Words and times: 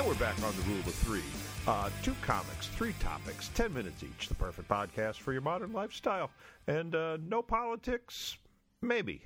And 0.00 0.08
we're 0.08 0.14
back 0.14 0.42
on 0.42 0.56
the 0.56 0.62
rule 0.62 0.78
of 0.78 0.94
three. 0.94 1.20
Uh, 1.66 1.90
two 2.02 2.14
comics, 2.22 2.68
three 2.68 2.94
topics, 3.00 3.50
10 3.52 3.74
minutes 3.74 4.02
each. 4.02 4.28
The 4.28 4.34
perfect 4.34 4.66
podcast 4.66 5.16
for 5.16 5.34
your 5.34 5.42
modern 5.42 5.74
lifestyle. 5.74 6.30
And 6.66 6.94
uh, 6.94 7.18
no 7.28 7.42
politics, 7.42 8.38
maybe. 8.80 9.22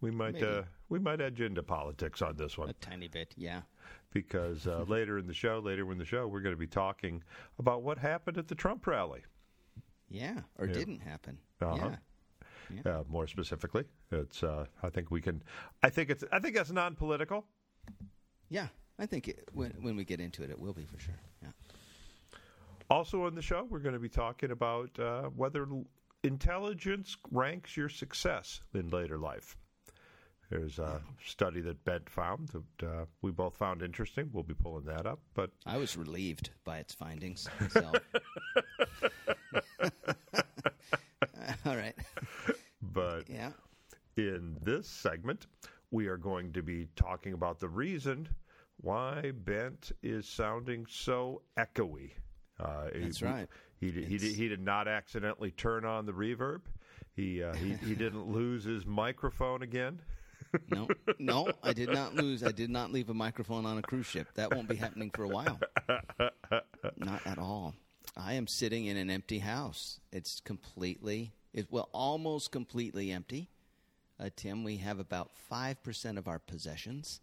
We 0.00 0.10
might 0.10 0.32
Maybe. 0.32 0.46
Uh, 0.46 0.62
we 0.88 0.98
might 0.98 1.20
edge 1.20 1.42
into 1.42 1.62
politics 1.62 2.22
on 2.22 2.36
this 2.38 2.56
one 2.56 2.70
A 2.70 2.72
tiny 2.72 3.06
bit, 3.06 3.34
yeah. 3.36 3.60
because 4.14 4.66
uh, 4.66 4.84
later 4.88 5.18
in 5.18 5.26
the 5.26 5.34
show, 5.34 5.58
later 5.62 5.92
in 5.92 5.98
the 5.98 6.06
show, 6.06 6.26
we're 6.26 6.40
going 6.40 6.54
to 6.54 6.58
be 6.58 6.66
talking 6.66 7.22
about 7.58 7.82
what 7.82 7.98
happened 7.98 8.38
at 8.38 8.48
the 8.48 8.54
Trump 8.54 8.86
rally. 8.86 9.20
Yeah, 10.08 10.40
or 10.58 10.64
Yeah. 10.66 10.72
didn't 10.72 11.00
happen. 11.00 11.36
Uh-huh. 11.60 11.90
Yeah. 12.74 12.90
Uh, 13.00 13.02
more 13.10 13.26
specifically, 13.26 13.84
it's 14.10 14.42
uh, 14.42 14.64
I 14.82 14.88
think 14.88 15.10
we 15.10 15.20
can. 15.20 15.42
I 15.82 15.90
think 15.90 16.08
it's 16.08 16.24
I 16.32 16.38
think 16.38 16.54
that's 16.56 16.70
non-political. 16.72 17.44
Yeah, 18.48 18.68
I 18.98 19.06
think 19.06 19.28
it, 19.28 19.48
when, 19.52 19.70
when 19.80 19.96
we 19.96 20.04
get 20.04 20.20
into 20.20 20.42
it, 20.42 20.50
it 20.50 20.58
will 20.58 20.72
be 20.72 20.84
for 20.84 20.98
sure. 20.98 21.18
Yeah. 21.42 21.48
Also 22.90 23.24
on 23.24 23.34
the 23.34 23.42
show, 23.42 23.66
we're 23.68 23.78
going 23.80 23.94
to 23.94 23.98
be 24.00 24.08
talking 24.08 24.50
about 24.50 24.96
uh, 24.98 25.22
whether 25.34 25.66
intelligence 26.22 27.16
ranks 27.30 27.76
your 27.76 27.88
success 27.88 28.60
in 28.74 28.88
later 28.90 29.18
life. 29.18 29.56
There's 30.50 30.78
a 30.78 31.00
study 31.24 31.60
that 31.62 31.82
Bent 31.84 32.08
found 32.08 32.50
that 32.50 32.86
uh, 32.86 33.04
we 33.22 33.30
both 33.30 33.56
found 33.56 33.82
interesting. 33.82 34.28
We'll 34.32 34.44
be 34.44 34.54
pulling 34.54 34.84
that 34.84 35.06
up. 35.06 35.18
But 35.32 35.50
I 35.66 35.78
was 35.78 35.96
relieved 35.96 36.50
by 36.64 36.78
its 36.78 36.92
findings. 36.94 37.48
So. 37.70 37.90
All 41.66 41.76
right. 41.76 41.94
but 42.82 43.28
Yeah. 43.28 43.52
in 44.16 44.56
this 44.62 44.86
segment, 44.86 45.46
we 45.90 46.06
are 46.06 46.18
going 46.18 46.52
to 46.52 46.62
be 46.62 46.88
talking 46.94 47.32
about 47.32 47.58
the 47.58 47.68
reason 47.68 48.28
why 48.80 49.32
Bent 49.34 49.92
is 50.02 50.28
sounding 50.28 50.86
so 50.88 51.42
echoey. 51.58 52.12
Uh, 52.60 52.88
That's 52.94 53.18
he, 53.18 53.24
right. 53.24 53.48
He 53.80 53.90
did, 53.90 54.08
he, 54.08 54.18
did, 54.18 54.36
he 54.36 54.48
did 54.48 54.60
not 54.60 54.88
accidentally 54.88 55.50
turn 55.50 55.84
on 55.84 56.06
the 56.06 56.12
reverb. 56.12 56.60
He 57.14 57.42
uh, 57.42 57.54
he, 57.54 57.74
he 57.74 57.94
didn't 57.94 58.26
lose 58.28 58.64
his 58.64 58.86
microphone 58.86 59.62
again. 59.62 60.00
No, 60.70 60.88
no, 61.18 61.50
I 61.62 61.72
did 61.72 61.90
not 61.90 62.14
lose. 62.14 62.44
I 62.44 62.52
did 62.52 62.70
not 62.70 62.92
leave 62.92 63.10
a 63.10 63.14
microphone 63.14 63.66
on 63.66 63.78
a 63.78 63.82
cruise 63.82 64.06
ship. 64.06 64.28
That 64.34 64.54
won't 64.54 64.68
be 64.68 64.76
happening 64.76 65.10
for 65.10 65.24
a 65.24 65.28
while. 65.28 65.58
Not 66.96 67.26
at 67.26 67.38
all. 67.38 67.74
I 68.16 68.34
am 68.34 68.46
sitting 68.46 68.86
in 68.86 68.96
an 68.96 69.10
empty 69.10 69.40
house. 69.40 69.98
It's 70.12 70.40
completely, 70.40 71.32
it, 71.52 71.66
well, 71.70 71.88
almost 71.92 72.52
completely 72.52 73.10
empty. 73.10 73.50
Uh, 74.20 74.30
Tim, 74.36 74.62
we 74.62 74.76
have 74.76 75.00
about 75.00 75.32
5% 75.50 76.18
of 76.18 76.28
our 76.28 76.38
possessions, 76.38 77.20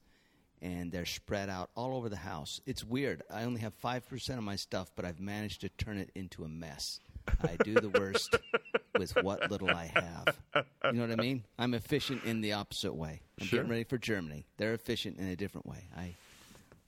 and 0.62 0.92
they're 0.92 1.06
spread 1.06 1.50
out 1.50 1.70
all 1.76 1.96
over 1.96 2.10
the 2.10 2.16
house. 2.16 2.62
It's 2.66 2.84
weird. 2.84 3.24
I 3.32 3.44
only 3.44 3.62
have 3.62 3.74
5% 3.82 4.38
of 4.38 4.44
my 4.44 4.56
stuff, 4.56 4.92
but 4.96 5.06
I've 5.06 5.20
managed 5.20 5.62
to 5.62 5.70
turn 5.70 5.98
it 5.98 6.12
into 6.16 6.44
a 6.44 6.48
mess. 6.50 7.00
I 7.44 7.56
do 7.64 7.76
the 7.76 7.90
worst 7.90 8.36
with 8.98 9.12
what 9.24 9.50
little 9.52 9.70
I 9.70 9.92
have. 9.94 10.38
You 10.86 10.92
know 10.94 11.02
what 11.08 11.12
I 11.12 11.22
mean? 11.22 11.44
I'm 11.58 11.74
efficient 11.74 12.24
in 12.24 12.42
the 12.42 12.54
opposite 12.54 12.94
way. 12.94 13.22
I'm 13.40 13.48
Sure. 13.48 13.58
getting 13.60 13.72
ready 13.72 13.84
for 13.84 13.98
Germany. 13.98 14.46
They're 14.58 14.74
efficient 14.74 15.18
in 15.18 15.28
a 15.28 15.36
different 15.36 15.66
way. 15.68 15.88
I, 15.98 16.16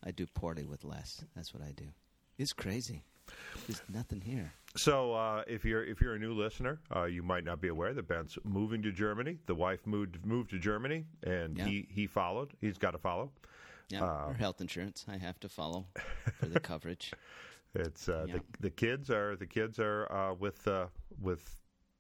I 0.04 0.12
do 0.12 0.26
poorly 0.28 0.66
with 0.66 0.84
less. 0.84 1.24
That's 1.36 1.54
what 1.54 1.64
I 1.64 1.72
do. 1.72 1.86
It's 2.38 2.54
crazy. 2.54 3.04
There's 3.68 3.82
nothing 3.94 4.22
here. 4.22 4.52
So, 4.76 5.14
uh, 5.14 5.44
if 5.48 5.64
you're 5.64 5.84
if 5.84 6.02
you're 6.02 6.16
a 6.16 6.20
new 6.20 6.34
listener, 6.34 6.80
uh, 6.96 7.04
you 7.06 7.22
might 7.24 7.44
not 7.44 7.62
be 7.62 7.68
aware 7.68 7.94
that 7.94 8.08
Ben's 8.08 8.38
moving 8.44 8.82
to 8.84 8.92
Germany. 8.92 9.38
The 9.46 9.56
wife 9.56 9.86
moved 9.86 10.26
moved 10.26 10.50
to 10.52 10.60
Germany, 10.60 11.06
and 11.24 11.58
Yeah. 11.58 11.66
he 11.66 11.88
he 11.92 12.08
followed. 12.08 12.54
He's 12.60 12.78
got 12.78 12.92
to 12.92 12.98
follow. 12.98 13.32
Yeah, 13.90 14.04
Uh, 14.04 14.26
or 14.30 14.34
health 14.34 14.62
insurance. 14.62 15.06
I 15.08 15.18
have 15.18 15.40
to 15.42 15.50
follow 15.50 15.86
for 16.40 16.48
the 16.48 16.60
coverage. 16.60 17.12
It's 17.76 18.08
uh, 18.08 18.26
Yeah. 18.28 18.36
the 18.36 18.42
the 18.60 18.70
kids 18.70 19.10
are 19.10 19.36
the 19.36 19.48
kids 19.48 19.80
are 19.80 20.12
uh, 20.12 20.34
with 20.36 20.68
uh, 20.68 20.88
with 21.20 21.56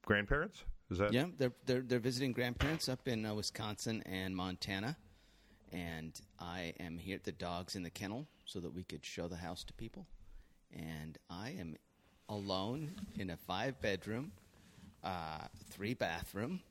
grandparents. 0.05 0.63
Is 0.91 0.97
that 0.99 1.13
Yeah, 1.13 1.27
they're 1.37 1.53
they're 1.65 1.81
they're 1.81 1.99
visiting 1.99 2.31
grandparents 2.31 2.87
up 2.89 3.07
in 3.07 3.25
uh, 3.25 3.33
Wisconsin 3.33 4.03
and 4.05 4.35
Montana, 4.35 4.97
and 5.71 6.19
I 6.39 6.73
am 6.79 6.97
here 6.99 7.15
at 7.15 7.23
the 7.23 7.31
dogs 7.31 7.75
in 7.75 7.81
the 7.83 7.89
kennel 7.89 8.27
so 8.45 8.59
that 8.59 8.71
we 8.73 8.83
could 8.83 9.03
show 9.05 9.27
the 9.27 9.37
house 9.37 9.63
to 9.63 9.73
people. 9.73 10.05
And 10.75 11.17
I 11.29 11.51
am 11.59 11.75
alone 12.29 12.91
in 13.17 13.29
a 13.29 13.37
five 13.37 13.79
bedroom, 13.81 14.31
uh, 15.03 15.47
three 15.69 15.93
bathroom 15.93 16.61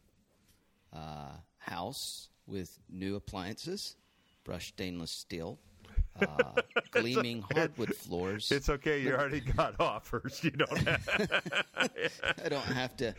uh, 0.93 1.33
house 1.59 2.29
with 2.47 2.79
new 2.91 3.17
appliances, 3.17 3.97
brushed 4.45 4.71
stainless 4.71 5.11
steel, 5.11 5.59
uh, 6.21 6.61
gleaming 6.91 7.45
hardwood 7.53 7.95
floors. 7.95 8.51
It's 8.51 8.69
okay. 8.69 9.01
You 9.01 9.13
already 9.15 9.41
got 9.41 9.81
offers. 9.81 10.43
You 10.43 10.51
don't. 10.51 10.79
Have, 10.79 11.43
I 12.45 12.49
don't 12.49 12.63
have 12.65 12.97
to 12.99 13.15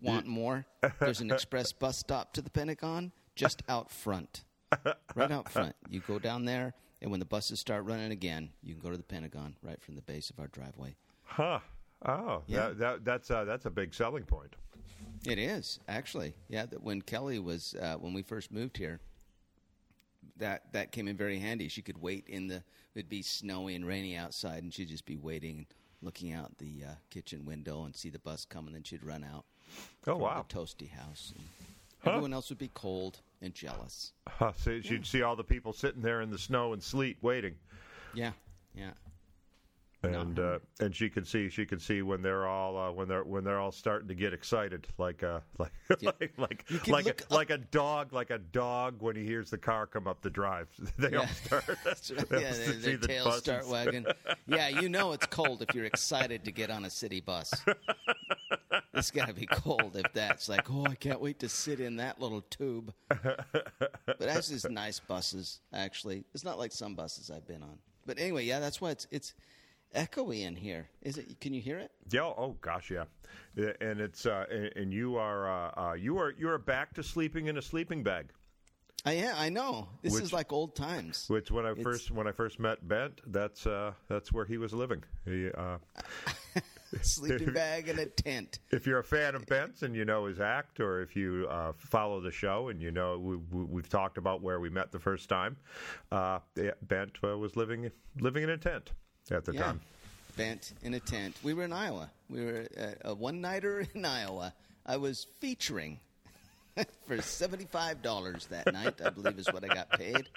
want 0.00 0.26
more. 0.26 0.66
There's 1.00 1.20
an 1.20 1.30
express 1.30 1.72
bus 1.72 1.98
stop 1.98 2.32
to 2.34 2.42
the 2.42 2.50
Pentagon 2.50 3.12
just 3.34 3.62
out 3.68 3.90
front. 3.90 4.44
Right 5.14 5.30
out 5.30 5.48
front. 5.50 5.74
You 5.88 6.00
go 6.00 6.18
down 6.18 6.44
there, 6.44 6.74
and 7.00 7.10
when 7.10 7.20
the 7.20 7.26
buses 7.26 7.60
start 7.60 7.84
running 7.84 8.10
again, 8.12 8.50
you 8.62 8.74
can 8.74 8.82
go 8.82 8.90
to 8.90 8.96
the 8.96 9.02
Pentagon 9.02 9.56
right 9.62 9.80
from 9.80 9.94
the 9.94 10.02
base 10.02 10.30
of 10.30 10.38
our 10.40 10.48
driveway. 10.48 10.96
huh? 11.24 11.60
Oh, 12.06 12.42
Yeah. 12.46 12.68
that, 12.68 12.78
that 12.78 13.04
that's 13.04 13.30
uh, 13.30 13.44
that's 13.44 13.66
a 13.66 13.70
big 13.70 13.92
selling 13.94 14.24
point. 14.24 14.54
It 15.26 15.38
is 15.38 15.80
actually, 15.88 16.34
yeah. 16.48 16.66
That 16.66 16.82
when 16.82 17.02
Kelly 17.02 17.38
was 17.40 17.74
uh, 17.80 17.96
when 17.96 18.12
we 18.14 18.22
first 18.22 18.52
moved 18.52 18.76
here, 18.76 19.00
that 20.36 20.72
that 20.72 20.92
came 20.92 21.08
in 21.08 21.16
very 21.16 21.38
handy. 21.38 21.68
She 21.68 21.82
could 21.82 22.00
wait 22.00 22.28
in 22.28 22.46
the. 22.46 22.62
It'd 22.94 23.08
be 23.08 23.22
snowy 23.22 23.74
and 23.74 23.84
rainy 23.86 24.16
outside, 24.16 24.62
and 24.62 24.72
she'd 24.72 24.88
just 24.88 25.06
be 25.06 25.16
waiting, 25.16 25.66
looking 26.02 26.32
out 26.32 26.58
the 26.58 26.82
uh, 26.86 26.92
kitchen 27.10 27.44
window 27.44 27.84
and 27.84 27.94
see 27.94 28.10
the 28.10 28.18
bus 28.20 28.44
come, 28.44 28.66
and 28.66 28.74
then 28.74 28.82
she'd 28.84 29.04
run 29.04 29.24
out. 29.24 29.44
Oh 30.06 30.16
wow! 30.16 30.44
the 30.48 30.54
toasty 30.54 30.90
house. 30.90 31.32
Huh? 32.00 32.10
Everyone 32.10 32.32
else 32.32 32.48
would 32.48 32.58
be 32.58 32.70
cold 32.74 33.20
and 33.42 33.54
jealous. 33.54 34.12
Huh, 34.28 34.52
so 34.56 34.70
you'd 34.70 35.06
see 35.06 35.22
all 35.22 35.36
the 35.36 35.44
people 35.44 35.72
sitting 35.72 36.02
there 36.02 36.20
in 36.22 36.30
the 36.30 36.38
snow 36.38 36.72
and 36.72 36.82
sleet 36.82 37.18
waiting, 37.22 37.54
Yeah, 38.14 38.32
yeah. 38.74 38.90
and 40.02 40.38
uh, 40.38 40.58
and 40.80 40.94
she 40.94 41.08
can 41.10 41.24
see 41.24 41.48
she 41.48 41.66
can 41.66 41.80
see 41.80 42.02
when 42.02 42.22
they're 42.22 42.46
all 42.46 42.76
uh, 42.78 42.90
when 42.92 43.08
they're 43.08 43.24
when 43.24 43.42
they're 43.44 43.58
all 43.58 43.72
starting 43.72 44.06
to 44.08 44.14
get 44.14 44.32
excited, 44.32 44.86
like 44.96 45.22
uh 45.24 45.40
like 45.58 45.72
Yeah. 46.00 46.10
like 46.20 46.32
like 46.38 46.64
like 46.88 47.06
a, 47.06 47.10
up- 47.10 47.30
like 47.32 47.50
a 47.50 47.58
dog 47.58 48.12
like 48.12 48.30
a 48.30 48.38
dog 48.38 49.02
when 49.02 49.16
he 49.16 49.24
hears 49.24 49.50
the 49.50 49.58
car 49.58 49.86
come 49.86 50.06
up 50.06 50.20
the 50.22 50.30
drive. 50.30 50.68
They 50.98 51.14
all 51.16 51.26
start. 51.26 51.64
That's 51.84 52.10
right. 52.12 52.28
to 52.28 52.40
Yeah, 52.40 52.52
see 52.52 52.64
their, 52.72 52.74
their 52.80 52.96
the 52.98 53.06
tails 53.08 53.24
buses. 53.26 53.42
start 53.42 53.68
wagging. 53.68 54.06
Yeah, 54.46 54.68
you 54.68 54.88
know 54.88 55.12
it's 55.12 55.26
cold 55.26 55.62
if 55.62 55.74
you're 55.74 55.84
excited 55.86 56.44
to 56.44 56.52
get 56.52 56.70
on 56.70 56.84
a 56.84 56.90
city 56.90 57.20
bus. 57.20 57.52
It's 58.98 59.10
got 59.10 59.28
to 59.28 59.34
be 59.34 59.46
cold 59.46 59.96
if 59.96 60.12
that's 60.12 60.48
like, 60.48 60.70
oh, 60.70 60.84
I 60.86 60.94
can't 60.94 61.20
wait 61.20 61.38
to 61.40 61.48
sit 61.48 61.80
in 61.80 61.96
that 61.96 62.20
little 62.20 62.42
tube. 62.42 62.92
But 63.08 64.18
that's 64.18 64.48
just 64.48 64.68
nice 64.70 64.98
buses, 65.00 65.60
actually. 65.72 66.24
It's 66.34 66.44
not 66.44 66.58
like 66.58 66.72
some 66.72 66.94
buses 66.94 67.30
I've 67.30 67.46
been 67.46 67.62
on. 67.62 67.78
But 68.06 68.18
anyway, 68.18 68.44
yeah, 68.44 68.58
that's 68.58 68.80
why 68.80 68.90
it's 68.90 69.06
it's 69.10 69.34
echoey 69.94 70.42
in 70.46 70.56
here. 70.56 70.88
Is 71.02 71.18
it? 71.18 71.40
Can 71.40 71.54
you 71.54 71.60
hear 71.60 71.78
it? 71.78 71.90
Yeah. 72.10 72.22
Oh 72.22 72.56
gosh, 72.60 72.90
yeah. 72.90 73.04
Yeah, 73.54 73.72
And 73.80 74.00
it's 74.00 74.26
uh, 74.26 74.44
and, 74.76 74.92
you 74.92 75.16
are 75.16 75.48
uh, 75.48 75.90
uh, 75.90 75.92
you 75.94 76.18
are 76.18 76.34
you 76.38 76.48
are 76.48 76.58
back 76.58 76.94
to 76.94 77.02
sleeping 77.02 77.46
in 77.46 77.58
a 77.58 77.62
sleeping 77.62 78.02
bag. 78.02 78.30
I 79.04 79.12
yeah, 79.12 79.34
I 79.36 79.48
know. 79.48 79.88
This 80.02 80.14
Which- 80.14 80.24
is 80.24 80.32
like 80.32 80.52
old 80.52 80.74
times. 80.74 81.26
Which 81.28 81.50
when 81.50 81.66
I 81.66 81.70
It's- 81.72 81.84
first 81.84 82.10
when 82.10 82.26
I 82.26 82.32
first 82.32 82.58
met 82.58 82.86
Bent, 82.88 83.20
that's 83.26 83.66
uh, 83.66 83.92
that's 84.08 84.32
where 84.32 84.44
he 84.44 84.58
was 84.58 84.72
living. 84.72 85.04
He, 85.24 85.50
uh, 85.50 85.78
Sleeping 87.02 87.52
bag 87.52 87.88
and 87.88 87.98
a 87.98 88.06
tent. 88.06 88.58
if 88.70 88.86
you're 88.86 88.98
a 89.00 89.04
fan 89.04 89.34
of 89.34 89.44
Bent's 89.46 89.82
and 89.82 89.94
you 89.94 90.04
know 90.04 90.26
his 90.26 90.40
act, 90.40 90.80
or 90.80 91.02
if 91.02 91.14
you 91.16 91.46
uh, 91.50 91.72
follow 91.76 92.20
the 92.20 92.30
show 92.30 92.68
and 92.68 92.80
you 92.80 92.90
know 92.90 93.18
we, 93.18 93.36
we've 93.64 93.88
talked 93.88 94.16
about 94.18 94.42
where 94.42 94.58
we 94.60 94.70
met 94.70 94.90
the 94.92 94.98
first 94.98 95.28
time, 95.28 95.56
uh, 96.12 96.38
Bent 96.82 97.12
uh, 97.22 97.36
was 97.36 97.56
living 97.56 97.90
living 98.20 98.42
in 98.44 98.50
a 98.50 98.56
tent 98.58 98.92
at 99.30 99.44
the 99.44 99.52
Yeah. 99.52 99.62
time. 99.64 99.80
Bent 100.36 100.72
in 100.82 100.94
a 100.94 101.00
tent. 101.00 101.36
We 101.42 101.52
were 101.52 101.64
in 101.64 101.72
Iowa. 101.72 102.10
We 102.30 102.44
were 102.44 102.66
uh, 102.80 103.10
a 103.10 103.14
one 103.14 103.40
nighter 103.40 103.84
in 103.94 104.04
Iowa. 104.04 104.54
I 104.86 104.96
was 104.96 105.26
featuring 105.40 105.98
for 107.06 107.20
seventy-five 107.20 108.02
dollars 108.02 108.46
that 108.46 108.72
night. 108.72 109.00
I 109.04 109.10
believe 109.10 109.38
is 109.38 109.52
what 109.52 109.64
I 109.64 109.68
got 109.74 109.90
paid. 109.90 110.28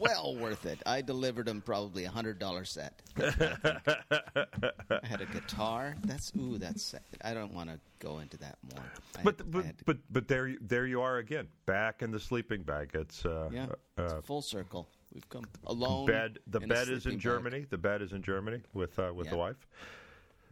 Well 0.00 0.34
worth 0.36 0.66
it. 0.66 0.80
I 0.86 1.02
delivered 1.02 1.46
him 1.48 1.60
probably 1.60 2.04
a 2.04 2.10
hundred 2.10 2.38
dollar 2.38 2.64
set. 2.64 3.00
I, 3.18 5.00
had 5.04 5.20
a 5.20 5.26
guitar. 5.26 5.94
That's 6.04 6.32
ooh. 6.38 6.58
That's. 6.58 6.94
I 7.22 7.34
don't 7.34 7.52
want 7.54 7.70
to 7.70 7.78
go 7.98 8.18
into 8.18 8.36
that 8.38 8.58
more. 8.74 8.84
But 9.22 9.40
I 9.40 9.44
but 9.44 9.62
to- 9.78 9.84
but 9.84 9.98
but 10.10 10.28
there 10.28 10.48
you- 10.48 10.58
there 10.60 10.86
you 10.86 11.00
are 11.02 11.18
again, 11.18 11.46
back 11.66 12.02
in 12.02 12.10
the 12.10 12.20
sleeping 12.20 12.62
bag. 12.62 12.90
It's 12.94 13.24
uh, 13.24 13.50
yeah, 13.52 13.66
uh, 13.98 14.16
it's 14.18 14.26
full 14.26 14.42
circle. 14.42 14.88
We've 15.12 15.28
come 15.28 15.44
alone. 15.66 16.06
bed. 16.06 16.38
The 16.46 16.60
bed 16.60 16.82
is 16.88 16.88
in 16.90 17.00
sleeping 17.00 17.18
bag. 17.18 17.22
Germany. 17.22 17.66
The 17.68 17.78
bed 17.78 18.02
is 18.02 18.12
in 18.12 18.22
Germany 18.22 18.60
with 18.74 18.98
uh, 18.98 19.12
with 19.14 19.28
the 19.30 19.36
wife. 19.36 19.66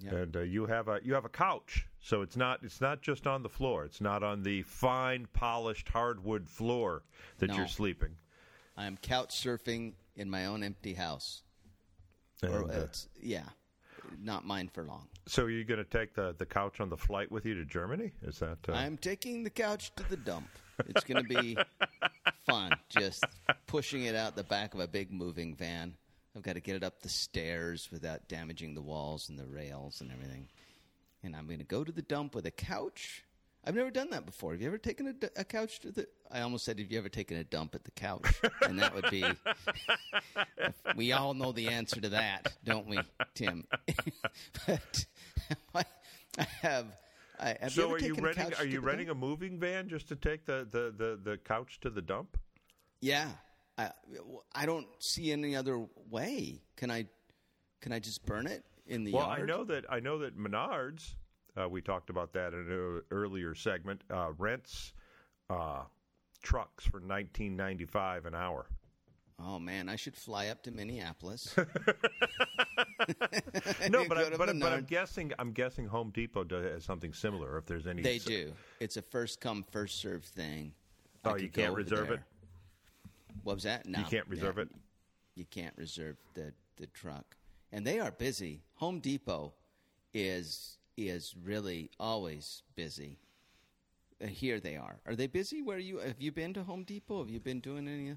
Yeah. 0.00 0.14
and 0.14 0.36
uh, 0.36 0.40
you 0.42 0.64
have 0.66 0.86
a 0.86 1.00
you 1.02 1.14
have 1.14 1.24
a 1.24 1.28
couch, 1.28 1.86
so 2.00 2.22
it's 2.22 2.36
not 2.36 2.60
it's 2.62 2.80
not 2.80 3.02
just 3.02 3.26
on 3.26 3.42
the 3.42 3.48
floor. 3.48 3.84
It's 3.84 4.00
not 4.00 4.22
on 4.22 4.42
the 4.44 4.62
fine 4.62 5.26
polished 5.32 5.88
hardwood 5.88 6.48
floor 6.48 7.02
that 7.38 7.48
No. 7.48 7.56
you're 7.56 7.66
sleeping. 7.68 8.10
I'm 8.78 8.96
couch 8.96 9.30
surfing 9.30 9.94
in 10.16 10.30
my 10.30 10.46
own 10.46 10.62
empty 10.62 10.94
house. 10.94 11.42
Or 12.44 12.62
uh, 12.62 12.84
it's 12.84 13.08
yeah, 13.20 13.42
not 14.22 14.46
mine 14.46 14.70
for 14.72 14.84
long. 14.84 15.08
so 15.26 15.42
are 15.42 15.50
you 15.50 15.64
going 15.64 15.84
to 15.84 15.98
take 15.98 16.14
the, 16.14 16.34
the 16.38 16.46
couch 16.46 16.80
on 16.80 16.88
the 16.88 16.96
flight 16.96 17.32
with 17.32 17.44
you 17.44 17.54
to 17.54 17.64
Germany? 17.64 18.12
Is 18.22 18.38
that 18.38 18.58
uh, 18.68 18.72
I'm 18.72 18.96
taking 18.96 19.42
the 19.42 19.50
couch 19.50 19.92
to 19.96 20.08
the 20.08 20.16
dump. 20.16 20.48
It's 20.86 21.02
going 21.02 21.24
to 21.26 21.28
be 21.28 21.58
fun, 22.46 22.70
just 22.88 23.24
pushing 23.66 24.04
it 24.04 24.14
out 24.14 24.36
the 24.36 24.44
back 24.44 24.74
of 24.74 24.80
a 24.80 24.86
big 24.86 25.12
moving 25.12 25.56
van. 25.56 25.94
I've 26.36 26.42
got 26.42 26.54
to 26.54 26.60
get 26.60 26.76
it 26.76 26.84
up 26.84 27.02
the 27.02 27.08
stairs 27.08 27.88
without 27.90 28.28
damaging 28.28 28.74
the 28.74 28.80
walls 28.80 29.28
and 29.28 29.36
the 29.36 29.46
rails 29.46 30.00
and 30.00 30.12
everything. 30.12 30.46
And 31.24 31.34
I'm 31.34 31.46
going 31.46 31.58
to 31.58 31.64
go 31.64 31.82
to 31.82 31.90
the 31.90 32.02
dump 32.02 32.36
with 32.36 32.46
a 32.46 32.52
couch. 32.52 33.24
I've 33.64 33.74
never 33.74 33.90
done 33.90 34.10
that 34.10 34.24
before. 34.24 34.52
Have 34.52 34.62
you 34.62 34.68
ever 34.68 34.78
taken 34.78 35.14
a 35.36 35.44
couch 35.44 35.80
to 35.80 35.90
the? 35.90 36.06
I 36.30 36.40
almost 36.40 36.64
said, 36.64 36.78
have 36.78 36.90
you 36.90 36.98
ever 36.98 37.08
taken 37.08 37.36
a 37.36 37.44
dump 37.44 37.74
at 37.74 37.84
the 37.84 37.90
couch? 37.90 38.26
And 38.62 38.78
that 38.78 38.94
would 38.94 39.10
be. 39.10 39.24
we 40.96 41.12
all 41.12 41.34
know 41.34 41.52
the 41.52 41.68
answer 41.68 42.00
to 42.00 42.08
that, 42.10 42.56
don't 42.64 42.86
we, 42.86 42.98
Tim? 43.34 43.66
but 44.66 45.06
I, 45.74 45.84
I 46.38 46.46
have. 46.62 46.86
I, 47.40 47.48
have 47.60 47.62
you 47.62 47.70
so 47.70 47.84
ever 47.86 47.96
are 47.96 47.98
you 48.00 48.14
a 48.16 48.20
renting? 48.20 48.54
Are 48.54 48.66
you 48.66 48.80
renting 48.80 49.10
a 49.10 49.14
moving 49.14 49.58
van 49.58 49.88
just 49.88 50.08
to 50.08 50.16
take 50.16 50.44
the, 50.44 50.66
the, 50.70 50.92
the, 50.96 51.20
the 51.22 51.36
couch 51.38 51.78
to 51.80 51.90
the 51.90 52.02
dump? 52.02 52.36
Yeah, 53.00 53.28
I, 53.76 53.90
I 54.54 54.66
don't 54.66 54.86
see 54.98 55.30
any 55.30 55.54
other 55.54 55.86
way. 56.10 56.62
Can 56.76 56.90
I? 56.90 57.06
Can 57.80 57.92
I 57.92 58.00
just 58.00 58.24
burn 58.26 58.46
it 58.46 58.64
in 58.86 59.04
the 59.04 59.12
Well, 59.12 59.26
yard? 59.26 59.42
I 59.42 59.44
know 59.44 59.64
that 59.64 59.84
I 59.88 60.00
know 60.00 60.18
that 60.18 60.36
Menards. 60.38 61.14
Uh, 61.58 61.68
we 61.68 61.80
talked 61.80 62.10
about 62.10 62.32
that 62.32 62.52
in 62.52 62.70
an 62.70 63.02
earlier 63.10 63.54
segment. 63.54 64.02
Uh, 64.10 64.28
rents 64.38 64.92
uh, 65.50 65.82
trucks 66.42 66.84
for 66.84 67.00
nineteen 67.00 67.56
ninety 67.56 67.84
five 67.84 68.26
an 68.26 68.34
hour. 68.34 68.66
Oh 69.40 69.58
man, 69.58 69.88
I 69.88 69.96
should 69.96 70.16
fly 70.16 70.48
up 70.48 70.62
to 70.64 70.70
Minneapolis. 70.70 71.56
No, 73.88 74.06
but 74.06 74.18
I, 74.18 74.30
but, 74.30 74.58
but, 74.58 74.72
I'm 74.72 74.84
guessing 74.84 75.32
I'm 75.38 75.52
guessing 75.52 75.86
Home 75.86 76.10
Depot 76.10 76.44
does 76.44 76.84
something 76.84 77.12
similar. 77.12 77.56
If 77.56 77.66
there's 77.66 77.86
any, 77.86 78.02
They 78.02 78.18
do. 78.18 78.52
It's 78.80 78.96
a 78.96 79.02
first 79.02 79.40
come 79.40 79.64
first 79.70 80.00
serve 80.00 80.24
thing. 80.24 80.72
Oh, 81.24 81.36
you 81.36 81.48
can't 81.48 81.74
reserve 81.74 82.08
there. 82.08 82.16
it? 82.16 82.20
What 83.44 83.54
was 83.54 83.62
that? 83.64 83.86
No, 83.86 84.00
You 84.00 84.04
can't 84.04 84.28
reserve 84.28 84.56
yeah, 84.56 84.64
it. 84.64 84.68
You 85.36 85.44
can't 85.50 85.74
reserve 85.76 86.16
the 86.34 86.52
the 86.76 86.86
truck, 86.88 87.36
and 87.72 87.86
they 87.86 88.00
are 88.00 88.10
busy. 88.10 88.62
Home 88.74 89.00
Depot 89.00 89.54
is 90.12 90.77
is 90.98 91.34
really 91.42 91.90
always 92.00 92.62
busy. 92.74 93.18
Uh, 94.22 94.26
here 94.26 94.58
they 94.58 94.76
are. 94.76 94.96
Are 95.06 95.14
they 95.14 95.28
busy? 95.28 95.62
Where 95.62 95.78
you 95.78 95.98
have 95.98 96.20
you 96.20 96.32
been 96.32 96.52
to 96.54 96.64
Home 96.64 96.82
Depot? 96.82 97.20
Have 97.20 97.30
you 97.30 97.38
been 97.40 97.60
doing 97.60 97.86
any? 97.88 98.16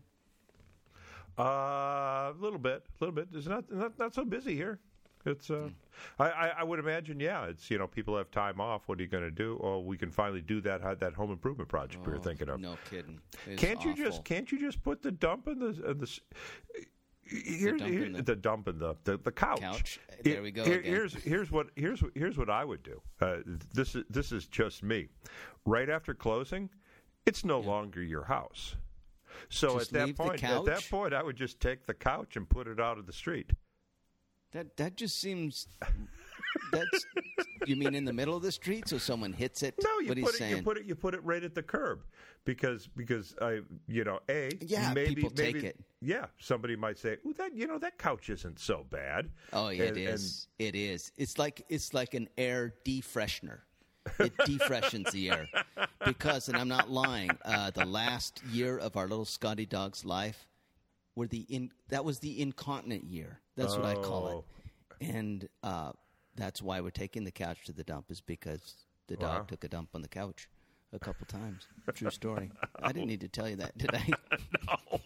Uh, 1.39 1.43
a 1.43 2.35
little 2.39 2.59
bit, 2.59 2.83
a 2.99 3.03
little 3.03 3.13
bit. 3.15 3.27
It's 3.33 3.47
not 3.47 3.71
not, 3.71 3.97
not 3.99 4.13
so 4.15 4.25
busy 4.25 4.55
here. 4.55 4.79
It's 5.23 5.51
uh, 5.51 5.69
I, 6.17 6.29
I 6.29 6.47
I 6.59 6.63
would 6.63 6.79
imagine, 6.79 7.19
yeah. 7.19 7.45
It's 7.45 7.69
you 7.69 7.77
know 7.77 7.85
people 7.85 8.17
have 8.17 8.31
time 8.31 8.59
off. 8.59 8.87
What 8.87 8.97
are 8.97 9.03
you 9.03 9.07
going 9.07 9.23
to 9.23 9.29
do? 9.31 9.57
Or 9.61 9.83
we 9.83 9.95
can 9.95 10.09
finally 10.09 10.41
do 10.41 10.59
that 10.61 10.99
that 10.99 11.13
home 11.13 11.31
improvement 11.31 11.69
project 11.69 12.03
we 12.05 12.11
were 12.13 12.17
Oh, 12.17 12.21
thinking 12.21 12.49
of. 12.49 12.59
No 12.59 12.75
kidding. 12.89 13.19
It's 13.47 13.61
Can't 13.61 13.83
you 13.85 13.91
awful. 13.91 14.03
just 14.05 14.23
can't 14.23 14.51
you 14.51 14.59
just 14.59 14.81
put 14.83 15.03
the 15.03 15.11
dump 15.11 15.47
in 15.47 15.59
the 15.59 15.89
in 15.91 15.99
the 15.99 16.19
here's 17.31 17.79
dump 17.79 17.91
here- 17.91 18.09
the- 18.09 18.21
the 18.21 18.35
dump 18.35 18.67
in 18.67 18.77
the 18.79 18.95
the, 19.05 19.17
the 19.17 19.31
couch. 19.31 19.59
Couch. 19.61 19.99
Here- 20.23 20.33
There 20.35 20.43
we 20.43 20.51
go 20.51 20.63
here- 20.63 20.79
again. 20.79 20.91
here's 20.93 21.13
here's 21.15 21.51
what 21.51 21.67
here's 21.75 22.03
here's 22.13 22.37
what 22.37 22.49
I 22.49 22.63
would 22.65 22.83
do. 22.83 23.01
Uh, 23.19 23.37
this 23.73 23.95
is 23.95 24.03
this 24.09 24.31
is 24.31 24.45
just 24.47 24.83
me. 24.83 25.07
Right 25.65 25.89
after 25.89 26.13
closing, 26.13 26.69
it's 27.25 27.43
no 27.45 27.59
longer 27.59 28.01
your 28.01 28.25
house. 28.25 28.75
So 29.49 29.79
Just 29.79 29.93
at 29.95 30.07
that 30.07 30.15
point, 30.17 30.43
at 30.43 30.65
that 30.65 30.87
point, 30.89 31.13
I 31.13 31.23
would 31.23 31.37
just 31.37 31.59
take 31.59 31.85
the 31.85 31.93
couch 31.93 32.35
and 32.35 32.47
put 32.49 32.67
it 32.67 32.79
out 32.79 32.97
of 32.97 33.05
the 33.07 33.13
street. 33.13 33.51
That 34.51 34.75
that 34.77 34.95
just 34.97 35.17
seems. 35.19 35.67
That's. 36.71 37.05
you 37.65 37.75
mean 37.75 37.95
in 37.95 38.05
the 38.05 38.13
middle 38.13 38.35
of 38.35 38.43
the 38.43 38.51
street, 38.51 38.87
so 38.87 38.97
someone 38.97 39.33
hits 39.33 39.63
it? 39.63 39.75
No, 39.83 39.99
you 39.99 40.07
put 40.09 40.17
it 40.17 40.27
saying. 40.35 40.57
you 40.57 40.63
put 40.63 40.77
it 40.77 40.85
you 40.85 40.95
put 40.95 41.13
it 41.13 41.23
right 41.23 41.43
at 41.43 41.55
the 41.55 41.63
curb 41.63 42.01
because 42.45 42.87
because 42.95 43.35
I 43.41 43.59
you 43.87 44.03
know 44.03 44.19
a 44.29 44.49
Yeah, 44.61 44.93
maybe 44.93 45.15
people 45.15 45.29
take 45.29 45.55
maybe, 45.55 45.67
it. 45.67 45.79
Yeah, 46.01 46.25
somebody 46.39 46.75
might 46.75 46.97
say, 46.97 47.17
"Oh, 47.25 47.33
that 47.33 47.53
you 47.55 47.67
know 47.67 47.77
that 47.79 47.97
couch 47.97 48.29
isn't 48.29 48.59
so 48.59 48.85
bad." 48.89 49.29
oh, 49.53 49.69
yeah, 49.69 49.83
And- 49.85 49.97
it 49.97 50.05
and- 50.05 50.13
is. 50.15 50.47
It 50.59 50.75
is. 50.75 51.11
It's 51.17 51.37
like 51.37 51.63
it's 51.69 51.93
like 51.93 52.13
an 52.13 52.27
air 52.37 52.73
defreshener. 52.85 53.59
It 54.19 54.35
defreshens 54.47 55.11
the 55.11 55.29
air 55.29 55.47
because, 56.05 56.47
and 56.49 56.57
I'm 56.57 56.67
not 56.67 56.89
lying. 56.89 57.29
Uh, 57.45 57.69
the 57.69 57.85
last 57.85 58.41
year 58.51 58.77
of 58.79 58.97
our 58.97 59.07
little 59.07 59.25
Scotty 59.25 59.67
dog's 59.67 60.03
life, 60.03 60.47
were 61.15 61.27
the 61.27 61.41
in 61.49 61.71
that 61.89 62.03
was 62.03 62.17
the 62.17 62.41
incontinent 62.41 63.03
year. 63.03 63.39
That's 63.55 63.75
what 63.75 63.85
I 63.85 63.93
call 63.93 64.27
Oh. 64.27 64.45
it, 64.99 65.07
and 65.13 65.47
uh, 65.61 65.91
that's 66.35 66.61
why 66.61 66.81
we're 66.81 66.89
taking 66.91 67.23
the 67.23 67.31
couch 67.31 67.65
to 67.65 67.73
the 67.73 67.83
dump 67.83 68.05
is 68.09 68.21
because 68.21 68.75
the 69.07 69.17
dog 69.17 69.47
took 69.47 69.63
a 69.63 69.67
dump 69.67 69.89
on 69.93 70.01
the 70.01 70.07
couch 70.07 70.47
a 70.93 70.99
couple 70.99 71.25
times. 71.25 71.67
True 71.93 72.09
story. 72.11 72.51
I 72.81 72.91
didn't 72.91 73.07
need 73.07 73.21
to 73.21 73.27
tell 73.27 73.47
you 73.49 73.55
that, 73.57 73.77
did 73.77 73.93
I? 73.95 74.07
no, 74.91 74.99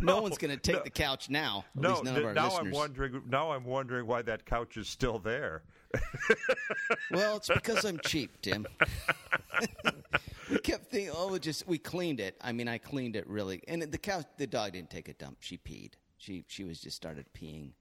No 0.00 0.22
one's 0.22 0.38
going 0.38 0.56
to 0.56 0.56
take 0.72 0.84
the 0.84 0.90
couch 0.90 1.28
now. 1.30 1.64
At 1.76 1.82
No, 1.82 1.90
least 1.90 2.04
none 2.04 2.16
of 2.16 2.24
our 2.24 2.34
now 2.34 2.44
listeners. 2.44 2.66
I'm 2.66 2.72
wondering. 2.72 3.22
Now 3.28 3.50
I'm 3.52 3.64
wondering 3.64 4.06
why 4.06 4.22
that 4.22 4.44
couch 4.46 4.76
is 4.76 4.88
still 4.88 5.18
there. 5.18 5.62
Well, 7.10 7.36
it's 7.36 7.48
because 7.48 7.84
I'm 7.84 7.98
cheap, 8.06 8.40
Tim. 8.40 8.66
we 10.50 10.58
kept 10.58 10.90
thinking, 10.90 11.12
oh, 11.14 11.28
we 11.28 11.38
just 11.38 11.66
we 11.66 11.78
cleaned 11.78 12.20
it. 12.20 12.36
I 12.40 12.52
mean, 12.52 12.68
I 12.68 12.78
cleaned 12.78 13.16
it 13.16 13.26
really, 13.26 13.62
and 13.68 13.82
the 13.82 13.98
couch. 13.98 14.24
the 14.38 14.46
dog 14.46 14.72
didn't 14.72 14.90
take 14.90 15.08
a 15.08 15.14
dump. 15.14 15.38
She 15.40 15.58
peed. 15.58 15.92
She 16.16 16.44
she 16.48 16.64
was 16.64 16.80
just 16.80 16.96
started 16.96 17.26
peeing. 17.34 17.72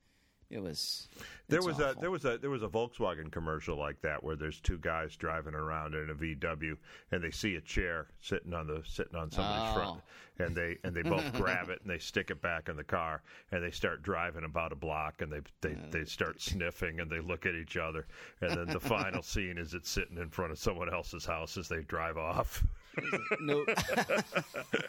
It 0.52 0.62
was 0.62 1.08
There 1.48 1.62
was 1.62 1.80
a 1.80 1.96
there 2.00 2.12
was 2.12 2.26
a 2.26 2.38
there 2.38 2.50
was 2.50 2.64
a 2.64 2.68
Volkswagen 2.68 3.32
commercial 3.32 3.78
like 3.78 4.02
that 4.02 4.24
where 4.24 4.36
there's 4.36 4.60
two 4.60 4.78
guys 4.78 5.16
driving 5.16 5.54
around 5.54 5.96
in 5.96 6.10
a 6.10 6.14
VW 6.16 6.78
and 7.12 7.24
they 7.24 7.32
see 7.32 7.56
a 7.56 7.62
chair 7.62 8.08
sitting 8.22 8.54
on 8.54 8.68
the 8.68 8.82
sitting 8.86 9.16
on 9.16 9.32
somebody's 9.32 9.74
front 9.74 10.02
Oh. 10.40 10.44
and 10.46 10.56
they 10.56 10.78
and 10.84 10.96
they 10.96 11.02
both 11.02 11.32
grab 11.42 11.70
it 11.70 11.82
and 11.82 11.90
they 11.90 11.98
stick 12.00 12.32
it 12.32 12.42
back 12.42 12.70
in 12.70 12.76
the 12.76 12.84
car 12.84 13.22
and 13.52 13.64
they 13.64 13.72
start 13.72 14.02
driving 14.04 14.44
about 14.44 14.72
a 14.72 14.76
block 14.76 15.22
and 15.22 15.32
they 15.32 15.42
they, 15.62 15.74
uh. 15.74 15.78
they 15.92 16.06
start 16.06 16.42
sniffing 16.42 17.00
and 17.00 17.10
they 17.10 17.20
look 17.20 17.46
at 17.46 17.56
each 17.56 17.78
other. 17.78 18.06
And 18.42 18.52
then 18.52 18.68
the 18.68 18.80
final 18.80 19.22
scene 19.34 19.58
is 19.58 19.74
it's 19.74 19.90
sitting 19.90 20.18
in 20.18 20.30
front 20.30 20.52
of 20.52 20.60
someone 20.60 20.92
else's 20.94 21.26
house 21.26 21.58
as 21.58 21.68
they 21.68 21.82
drive 21.82 22.18
off 22.18 22.64
no, 23.40 23.66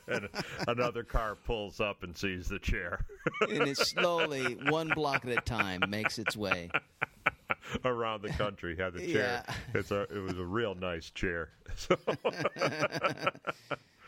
and 0.08 0.28
another 0.68 1.02
car 1.04 1.34
pulls 1.36 1.80
up 1.80 2.02
and 2.02 2.16
sees 2.16 2.48
the 2.48 2.58
chair 2.58 3.04
and 3.48 3.62
it 3.68 3.76
slowly, 3.76 4.54
one 4.68 4.88
block 4.88 5.24
at 5.24 5.32
a 5.32 5.40
time, 5.42 5.82
makes 5.88 6.18
its 6.18 6.36
way. 6.36 6.70
around 7.84 8.22
the 8.22 8.30
country 8.30 8.76
had 8.76 8.92
the 8.94 9.00
chair 9.12 9.44
Yeah. 9.46 9.54
it's 9.74 9.90
a 9.90 10.02
it 10.02 10.18
was 10.18 10.36
a 10.38 10.44
real 10.44 10.74
nice 10.74 11.10
chair 11.10 11.50
so 11.76 11.96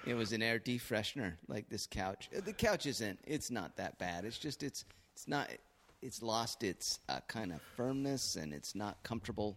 It 0.06 0.14
was 0.14 0.32
an 0.32 0.42
air 0.42 0.58
defreshener, 0.58 1.32
like 1.48 1.68
this 1.70 1.86
couch. 1.86 2.28
The 2.30 2.52
couch 2.52 2.84
isn't. 2.84 3.18
It's 3.26 3.50
not 3.50 3.76
that 3.76 3.98
bad. 3.98 4.26
It's 4.26 4.36
just 4.38 4.62
it's 4.62 4.84
it's 5.14 5.26
not. 5.26 5.48
It's 6.02 6.22
lost 6.22 6.62
its 6.62 6.98
uh, 7.08 7.20
kind 7.26 7.50
of 7.52 7.62
firmness, 7.74 8.36
and 8.36 8.52
it's 8.52 8.74
not 8.74 9.02
comfortable. 9.02 9.56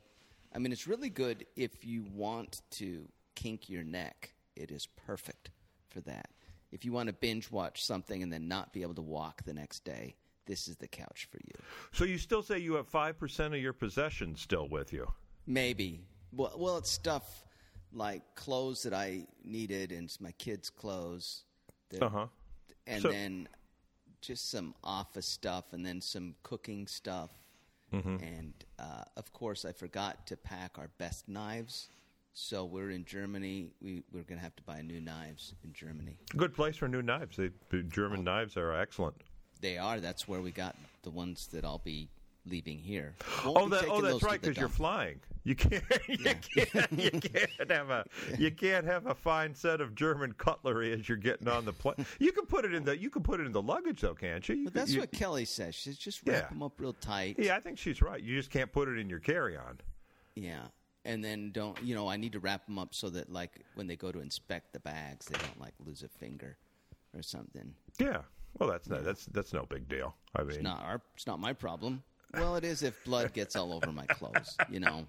I 0.55 0.59
mean, 0.59 0.71
it's 0.71 0.87
really 0.87 1.09
good 1.09 1.45
if 1.57 1.83
you 1.85 2.05
want 2.13 2.61
to 2.71 3.05
kink 3.37 3.69
your 3.69 3.83
neck. 3.83 4.33
It 4.55 4.71
is 4.71 4.87
perfect 5.05 5.51
for 5.89 6.01
that. 6.01 6.29
If 6.71 6.83
you 6.83 6.91
want 6.91 7.07
to 7.07 7.13
binge 7.13 7.49
watch 7.51 7.83
something 7.85 8.21
and 8.23 8.33
then 8.33 8.47
not 8.47 8.73
be 8.73 8.81
able 8.81 8.95
to 8.95 9.01
walk 9.01 9.43
the 9.45 9.53
next 9.53 9.85
day, 9.85 10.15
this 10.47 10.67
is 10.67 10.75
the 10.77 10.87
couch 10.87 11.27
for 11.31 11.37
you. 11.37 11.53
So 11.93 12.03
you 12.03 12.17
still 12.17 12.41
say 12.41 12.57
you 12.59 12.73
have 12.73 12.87
five 12.87 13.17
percent 13.19 13.53
of 13.53 13.61
your 13.61 13.73
possessions 13.73 14.41
still 14.41 14.67
with 14.67 14.91
you? 14.91 15.07
Maybe. 15.45 16.01
Well, 16.33 16.53
well, 16.57 16.77
it's 16.77 16.89
stuff 16.91 17.45
like 17.93 18.21
clothes 18.35 18.83
that 18.83 18.93
I 18.93 19.27
needed 19.43 19.91
and 19.91 20.11
my 20.19 20.31
kids' 20.33 20.69
clothes. 20.69 21.43
Uh 22.01 22.09
huh. 22.09 22.27
and 22.85 23.01
So- 23.01 23.11
then 23.11 23.47
just 24.19 24.49
some 24.49 24.73
office 24.83 25.27
stuff, 25.27 25.73
and 25.73 25.85
then 25.85 26.01
some 26.01 26.35
cooking 26.43 26.87
stuff, 26.87 27.29
Mm-hmm. 27.93 28.17
and 28.21 28.53
uh, 28.79 29.03
of 29.15 29.31
course, 29.31 29.63
I 29.63 29.71
forgot 29.71 30.27
to 30.27 30.35
pack 30.35 30.77
our 30.77 30.89
best 30.97 31.29
knives. 31.29 31.87
So 32.39 32.65
we're 32.65 32.91
in 32.91 33.03
Germany. 33.03 33.71
We 33.81 34.03
we're 34.13 34.21
going 34.21 34.37
to 34.37 34.43
have 34.43 34.55
to 34.57 34.63
buy 34.63 34.83
new 34.83 35.01
knives 35.01 35.55
in 35.63 35.73
Germany. 35.73 36.19
Good 36.35 36.53
place 36.53 36.77
for 36.77 36.87
new 36.87 37.01
knives. 37.01 37.35
They, 37.35 37.49
the 37.71 37.81
German 37.81 38.19
oh. 38.19 38.21
knives 38.21 38.55
are 38.57 38.79
excellent. 38.79 39.15
They 39.59 39.79
are. 39.79 39.99
That's 39.99 40.27
where 40.27 40.39
we 40.39 40.51
got 40.51 40.75
the 41.01 41.09
ones 41.09 41.47
that 41.47 41.65
I'll 41.65 41.81
be 41.83 42.09
leaving 42.45 42.77
here. 42.77 43.15
Oh, 43.43 43.67
that, 43.69 43.85
oh, 43.89 44.01
that's 44.01 44.21
right. 44.21 44.39
Because 44.39 44.55
you're 44.55 44.69
flying. 44.69 45.19
You 45.45 45.55
can't. 45.55 45.83
You 46.07 46.17
can't. 46.17 46.91
You 46.91 47.09
can't 47.09 47.71
have 47.71 47.89
a. 47.89 48.05
You 48.37 48.51
can't 48.51 48.85
have 48.85 49.07
a 49.07 49.15
fine 49.15 49.55
set 49.55 49.81
of 49.81 49.95
German 49.95 50.33
cutlery 50.33 50.93
as 50.93 51.09
you're 51.09 51.17
getting 51.17 51.47
on 51.47 51.65
the 51.65 51.73
plane. 51.73 52.05
You 52.19 52.31
can 52.31 52.45
put 52.45 52.65
it 52.65 52.73
in 52.75 52.83
the. 52.83 52.95
You 52.95 53.09
can 53.09 53.23
put 53.23 53.39
it 53.39 53.47
in 53.47 53.51
the 53.51 53.63
luggage 53.63 54.01
though, 54.01 54.13
can't 54.13 54.47
you? 54.47 54.57
you 54.57 54.65
But 54.65 54.75
that's 54.75 54.91
you- 54.91 54.99
what 54.99 55.11
Kelly 55.11 55.45
says. 55.45 55.73
She 55.73 55.89
says 55.89 55.97
just 55.97 56.21
wrap 56.27 56.43
Yeah. 56.43 56.49
them 56.49 56.61
up 56.61 56.79
real 56.79 56.93
tight. 56.93 57.37
Yeah, 57.39 57.55
I 57.55 57.61
think 57.61 57.79
she's 57.79 57.99
right. 57.99 58.21
You 58.21 58.37
just 58.37 58.51
can't 58.51 58.71
put 58.71 58.89
it 58.89 58.99
in 58.99 59.09
your 59.09 59.19
carry-on. 59.19 59.79
Yeah. 60.35 60.67
And 61.07 61.23
then 61.23 61.51
don't, 61.51 61.81
you 61.81 61.95
know, 61.95 62.09
I 62.09 62.17
need 62.17 62.33
to 62.33 62.39
wrap 62.39 62.65
them 62.65 62.77
up 62.77 62.93
so 62.93 63.09
that, 63.11 63.31
like, 63.31 63.61
when 63.75 63.87
they 63.87 63.95
go 63.95 64.11
to 64.11 64.19
inspect 64.19 64.73
the 64.73 64.79
bags, 64.79 65.25
they 65.27 65.37
don't, 65.37 65.59
like, 65.59 65.73
lose 65.85 66.03
a 66.03 66.09
finger 66.09 66.57
or 67.15 67.23
something. 67.23 67.73
Yeah. 67.97 68.17
Well, 68.59 68.69
that's 68.69 68.89
not, 68.89 69.03
that's 69.03 69.25
that's 69.27 69.53
no 69.53 69.65
big 69.69 69.87
deal. 69.87 70.15
I 70.35 70.41
mean, 70.41 70.51
It's 70.51 70.63
not 70.63 70.83
our. 70.83 71.01
It's 71.15 71.27
not 71.27 71.39
my 71.39 71.53
problem. 71.53 72.03
Well, 72.33 72.55
it 72.57 72.65
is 72.65 72.83
if 72.83 73.03
blood 73.05 73.31
gets 73.33 73.55
all 73.55 73.71
over 73.71 73.91
my 73.91 74.05
clothes. 74.05 74.57
You 74.69 74.81
know, 74.81 75.05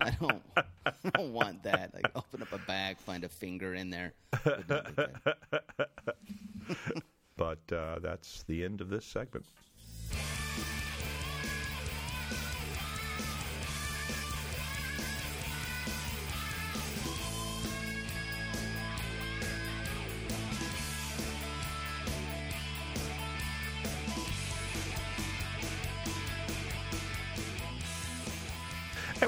I 0.00 0.10
don't. 0.20 0.42
I 0.56 1.10
don't 1.14 1.32
want 1.32 1.62
that. 1.62 1.94
Like, 1.94 2.10
open 2.14 2.42
up 2.42 2.52
a 2.52 2.58
bag, 2.58 2.98
find 2.98 3.24
a 3.24 3.28
finger 3.28 3.74
in 3.74 3.90
there. 3.90 4.12
Would 4.44 4.68
not 4.68 4.86
be 4.86 4.92
good. 4.92 5.12
but 7.36 7.72
uh, 7.72 7.98
that's 8.00 8.42
the 8.44 8.64
end 8.64 8.80
of 8.80 8.90
this 8.90 9.06
segment. 9.06 9.46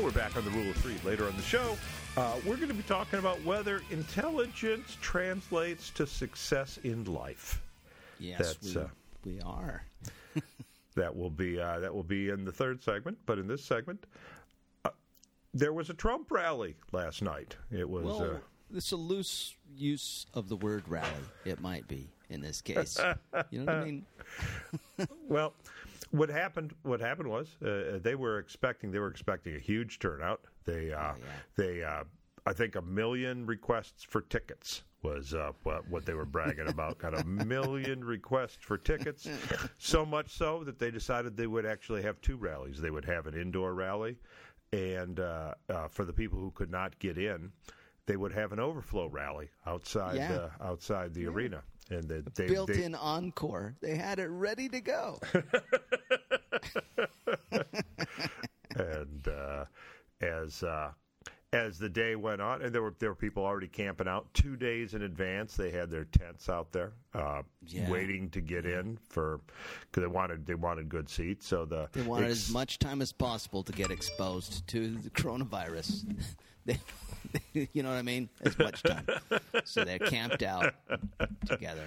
We're 0.03 0.11
back 0.11 0.37
on 0.37 0.45
the 0.45 0.51
Rule 0.51 0.69
of 0.69 0.77
Three. 0.79 0.97
Later 1.05 1.29
on 1.29 1.37
the 1.37 1.43
show, 1.43 1.79
uh, 2.17 2.35
we're 2.45 2.57
going 2.57 2.67
to 2.67 2.75
be 2.75 2.83
talking 2.83 3.21
about 3.21 3.41
whether 3.45 3.83
intelligence 3.93 4.97
translates 5.01 5.91
to 5.91 6.09
success 6.09 6.81
in 6.83 7.05
life. 7.05 7.63
Yes, 8.19 8.39
That's, 8.39 8.75
we, 8.75 8.81
uh, 8.81 8.87
we 9.25 9.41
are. 9.43 9.85
That 10.95 11.17
will 11.17 11.31
be 11.31 11.59
uh, 11.59 11.79
that 11.79 11.95
will 11.95 12.03
be 12.03 12.29
in 12.29 12.45
the 12.45 12.53
third 12.53 12.83
segment. 12.83 13.17
But 13.25 13.39
in 13.39 13.47
this 13.47 13.65
segment, 13.65 14.05
uh, 14.85 14.91
there 15.55 15.73
was 15.73 15.89
a 15.89 15.95
Trump 15.95 16.31
rally 16.31 16.77
last 16.93 17.23
night. 17.23 17.57
It 17.71 17.89
was 17.89 18.05
Well, 18.05 18.23
uh, 18.23 18.77
it's 18.77 18.93
a 18.93 18.97
loose 18.97 19.55
use 19.75 20.27
of 20.35 20.51
the 20.51 20.57
word 20.57 20.87
rally. 20.87 21.09
It 21.47 21.63
might 21.63 21.89
be 21.89 22.11
in 22.29 22.43
this 22.43 22.61
case. 22.61 23.01
You 23.51 23.61
know 23.61 23.73
what 23.73 23.75
I 23.75 23.85
mean? 23.87 24.05
well. 25.31 25.55
What 26.13 26.29
happened? 26.29 26.75
What 26.83 27.01
happened 27.01 27.29
was 27.29 27.57
uh, 27.63 27.99
they 28.01 28.15
were 28.15 28.39
expecting 28.39 28.91
they 28.93 28.99
were 29.01 29.09
expecting 29.11 29.55
a 29.57 29.59
huge 29.59 29.99
turnout. 29.99 30.43
They 30.65 30.93
uh, 30.93 31.15
yeah. 31.15 31.15
they 31.57 31.83
uh, 31.83 32.05
I 32.47 32.53
think 32.53 32.77
a 32.77 32.83
million 32.83 33.47
requests 33.47 34.05
for 34.05 34.21
tickets 34.21 34.85
was 35.03 35.35
uh, 35.35 35.51
what, 35.65 36.07
they 36.07 36.15
were 36.15 36.25
bragging 36.25 36.69
about. 36.69 36.99
Got 36.99 37.19
a 37.19 37.25
million 37.47 38.05
requests 38.05 38.59
for 38.61 38.79
tickets, 38.79 39.29
so 39.79 40.07
much 40.07 40.31
so 40.31 40.63
that 40.65 40.79
they 40.79 40.93
decided 40.93 41.37
they 41.37 41.49
would 41.49 41.67
actually 41.67 42.03
have 42.03 42.21
two 42.21 42.37
rallies. 42.37 42.81
They 42.81 42.91
would 42.91 43.05
have 43.07 43.27
an 43.27 43.35
indoor 43.35 43.75
rally, 43.75 44.17
and 44.73 45.19
uh, 45.19 45.55
uh, 45.69 45.89
for 45.89 46.05
the 46.05 46.13
people 46.13 46.39
who 46.39 46.53
could 46.53 46.71
not 46.71 46.97
get 47.01 47.19
in, 47.19 47.51
they 48.07 48.17
would 48.17 48.33
have 48.33 48.53
an 48.53 48.61
overflow 48.61 49.07
rally 49.09 49.51
outside 49.67 50.17
Yeah. 50.17 50.49
uh, 50.61 50.65
outside 50.65 51.15
the 51.15 51.27
arena. 51.27 51.63
And 51.93 52.09
they, 52.09 52.21
they, 52.21 52.31
they, 52.35 52.47
Built-in 52.47 52.95
encore. 52.95 53.75
They 53.81 53.97
had 53.97 54.19
it 54.19 54.29
ready 54.29 54.69
to 54.69 54.81
go. 54.81 55.21
and 58.77 59.29
uh, 59.29 59.65
as 60.21 60.63
uh, 60.63 60.93
as 61.53 61.79
the 61.79 61.89
day 61.89 62.17
went 62.17 62.41
on, 62.41 62.63
and 62.63 62.75
there 62.75 62.83
were 62.83 62.95
there 62.99 63.11
were 63.11 63.15
people 63.15 63.45
already 63.45 63.69
camping 63.69 64.09
out 64.09 64.27
two 64.33 64.57
days 64.57 64.95
in 64.95 65.03
advance. 65.03 65.55
They 65.57 65.71
had 65.71 65.91
their 65.91 66.05
tents 66.07 66.49
out 66.49 66.73
there, 66.73 66.93
uh, 67.15 67.43
Yeah. 67.67 67.91
waiting 67.91 68.31
to 68.31 68.41
get 68.41 68.65
in 68.65 68.99
for 69.09 69.41
because 69.83 70.03
they 70.03 70.07
wanted 70.07 70.47
they 70.47 70.55
wanted 70.55 70.89
good 70.89 71.09
seats. 71.09 71.47
So 71.47 71.65
the 71.67 71.89
They 71.93 72.03
wanted 72.03 72.31
ex- 72.31 72.49
as 72.49 72.51
much 72.51 72.79
time 72.79 73.03
as 73.03 73.13
possible 73.13 73.63
to 73.65 73.73
get 73.73 73.91
exposed 73.91 74.67
to 74.69 74.97
the 74.97 75.11
coronavirus. 75.11 76.05
They, 76.65 76.79
you 77.73 77.83
know 77.83 77.89
what 77.89 77.99
I 77.99 78.03
mean? 78.03 78.29
As 78.43 78.57
much 78.57 78.85
time. 78.85 79.05
So 79.65 79.83
they're 79.85 79.99
camped 79.99 80.45
out 80.45 80.75
together. 81.45 81.87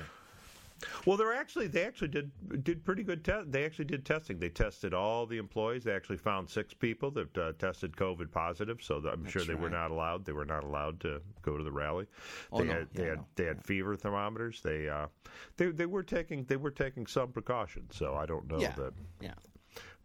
Well, 1.06 1.18
they're 1.18 1.34
actually 1.34 1.68
they 1.68 1.86
actually 1.86 2.10
did 2.10 2.32
did 2.64 2.84
pretty 2.84 3.04
good. 3.04 3.24
Te- 3.24 3.44
they 3.48 3.64
actually 3.66 3.86
did 3.86 4.06
testing. 4.06 4.40
They 4.40 4.50
tested 4.50 4.94
all 4.94 5.26
the 5.26 5.38
employees. 5.38 5.84
They 5.84 5.94
actually 5.94 6.18
found 6.18 6.50
six 6.50 6.74
people 6.74 7.12
that 7.12 7.38
uh, 7.38 7.54
tested 7.58 7.96
COVID 7.96 8.32
positive. 8.32 8.82
So 8.82 9.00
the, 9.00 9.10
I'm 9.12 9.26
sure 9.26 9.42
That's 9.42 9.48
they 9.48 9.56
were 9.56 9.70
not 9.70 9.92
allowed. 9.92 10.26
They 10.26 10.34
were 10.34 10.46
not 10.46 10.64
allowed 10.64 11.00
to 11.02 11.22
go 11.42 11.58
to 11.58 11.64
the 11.64 11.72
rally. 11.72 12.08
Oh, 12.52 12.60
they 12.60 12.66
no. 12.66 12.74
had 12.74 12.88
they 12.94 13.06
had 13.06 13.18
no. 13.20 13.28
they 13.36 13.46
had 13.46 13.64
fever 13.64 13.96
thermometers. 13.96 14.62
They 14.62 14.90
uh, 14.90 15.08
they 15.58 15.68
they 15.68 15.86
were 15.86 16.04
taking 16.04 16.44
they 16.44 16.58
were 16.58 16.72
taking 16.72 17.08
some 17.08 17.32
precautions. 17.32 17.96
So 17.96 18.16
I 18.16 18.26
don't 18.26 18.48
know 18.50 18.60
Yeah. 18.60 18.74
that, 18.76 18.94
Yeah. 19.22 19.34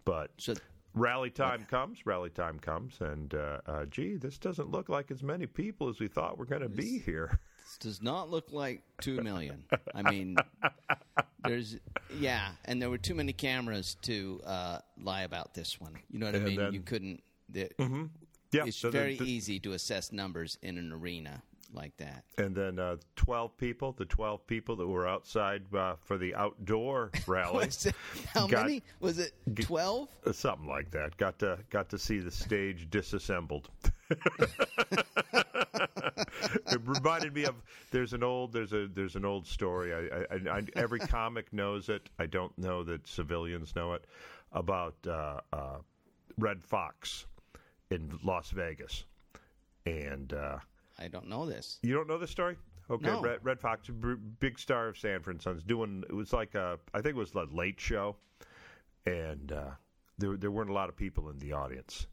but. 0.05 0.31
So 0.39 0.55
Rally 0.93 1.31
time 1.31 1.65
comes, 1.71 2.05
rally 2.05 2.31
time 2.31 2.59
comes, 2.59 3.00
and 3.00 3.33
uh, 3.33 3.61
uh, 3.65 3.85
gee, 3.87 4.17
this 4.17 4.39
doesn't 4.39 4.73
look 4.73 4.89
like 4.89 5.12
as 5.12 5.23
many 5.23 5.47
people 5.47 5.89
as 5.89 6.00
we 6.00 6.09
thought 6.09 6.37
were 6.37 6.45
going 6.47 6.62
to 6.62 6.69
be 6.69 6.99
here. 6.99 7.39
Does 7.79 8.03
not 8.03 8.31
look 8.31 8.53
like 8.53 8.83
two 9.00 9.21
million. 9.23 9.65
I 9.95 10.11
mean, 10.11 10.37
there's 11.45 11.77
yeah, 12.19 12.49
and 12.65 12.81
there 12.81 12.91
were 12.91 12.99
too 12.99 13.15
many 13.15 13.33
cameras 13.33 13.97
to 14.03 14.41
uh, 14.47 14.79
lie 15.00 15.23
about 15.23 15.55
this 15.55 15.81
one. 15.81 15.95
You 16.11 16.19
know 16.19 16.27
what 16.27 16.35
I 16.37 16.39
mean? 16.41 16.57
then- 16.57 16.73
you 16.73 16.81
couldn't. 16.81 17.23
The, 17.49 17.69
Yeah, 18.53 18.65
It's 18.67 18.77
so 18.77 18.91
very 18.91 19.17
the- 19.17 19.25
easy 19.25 19.59
to 19.61 19.73
assess 19.73 20.12
numbers 20.12 20.59
in 20.62 20.77
an 20.79 20.93
arena 20.93 21.43
like 21.73 21.97
that. 21.99 22.25
And 22.37 22.53
then 22.55 22.81
uh, 22.81 22.97
12 23.15 23.57
people, 23.57 23.93
the 23.93 24.05
12 24.05 24.45
people 24.49 24.75
that 24.77 24.87
were 24.89 25.07
outside 25.07 25.62
uh, 25.73 25.95
for 26.03 26.19
the 26.19 26.35
outdoor 26.35 27.11
rally, 27.29 27.67
it, 27.67 27.87
how 28.35 28.47
Got- 28.49 28.67
many? 28.67 28.83
Was 28.99 29.19
it 29.21 29.33
twelve? 29.61 30.09
uh, 30.27 30.33
something 30.33 30.67
like 30.69 30.91
that, 30.91 31.17
got 31.17 31.39
to 31.41 31.59
got 31.71 31.89
to 31.91 31.99
see 31.99 32.19
the 32.19 32.31
stage 32.31 32.89
disassembled. 32.91 33.69
it 35.81 36.81
reminded 36.85 37.35
me 37.35 37.45
of 37.45 37.55
there's 37.91 38.13
an 38.13 38.23
old 38.23 38.53
there's 38.53 38.73
a 38.73 38.87
there's 38.89 39.17
an 39.17 39.25
old 39.25 39.47
story. 39.47 39.93
I, 39.95 40.35
I, 40.35 40.59
I, 40.59 40.63
every 40.77 41.01
comic 41.01 41.53
knows 41.53 41.89
it. 41.89 42.09
I 42.19 42.27
don't 42.27 42.57
know 42.59 42.83
that 42.85 43.07
civilians 43.07 43.75
know 43.75 43.95
it 43.95 44.05
about 44.53 44.95
uh, 45.07 45.41
uh, 45.53 45.79
Redd 46.39 46.63
Foxx 46.63 47.27
in 47.91 48.19
Las 48.25 48.51
Vegas, 48.51 49.05
and. 49.87 50.33
Uh, 50.33 50.59
I 50.99 51.09
don't 51.09 51.29
know 51.29 51.47
this. 51.47 51.79
You 51.83 51.95
don't 51.95 52.07
know 52.09 52.19
this 52.19 52.31
story? 52.31 52.57
Okay, 52.91 53.07
No. 53.07 53.23
Red, 53.23 53.39
Redd 53.43 53.59
Foxx, 53.61 53.89
b- 53.89 54.17
big 54.41 54.59
star 54.59 54.89
of 54.89 54.99
Sanford 54.99 55.35
and 55.37 55.43
Sons, 55.43 55.63
doing 55.63 56.05
it 56.09 56.13
was 56.13 56.33
like 56.35 56.55
a, 56.55 56.79
I 56.93 57.01
think 57.01 57.15
it 57.15 57.19
was 57.19 57.33
a 57.35 57.47
late 57.53 57.81
show, 57.81 58.17
and 59.07 59.51
uh, 59.53 59.71
there 60.19 60.37
there 60.37 60.51
weren't 60.51 60.69
a 60.71 60.75
lot 60.75 60.89
of 60.89 60.97
people 60.97 61.31
in 61.31 61.39
the 61.39 61.53
audience, 61.53 62.07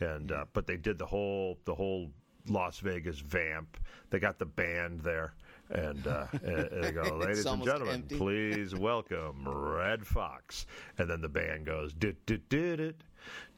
and 0.00 0.32
uh, 0.32 0.46
but 0.52 0.66
they 0.66 0.76
did 0.76 0.98
the 0.98 1.04
whole 1.06 1.58
the 1.64 1.74
whole 1.74 2.10
Las 2.48 2.78
Vegas 2.78 3.20
vamp. 3.20 3.76
They 4.10 4.18
got 4.18 4.38
the 4.38 4.46
band 4.46 5.00
there, 5.00 5.34
and, 5.70 6.06
uh, 6.06 6.26
and 6.42 6.84
they 6.84 6.92
go, 6.92 7.02
ladies 7.16 7.46
and 7.46 7.64
gentlemen, 7.64 7.94
empty." 7.96 8.16
please 8.16 8.74
welcome 8.74 9.46
Redd 9.46 10.06
Foxx, 10.06 10.66
and 10.98 11.08
then 11.08 11.20
the 11.20 11.28
band 11.28 11.66
goes, 11.66 11.92
did 11.92 12.24
did 12.26 12.48
did 12.48 12.80
it. 12.80 13.02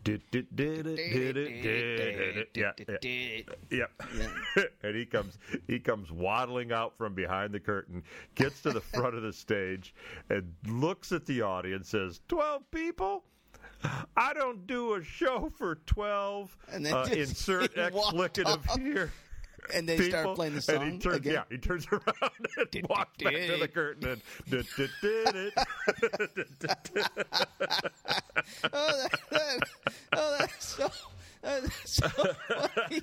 Did, 0.05 0.23
did, 0.33 0.57
did 0.57 0.87
it, 0.89 0.97
did 0.97 1.37
it, 1.37 1.63
did 1.63 2.37
it. 2.37 2.49
Yeah, 3.71 3.87
yeah. 4.57 4.65
And 4.83 4.97
he 4.97 5.07
comes 5.07 5.39
he 5.69 5.79
comes 5.79 6.11
waddling 6.11 6.73
out 6.73 6.99
from 6.99 7.15
behind 7.15 7.53
the 7.55 7.61
curtain, 7.61 8.03
gets 8.35 8.63
to 8.63 8.73
the 8.73 8.81
front 8.81 9.15
of 9.15 9.23
the 9.23 9.33
stage, 9.33 9.95
and 10.29 10.53
looks 10.67 11.13
at 11.13 11.25
the 11.27 11.43
audience, 11.43 11.91
says, 11.91 12.21
12 12.27 12.69
people? 12.73 13.23
I 14.17 14.33
don't 14.33 14.67
do 14.67 14.95
a 14.95 15.03
show 15.03 15.53
for 15.57 15.77
12. 15.87 16.57
And 16.73 16.87
then 16.87 16.95
uh, 16.95 17.05
insert 17.13 17.75
explicative 17.77 18.81
here. 18.81 19.13
And 19.73 19.89
they 19.89 19.97
people, 19.97 20.21
start 20.21 20.37
playing 20.37 20.55
the 20.55 20.61
song 20.61 20.83
and 20.83 20.93
he 20.95 20.99
turns, 20.99 21.17
again. 21.17 21.33
Yeah, 21.35 21.45
he 21.49 21.59
turns 21.59 21.87
around 21.93 22.33
and 22.57 22.87
walks 22.89 23.23
back 23.23 23.33
to 23.33 23.57
the 23.59 23.69
curtain 23.69 24.09
and 24.09 24.23
did, 24.51 24.67
did, 24.77 24.91
did 25.01 25.37
it. 25.37 25.53
oh, 28.73 29.03
that, 29.03 29.21
that, 29.31 29.69
oh, 30.15 30.37
that's 30.39 30.65
so, 30.65 30.91
that's 31.43 31.91
so 31.91 32.09
funny. 32.09 33.01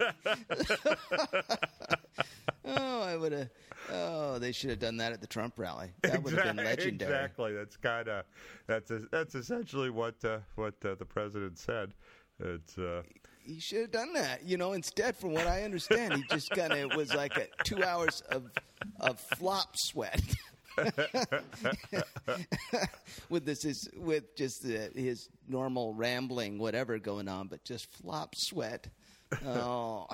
Oh, 2.78 3.02
I 3.02 3.16
would 3.16 3.32
have. 3.32 3.50
Oh, 3.92 4.40
they 4.40 4.52
should 4.52 4.70
have 4.70 4.80
done 4.80 4.98
that 4.98 5.14
at 5.14 5.22
the 5.22 5.28
Trump 5.28 5.54
rally. 5.58 5.92
That 6.02 6.22
would 6.24 6.34
have 6.34 6.56
been 6.56 6.66
legendary. 6.66 7.12
Exactly. 7.12 7.54
That's 7.54 7.78
kind 7.78 8.08
of 8.08 8.26
that's 8.68 8.92
that's 9.12 9.36
essentially 9.36 9.90
what 9.90 10.16
uh, 10.24 10.40
what 10.56 10.76
uh, 10.86 10.96
the 10.96 11.06
president 11.06 11.58
said. 11.58 11.94
It's 12.40 12.78
uh, 12.78 13.04
He 13.46 13.60
should 13.60 13.82
have 13.82 13.92
done 13.92 14.14
that. 14.14 14.46
You 14.46 14.58
know, 14.58 14.74
instead, 14.74 15.18
from 15.18 15.34
what 15.34 15.48
I 15.48 15.64
understand, 15.64 16.14
he 16.14 16.24
just 16.30 16.52
kind 16.52 16.74
of 16.74 16.96
was 16.96 17.14
like 17.14 17.36
a 17.38 17.48
two 17.64 17.84
hours 17.84 18.22
of 18.32 18.50
of 19.00 19.20
flop 19.38 19.70
sweat. 19.76 20.22
with 23.30 23.46
this 23.46 23.66
is 23.66 23.90
with 23.98 24.36
just 24.38 24.64
the, 24.64 24.90
his 24.96 25.28
normal 25.48 25.94
rambling 25.94 26.58
whatever 26.58 26.98
going 27.00 27.28
on 27.28 27.48
but 27.48 27.62
just 27.66 27.92
flop 28.02 28.34
sweat 28.38 28.88
oh 29.46 30.08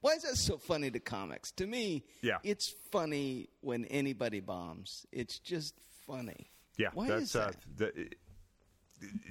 why 0.00 0.12
is 0.12 0.22
that 0.22 0.36
so 0.36 0.56
funny 0.58 0.90
to 0.90 1.00
comics 1.00 1.50
to 1.52 1.66
me 1.66 2.04
Yeah. 2.22 2.38
it's 2.42 2.74
funny 2.92 3.48
when 3.60 3.84
anybody 3.86 4.40
bombs 4.40 5.06
it's 5.12 5.38
just 5.38 5.74
funny 6.06 6.50
yeah. 6.76 6.88
why 6.94 7.08
that's 7.08 7.22
is 7.24 7.32
that 7.32 7.48
Uh, 7.54 7.58
the, 7.76 7.86
it, 7.96 8.14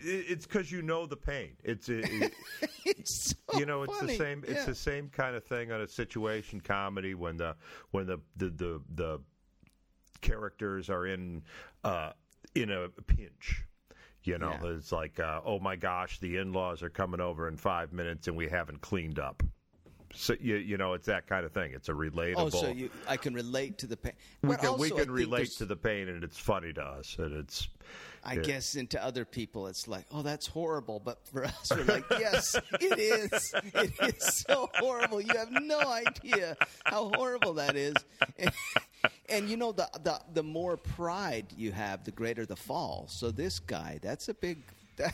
it's 0.01 0.45
because 0.45 0.71
you 0.71 0.81
know 0.81 1.05
the 1.05 1.17
pain. 1.17 1.57
It's 1.63 1.89
it, 1.89 2.05
it- 2.09 2.33
it's 2.86 3.36
so 3.50 3.59
you 3.59 3.65
know 3.65 3.83
it's 3.83 3.97
funny. 3.97 4.13
the 4.13 4.17
same. 4.17 4.43
It's 4.47 4.53
Yeah. 4.59 4.65
the 4.65 4.75
same 4.75 5.09
kind 5.09 5.36
of 5.36 5.43
thing 5.43 5.71
on 5.74 5.81
a 5.81 5.88
situation 5.89 6.62
comedy 6.62 7.15
when 7.15 7.36
the 7.38 7.55
when 7.91 8.05
the 8.05 8.19
the 8.38 8.50
the, 8.50 8.81
the 8.95 9.19
characters 10.21 10.89
are 10.89 11.05
in 11.05 11.43
uh, 11.83 12.12
in 12.55 12.71
a 12.71 12.89
pinch. 13.07 13.63
You 14.24 14.38
know, 14.38 14.57
Yeah. 14.62 14.71
it's 14.75 14.91
like, 14.91 15.19
uh, 15.19 15.41
oh 15.45 15.59
my 15.59 15.75
gosh, 15.77 16.19
the 16.19 16.38
in-laws 16.38 16.83
are 16.83 16.89
coming 16.89 17.21
over 17.21 17.47
in 17.47 17.55
five 17.55 17.93
minutes 17.93 18.27
and 18.27 18.36
we 18.36 18.47
haven't 18.50 18.81
cleaned 18.81 19.19
up. 19.19 19.41
So 20.14 20.36
you 20.40 20.56
you 20.56 20.78
know, 20.78 20.94
it's 20.94 21.06
that 21.08 21.28
kind 21.28 21.46
of 21.46 21.52
thing. 21.52 21.72
It's 21.74 21.90
a 21.90 21.94
relatable. 21.94 22.36
Oh, 22.38 22.50
so 22.50 22.70
you, 22.70 22.90
I 23.08 23.18
can 23.18 23.34
relate 23.34 23.78
to 23.80 23.88
the 23.88 23.98
pain. 23.98 24.14
we 24.42 24.50
But 24.50 24.60
can 24.60 24.78
we 24.78 24.90
also, 24.92 24.98
I 24.98 25.04
can 25.04 25.12
relate 25.12 25.52
to 25.58 25.66
the 25.66 25.76
pain, 25.76 26.08
and 26.08 26.24
it's 26.24 26.38
funny 26.38 26.74
to 26.74 26.82
us, 26.82 27.16
and 27.20 27.34
it's 27.36 27.68
I 28.24 28.34
Yeah. 28.34 28.42
guess 28.42 28.76
into 28.76 29.02
other 29.02 29.24
people, 29.26 29.68
it's 29.68 29.88
like, 29.88 30.06
oh, 30.12 30.22
that's 30.22 30.48
horrible. 30.48 31.00
But 31.00 31.26
for 31.28 31.46
us, 31.46 31.72
we're 31.72 31.84
like, 31.86 32.04
yes, 32.12 32.56
it 32.82 33.00
is. 33.00 33.54
It 33.74 33.94
is 34.02 34.44
so 34.48 34.70
horrible. 34.76 35.22
You 35.22 35.38
have 35.38 35.52
no 35.52 35.80
idea 35.80 36.58
how 36.86 37.10
horrible 37.14 37.54
that 37.54 37.76
is. 37.78 37.94
And, 38.38 38.52
and 39.30 39.50
you 39.50 39.56
know, 39.56 39.72
the, 39.72 39.90
the 40.04 40.20
the 40.34 40.44
more 40.44 40.76
pride 40.78 41.46
you 41.56 41.72
have, 41.72 42.04
the 42.04 42.12
greater 42.12 42.46
the 42.46 42.56
fall. 42.56 43.06
So 43.10 43.32
this 43.32 43.60
guy, 43.60 44.00
that's 44.02 44.30
a 44.30 44.34
big. 44.34 44.60
That 44.98 45.14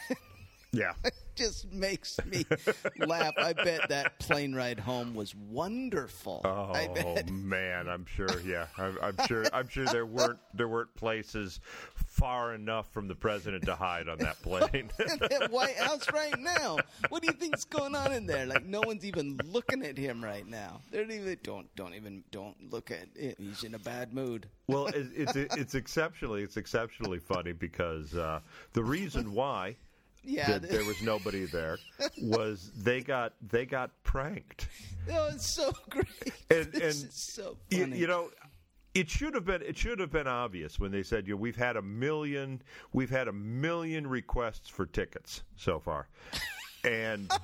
yeah. 0.74 0.94
it 1.06 1.14
just 1.36 1.72
makes 1.72 2.20
me 2.26 2.46
laugh. 3.06 3.34
I 3.38 3.54
bet 3.54 3.88
that 3.90 4.20
plane 4.20 4.54
ride 4.54 4.80
home 4.80 5.14
was 5.16 5.34
wonderful. 5.36 6.42
I 6.44 6.88
Oh 6.90 6.94
bet. 6.94 7.30
man, 7.32 7.88
I'm 7.88 8.06
sure. 8.06 8.28
Yeah, 8.42 8.66
I'm, 8.78 8.98
I'm 9.02 9.16
sure. 9.28 9.46
I'm 9.54 9.68
sure 9.70 9.86
there 9.86 10.06
weren't 10.06 10.40
there 10.54 10.68
weren't 10.68 10.94
places 10.96 11.60
far 11.96 12.54
enough 12.54 12.92
from 12.92 13.08
the 13.08 13.16
president 13.16 13.66
to 13.66 13.76
hide 13.76 14.08
on 14.10 14.18
that 14.20 14.42
plane. 14.42 14.92
in 15.00 15.20
that 15.30 15.50
White 15.52 15.76
House 15.78 16.12
right 16.12 16.38
now. 16.40 16.78
What 17.10 17.22
do 17.24 17.28
you 17.28 17.34
think's 17.34 17.66
going 17.66 17.96
on 17.96 18.12
in 18.12 18.26
there? 18.26 18.46
Like 18.46 18.66
no 18.66 18.82
one's 18.86 19.06
even 19.06 19.40
looking 19.46 19.84
at 19.84 19.98
him 19.98 20.24
right 20.24 20.48
now. 20.48 20.82
They're 20.92 21.10
even 21.10 21.38
don't 21.44 21.74
don't 21.76 21.94
even 21.96 22.24
don't 22.32 22.72
look 22.72 22.92
at 22.92 23.08
it. 23.16 23.38
He's 23.40 23.64
in 23.64 23.74
a 23.76 23.80
bad 23.80 24.14
mood. 24.14 24.48
well, 24.68 24.88
it, 24.88 25.08
it's 25.16 25.36
it's 25.36 25.76
exceptionally 25.76 26.44
it's 26.44 26.58
exceptionally 26.58 27.20
funny 27.20 27.54
because 27.54 28.16
uh, 28.16 28.40
the 28.74 28.84
reason 28.84 29.34
why 29.34 29.76
Yeah, 30.24 30.58
that 30.58 30.70
there 30.70 30.86
was 30.86 31.02
nobody 31.02 31.46
there 31.46 31.78
was 32.22 32.72
they 32.78 33.02
got 33.02 33.34
they 33.50 33.66
got 33.66 33.92
pranked. 34.04 34.68
oh, 35.12 35.30
it's 35.34 35.48
so 35.48 35.72
great. 35.90 36.08
And- 36.50 36.72
this 36.72 37.02
and 37.02 37.10
is 37.10 37.14
so 37.14 37.58
You, 37.70 37.80
funny. 37.82 37.98
you 37.98 38.08
know, 38.08 38.30
it 38.94 39.10
should 39.10 39.34
have 39.36 39.46
been 39.46 39.62
it 39.62 39.78
should 39.78 40.00
have 40.00 40.12
been 40.12 40.28
obvious 40.28 40.80
when 40.80 40.92
they 40.92 41.04
said, 41.04 41.28
"You 41.28 41.34
know, 41.34 41.38
we've 41.42 41.56
had 41.56 41.76
a 41.78 41.82
million 41.82 42.62
we've 42.94 43.10
had 43.10 43.28
a 43.28 43.34
million 43.34 44.08
requests 44.08 44.70
for 44.70 44.86
tickets 44.86 45.44
so 45.56 45.80
far," 45.80 46.08
and. 46.84 47.32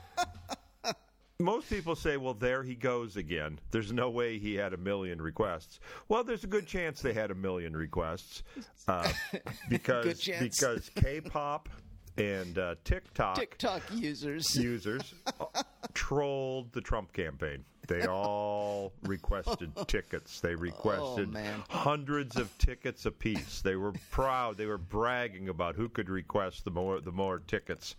Most 1.42 1.70
people 1.70 1.96
say, 1.96 2.18
well, 2.18 2.34
there 2.34 2.64
he 2.64 2.76
goes 2.76 3.16
again. 3.16 3.60
There's 3.72 3.94
no 3.94 4.10
way 4.10 4.38
he 4.38 4.56
had 4.56 4.74
a 4.74 4.78
million 4.78 5.22
requests. 5.22 5.80
Well, 6.10 6.22
there's 6.22 6.44
a 6.44 6.48
good 6.48 6.68
chance 6.68 7.02
they 7.02 7.14
had 7.14 7.32
a 7.32 7.36
million 7.36 7.74
requests 7.78 8.44
uh, 8.90 9.10
because 9.70 10.28
because 10.38 10.92
K-pop 10.96 11.70
and 12.18 12.58
uh, 12.58 12.76
TikTok 12.84 13.36
TikTok 13.36 13.82
users. 13.94 14.56
users 14.56 15.14
trolled 15.94 16.72
the 16.74 16.82
Trump 16.82 17.14
campaign. 17.14 17.64
They 17.90 18.06
all 18.06 18.94
requested 19.02 19.72
tickets. 19.88 20.40
They 20.42 20.54
oh, 20.54 20.58
requested 20.58 21.36
Oh, 21.36 21.64
hundreds 21.70 22.36
of 22.38 22.56
tickets 22.60 23.08
apiece. 23.08 23.62
They 23.64 23.76
were 23.76 23.94
proud. 24.12 24.58
They 24.58 24.68
were 24.68 24.78
bragging 24.78 25.50
about 25.50 25.76
who 25.76 25.90
could 25.90 26.08
request 26.08 26.66
the 26.66 26.72
more 26.72 27.02
the 27.02 27.12
more 27.12 27.40
tickets 27.40 27.96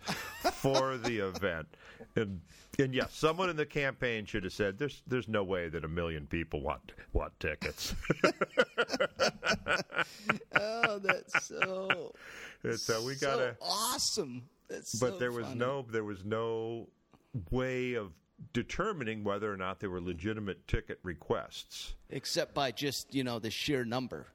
for 0.52 0.96
the 0.96 1.18
event. 1.18 1.66
And 2.14 2.40
and 2.78 2.94
yes, 2.94 3.12
someone 3.12 3.50
in 3.50 3.56
the 3.56 3.66
campaign 3.66 4.26
should 4.26 4.44
have 4.44 4.52
said, 4.52 4.78
"There's 4.78 5.02
there's 5.08 5.26
no 5.26 5.42
way 5.42 5.68
that 5.68 5.84
a 5.84 5.88
million 5.88 6.28
people 6.28 6.62
want 6.62 6.92
want 7.12 7.32
tickets." 7.40 7.92
oh, 10.54 11.00
that's 11.00 11.46
so. 11.46 12.14
And 12.62 12.78
so 12.78 13.00
uh, 13.00 13.04
we 13.04 13.14
so 13.14 13.26
gotta. 13.26 13.56
awesome. 13.60 14.44
That's 14.68 14.94
but 15.00 15.14
so 15.14 15.18
there 15.18 15.32
was 15.32 15.46
funny. 15.46 15.58
no 15.58 15.84
there 15.90 16.04
was 16.04 16.24
no 16.24 16.86
way 17.50 17.94
of 17.94 18.12
determining 18.52 19.24
whether 19.24 19.52
or 19.52 19.56
not 19.56 19.80
they 19.80 19.86
were 19.86 20.00
legitimate 20.00 20.66
ticket 20.66 20.98
requests. 21.02 21.94
except 22.10 22.54
by 22.54 22.70
just 22.70 23.14
you 23.14 23.24
know 23.24 23.38
the 23.38 23.50
sheer 23.50 23.84
number. 23.84 24.26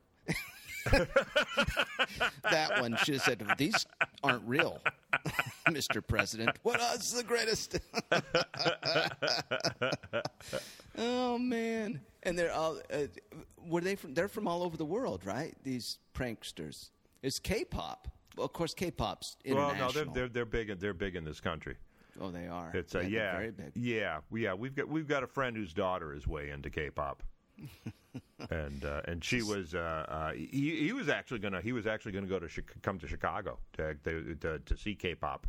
that 0.92 2.80
one 2.80 2.96
should 2.98 3.16
have 3.16 3.24
said, 3.24 3.44
"These 3.58 3.88
aren't 4.24 4.48
real, 4.48 4.80
Mr. 5.68 6.06
President." 6.06 6.52
What 6.62 6.80
else 6.80 7.08
is 7.08 7.14
the 7.14 7.24
greatest? 7.24 7.80
oh 10.98 11.40
man! 11.40 12.02
And 12.24 12.38
they're 12.38 12.54
all 12.54 12.78
uh, 12.94 13.00
were 13.68 13.82
they 13.82 13.96
from? 13.96 14.14
They're 14.14 14.28
from 14.28 14.48
all 14.48 14.62
over 14.62 14.78
the 14.78 14.86
world, 14.86 15.26
right? 15.26 15.56
These 15.64 15.98
pranksters. 16.14 16.90
It's 17.24 17.40
K-pop. 17.40 18.08
Well, 18.38 18.46
of 18.46 18.54
course, 18.54 18.76
K-pop's 18.76 19.38
international. 19.44 19.78
Well, 19.80 19.88
no, 19.88 19.92
they're 19.92 20.14
they're 20.14 20.30
they're 20.30 20.46
big. 20.46 20.80
They're 20.80 20.94
big 20.94 21.16
in 21.16 21.24
this 21.24 21.40
country. 21.40 21.78
Oh, 22.20 22.32
they 22.32 22.48
are. 22.48 22.72
It's 22.74 22.96
uh, 22.96 23.00
they're 23.00 23.10
yeah, 23.10 23.32
very 23.34 23.52
big. 23.52 23.72
yeah, 23.76 24.20
yeah. 24.34 24.54
We've 24.54 24.76
got 24.76 24.88
we've 24.88 25.08
got 25.08 25.24
a 25.24 25.28
friend 25.28 25.56
whose 25.56 25.74
daughter 25.74 26.14
is 26.14 26.28
way 26.28 26.50
into 26.50 26.70
K-pop, 26.70 27.24
and 28.50 28.86
uh, 28.86 29.02
and 29.06 29.24
she 29.24 29.42
was 29.42 29.76
uh, 29.76 30.06
uh, 30.08 30.32
he, 30.34 30.78
he 30.86 30.94
was 30.94 31.10
actually 31.10 31.40
gonna 31.40 31.62
he 31.62 31.72
was 31.72 31.88
actually 31.88 32.12
gonna 32.12 32.28
go 32.28 32.40
to 32.40 32.62
come 32.82 33.00
to 33.00 33.08
Chicago 33.08 33.60
to 33.74 33.96
to, 34.04 34.36
to, 34.36 34.60
to 34.60 34.78
see 34.78 34.96
K-pop 34.96 35.48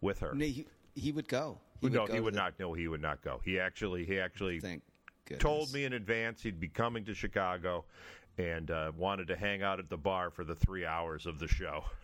with 0.00 0.18
her. 0.20 0.34
No, 0.34 0.44
he, 0.44 0.66
he 0.94 1.12
would 1.12 1.28
go. 1.28 1.58
He 1.80 1.88
no, 1.88 2.00
would 2.02 2.08
go 2.08 2.14
he 2.14 2.20
would 2.20 2.34
the- 2.34 2.38
not. 2.38 2.54
No, 2.58 2.72
he 2.72 2.88
would 2.88 3.02
not 3.02 3.22
go. 3.22 3.40
He 3.44 3.58
actually 3.58 4.04
he 4.04 4.18
actually 4.18 4.60
Thank 4.60 4.82
goodness. 5.24 5.42
told 5.42 5.72
me 5.72 5.84
in 5.84 5.92
advance 5.92 6.42
he'd 6.42 6.60
be 6.60 6.68
coming 6.68 7.04
to 7.04 7.14
Chicago 7.14 7.84
and 8.38 8.70
uh, 8.70 8.92
wanted 8.96 9.26
to 9.28 9.36
hang 9.36 9.62
out 9.62 9.78
at 9.78 9.88
the 9.88 9.96
bar 9.96 10.30
for 10.30 10.44
the 10.44 10.54
three 10.54 10.86
hours 10.86 11.26
of 11.26 11.38
the 11.38 11.48
show. 11.48 11.84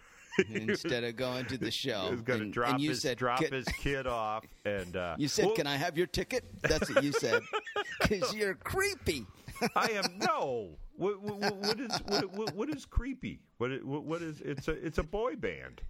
instead 0.51 1.05
of 1.05 1.17
going 1.17 1.45
to 1.47 1.59
the 1.59 1.71
show. 1.71 2.11
Was 2.11 2.23
going 2.23 2.39
to 2.41 2.45
And- 2.47 2.53
drop 2.53 2.73
and 2.73 2.81
you 2.81 2.91
his 2.91 3.03
said, 3.03 3.19
drop 3.19 3.41
"Can- 3.41 3.53
his 3.53 3.67
kid 3.67 4.07
off, 4.07 4.45
and 4.65 4.97
uh, 4.97 5.17
You 5.19 5.29
said, 5.29 5.47
well, 5.47 5.55
"Can 5.55 5.67
I 5.67 5.77
have 5.77 5.97
your 5.97 6.07
ticket?" 6.07 6.45
That's 6.63 6.93
what 6.93 7.03
you 7.05 7.13
said. 7.13 7.43
Because 8.01 8.35
you're 8.35 8.55
creepy. 8.55 9.27
I 9.77 9.87
am 9.93 10.19
no. 10.19 10.71
What, 10.97 11.21
what, 11.23 11.57
what 11.57 11.81
is 11.81 11.91
what, 12.07 12.55
what, 12.55 12.69
is 12.71 12.85
creepy? 12.85 13.41
What, 13.59 13.83
what 13.85 14.05
what 14.05 14.23
is 14.23 14.41
it's 14.41 14.69
a 14.69 14.73
it's 14.73 14.99
a 14.99 15.03
boy 15.03 15.37
band. 15.37 15.81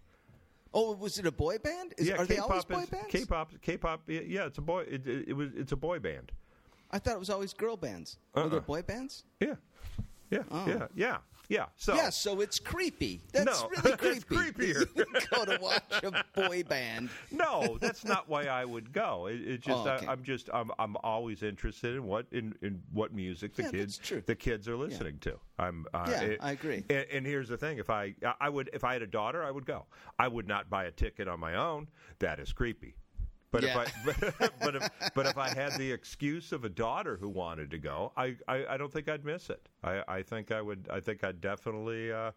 Oh, 0.73 0.95
was 0.95 1.19
it 1.19 1.27
a 1.27 1.33
boy 1.33 1.59
band? 1.59 1.95
Is, 1.99 2.09
yeah, 2.09 2.17
are 2.17 2.27
they 2.27 2.35
K-pop 2.35 2.51
always 2.51 2.65
boy 2.65 2.81
is, 2.81 2.89
bands? 2.91 3.07
K-pop, 3.11 3.53
K-pop. 3.63 4.03
Yeah, 4.09 4.47
it's 4.47 4.59
a 4.59 4.63
boy. 4.63 4.81
It, 4.83 5.07
it, 5.07 5.29
it 5.29 5.33
was 5.33 5.51
it's 5.57 5.73
a 5.73 5.77
boy 5.77 5.99
band. 5.99 6.33
I 6.91 6.99
thought 6.99 7.15
it 7.15 7.19
was 7.21 7.31
always 7.31 7.53
girl 7.55 7.77
bands. 7.77 8.19
Were 8.35 8.43
Uh-uh. 8.43 8.49
there 8.49 8.61
boy 8.61 8.83
bands? 8.83 9.25
Yeah, 9.41 9.55
yeah, 10.31 10.43
Oh. 10.51 10.65
yeah, 10.67 10.87
yeah, 10.95 11.17
yeah. 11.49 11.67
So 11.77 11.95
Yeah, 11.95 12.11
so 12.11 12.41
it's 12.41 12.59
creepy. 12.59 13.21
That's 13.33 13.47
No, 13.63 13.69
really 13.69 14.21
creepy. 14.27 14.73
creepier. 14.73 15.31
Go 15.31 15.45
to 15.45 15.59
watch 15.61 15.83
a 16.03 16.25
boy 16.35 16.63
band. 16.65 17.11
No, 17.31 17.79
that's 17.81 18.05
not 18.05 18.29
why 18.29 18.45
I 18.47 18.65
would 18.65 18.93
go. 18.93 19.27
It, 19.27 19.41
it's 19.47 19.67
just 19.67 19.87
Oh, 19.87 19.91
okay. 19.91 20.07
I, 20.07 20.13
I'm 20.13 20.23
just 20.23 20.49
I'm 20.53 20.71
I'm 20.79 20.97
always 21.03 21.43
interested 21.43 21.95
in 21.97 22.05
what 22.05 22.27
in, 22.33 22.55
in 22.63 22.83
what 22.93 23.13
music 23.15 23.55
the 23.55 23.65
Yeah, 23.65 23.71
kids 23.71 24.01
the 24.27 24.35
kids 24.35 24.69
are 24.69 24.77
listening 24.77 25.19
to. 25.21 25.39
I'm 25.59 25.87
uh, 25.95 26.07
Yeah, 26.11 26.21
it- 26.23 26.39
I 26.43 26.53
agree. 26.53 26.85
And, 26.91 27.07
and 27.13 27.27
here's 27.27 27.49
the 27.49 27.57
thing: 27.59 27.79
if 27.79 27.91
I 27.91 28.15
I 28.41 28.49
would 28.49 28.71
if 28.73 28.85
I 28.85 28.93
had 28.95 29.03
a 29.03 29.07
daughter, 29.07 29.43
I 29.45 29.51
would 29.51 29.67
go. 29.67 29.87
I 30.19 30.29
would 30.29 30.47
not 30.49 30.71
buy 30.71 30.85
a 30.85 30.91
ticket 30.91 31.29
on 31.29 31.41
my 31.41 31.55
own. 31.55 31.89
That 32.21 32.39
is 32.41 32.53
creepy. 32.53 32.97
But 33.55 33.63
Yeah. 33.63 33.85
if 33.87 34.37
I 34.37 34.49
but 34.65 34.75
if 34.75 34.91
but 35.15 35.27
if 35.27 35.39
I 35.39 35.49
had 35.51 35.79
the 35.79 35.93
excuse 35.93 36.51
of 36.51 36.65
a 36.65 36.69
daughter 36.69 37.17
who 37.21 37.29
wanted 37.29 37.71
to 37.71 37.79
go, 37.79 38.11
I, 38.17 38.35
I, 38.49 38.67
I 38.71 38.77
don't 38.77 38.93
think 38.93 39.09
I'd 39.09 39.25
miss 39.25 39.49
it. 39.49 39.69
I, 39.85 40.03
I 40.09 40.23
think 40.23 40.51
I 40.51 40.61
would. 40.61 40.89
I 40.91 40.99
think 40.99 41.23
I'd 41.23 41.41
definitely 41.41 42.11
uh, 42.11 42.33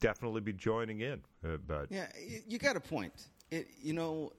definitely 0.00 0.40
be 0.40 0.52
joining 0.52 1.00
in. 1.00 1.20
Uh, 1.44 1.58
but 1.64 1.86
Yeah, 1.92 2.08
you 2.48 2.58
got 2.58 2.74
a 2.74 2.80
point. 2.80 3.12
It, 3.52 3.68
you 3.80 3.92
know, 3.92 4.32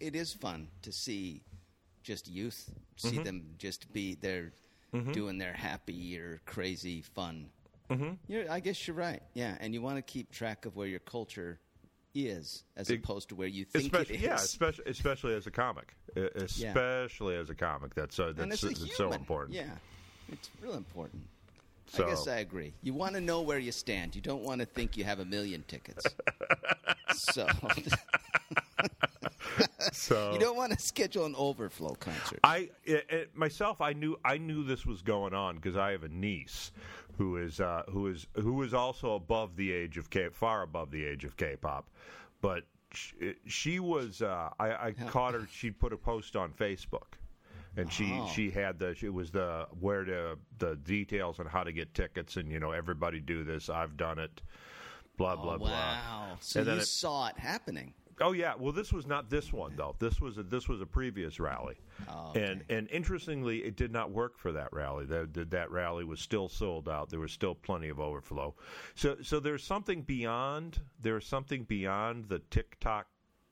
it 0.00 0.16
is 0.16 0.32
fun 0.34 0.66
to 0.82 0.90
see 0.90 1.42
just 2.02 2.28
youth, 2.28 2.68
see 2.96 3.10
Mm-hmm. 3.10 3.22
them 3.22 3.44
just 3.58 3.92
be 3.92 4.16
they're 4.16 4.52
doing 5.12 5.38
their 5.38 5.52
happy 5.52 6.18
or 6.18 6.40
crazy 6.46 7.00
fun. 7.02 7.48
Mm-hmm. 7.90 8.14
You're, 8.26 8.50
I 8.50 8.58
guess 8.58 8.88
you're 8.88 8.96
right. 8.96 9.22
Yeah, 9.34 9.56
and 9.60 9.72
you 9.72 9.82
want 9.82 9.96
to 9.98 10.02
keep 10.02 10.32
track 10.32 10.66
of 10.66 10.74
where 10.74 10.88
your 10.88 10.98
culture 11.00 11.60
is, 12.24 12.64
as 12.76 12.90
Ex- 12.90 12.98
opposed 12.98 13.28
to 13.30 13.34
where 13.34 13.48
you 13.48 13.64
think 13.64 13.92
it 13.94 14.10
is. 14.10 14.20
yeah, 14.22 14.34
especially 14.34 14.84
especially 14.86 15.34
as 15.34 15.46
a 15.46 15.50
comic, 15.50 15.94
especially 16.16 17.36
as 17.36 17.50
a 17.50 17.54
comic. 17.54 17.94
That's 17.94 18.18
uh, 18.18 18.32
and 18.38 18.50
that's, 18.50 18.64
as 18.64 18.80
a 18.80 18.84
that's 18.84 18.96
so 18.96 19.12
important. 19.12 19.54
Yeah, 19.54 19.64
it's 20.30 20.50
real 20.60 20.74
important. 20.74 21.22
So- 21.88 22.04
I 22.04 22.10
guess 22.10 22.26
I 22.26 22.38
agree. 22.38 22.72
You 22.82 22.94
want 22.94 23.14
to 23.14 23.20
know 23.20 23.42
where 23.42 23.58
you 23.58 23.72
stand. 23.72 24.16
You 24.16 24.20
don't 24.20 24.42
want 24.42 24.60
to 24.60 24.66
think 24.66 24.96
you 24.96 25.04
have 25.04 25.20
a 25.20 25.24
million 25.24 25.64
tickets. 25.68 26.04
so 27.14 27.46
So 29.92 30.32
you 30.32 30.38
don't 30.38 30.56
want 30.56 30.72
to 30.72 30.78
schedule 30.78 31.26
an 31.26 31.34
overflow 31.36 31.94
concert. 31.94 32.40
I 32.42 32.70
it, 32.84 33.06
it, 33.10 33.36
myself, 33.36 33.80
I 33.80 33.92
knew 33.92 34.16
I 34.24 34.38
knew 34.38 34.64
this 34.64 34.86
was 34.86 35.02
going 35.02 35.34
on 35.34 35.56
because 35.56 35.76
I 35.76 35.90
have 35.92 36.02
a 36.04 36.08
niece 36.08 36.72
who 37.18 37.36
is 37.36 37.60
uh, 37.60 37.82
who 37.90 38.06
is 38.08 38.26
who 38.34 38.62
is 38.62 38.72
also 38.74 39.14
above 39.14 39.56
the 39.56 39.70
age 39.72 39.98
of 39.98 40.08
K, 40.10 40.28
far 40.30 40.62
above 40.62 40.90
the 40.90 41.04
age 41.04 41.24
of 41.24 41.36
K-pop, 41.36 41.88
but 42.40 42.64
she, 42.92 43.34
she 43.46 43.80
was. 43.80 44.22
Uh, 44.22 44.48
I, 44.58 44.86
I 44.88 44.92
caught 45.08 45.34
her. 45.34 45.46
She 45.52 45.70
put 45.70 45.92
a 45.92 45.96
post 45.98 46.36
on 46.36 46.52
Facebook, 46.52 47.14
and 47.76 47.92
she 47.92 48.10
Oh. 48.14 48.28
she 48.34 48.50
had 48.50 48.78
the 48.78 48.96
it 49.02 49.12
was 49.12 49.30
the 49.30 49.66
where 49.80 50.04
to 50.04 50.38
the 50.58 50.76
details 50.76 51.38
on 51.40 51.46
how 51.46 51.64
to 51.64 51.72
get 51.72 51.92
tickets, 51.94 52.36
and 52.36 52.50
you 52.50 52.60
know 52.60 52.70
everybody 52.72 53.20
do 53.20 53.44
this. 53.44 53.68
I've 53.68 53.96
done 53.96 54.18
it. 54.18 54.40
Blah 55.18 55.36
blah 55.36 55.54
Oh, 55.54 55.58
blah. 55.58 55.68
wow. 55.70 56.36
So 56.40 56.60
And 56.60 56.68
you 56.70 56.76
it- 56.76 56.86
saw 56.86 57.28
it 57.28 57.38
happening. 57.38 57.92
Oh 58.20 58.32
yeah, 58.32 58.54
well 58.58 58.72
this 58.72 58.92
was 58.92 59.06
not 59.06 59.28
this 59.28 59.52
one 59.52 59.74
though. 59.76 59.94
This 59.98 60.20
was 60.20 60.38
a, 60.38 60.42
this 60.42 60.68
was 60.68 60.80
a 60.80 60.86
previous 60.86 61.38
rally, 61.38 61.76
Oh, 62.08 62.30
okay. 62.30 62.44
and 62.44 62.64
and 62.70 62.88
interestingly, 62.90 63.58
it 63.58 63.76
did 63.76 63.92
not 63.92 64.10
work 64.10 64.38
for 64.38 64.52
that 64.52 64.72
rally. 64.72 65.04
That 65.04 65.50
that- 65.50 65.70
rally 65.70 66.04
was 66.04 66.20
still 66.20 66.48
sold 66.48 66.88
out. 66.88 67.10
There 67.10 67.20
was 67.20 67.32
still 67.32 67.54
plenty 67.54 67.88
of 67.88 68.00
overflow. 68.00 68.54
So 68.94 69.16
so 69.22 69.38
there's 69.40 69.62
something 69.64 70.02
beyond 70.02 70.80
there's 71.00 71.26
something 71.26 71.64
beyond 71.64 72.28
the 72.28 72.38
TikTok 72.50 73.06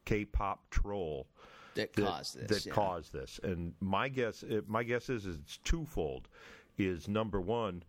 K-pop 0.07 0.71
troll 0.71 1.27
That 1.75 1.93
that, 1.95 2.05
caused 2.07 2.39
this. 2.39 2.49
that 2.49 2.67
yeah. 2.67 2.73
caused 2.73 3.13
this. 3.13 3.41
And 3.43 3.75
my 3.81 4.09
guess, 4.09 4.45
my 4.67 4.83
guess 4.83 5.09
is, 5.11 5.27
is 5.27 5.37
it's 5.37 5.59
twofold. 5.59 6.29
Is 6.79 7.07
number 7.09 7.41
one, 7.41 7.83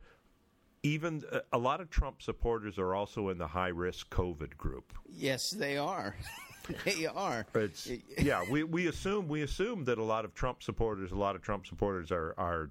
even 0.84 1.24
uh, 1.32 1.40
a 1.52 1.58
lot 1.58 1.82
of 1.82 1.90
Trump 1.90 2.22
supporters 2.22 2.78
are 2.78 2.94
also 2.94 3.30
in 3.30 3.38
the 3.38 3.48
high 3.48 3.70
risk 3.70 4.10
COVID 4.14 4.56
group. 4.58 4.94
Yes, 5.10 5.50
they 5.52 5.78
are. 5.78 6.16
they 6.86 7.06
are. 7.06 7.46
It's 7.56 7.90
yeah, 8.18 8.44
we, 8.50 8.64
we 8.64 8.88
assume 8.88 9.28
we 9.28 9.42
assume 9.44 9.86
that 9.86 9.98
a 9.98 10.04
lot 10.04 10.26
of 10.26 10.34
Trump 10.34 10.64
supporters, 10.64 11.12
a 11.12 11.16
lot 11.16 11.36
of 11.36 11.42
Trump 11.42 11.66
supporters 11.68 12.12
are 12.12 12.34
are 12.38 12.70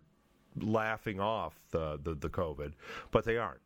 laughing 0.61 1.21
off 1.21 1.55
the 1.71 1.99
the, 2.03 2.15
the 2.15 2.29
COVID, 2.29 2.73
but 3.11 3.25
they 3.25 3.37
aren't. 3.39 3.61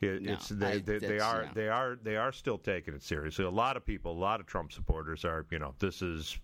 It, 0.00 0.22
No, 0.22 0.32
it's 0.32 0.48
they, 0.48 0.66
I- 0.74 0.78
they, 0.78 0.98
they 0.98 1.18
are 1.18 1.42
yeah. 1.44 1.50
they 1.54 1.68
are 1.68 1.98
they 2.02 2.16
are 2.16 2.32
still 2.32 2.58
taking 2.58 2.94
it 2.94 3.02
seriously. 3.02 3.44
A 3.44 3.50
lot 3.50 3.76
of 3.76 3.84
people, 3.84 4.12
a 4.12 4.18
lot 4.18 4.40
of 4.40 4.46
Trump 4.46 4.72
supporters 4.72 5.24
are 5.24 5.46
you 5.50 5.58
know 5.58 5.74
this 5.78 6.02
is 6.02 6.38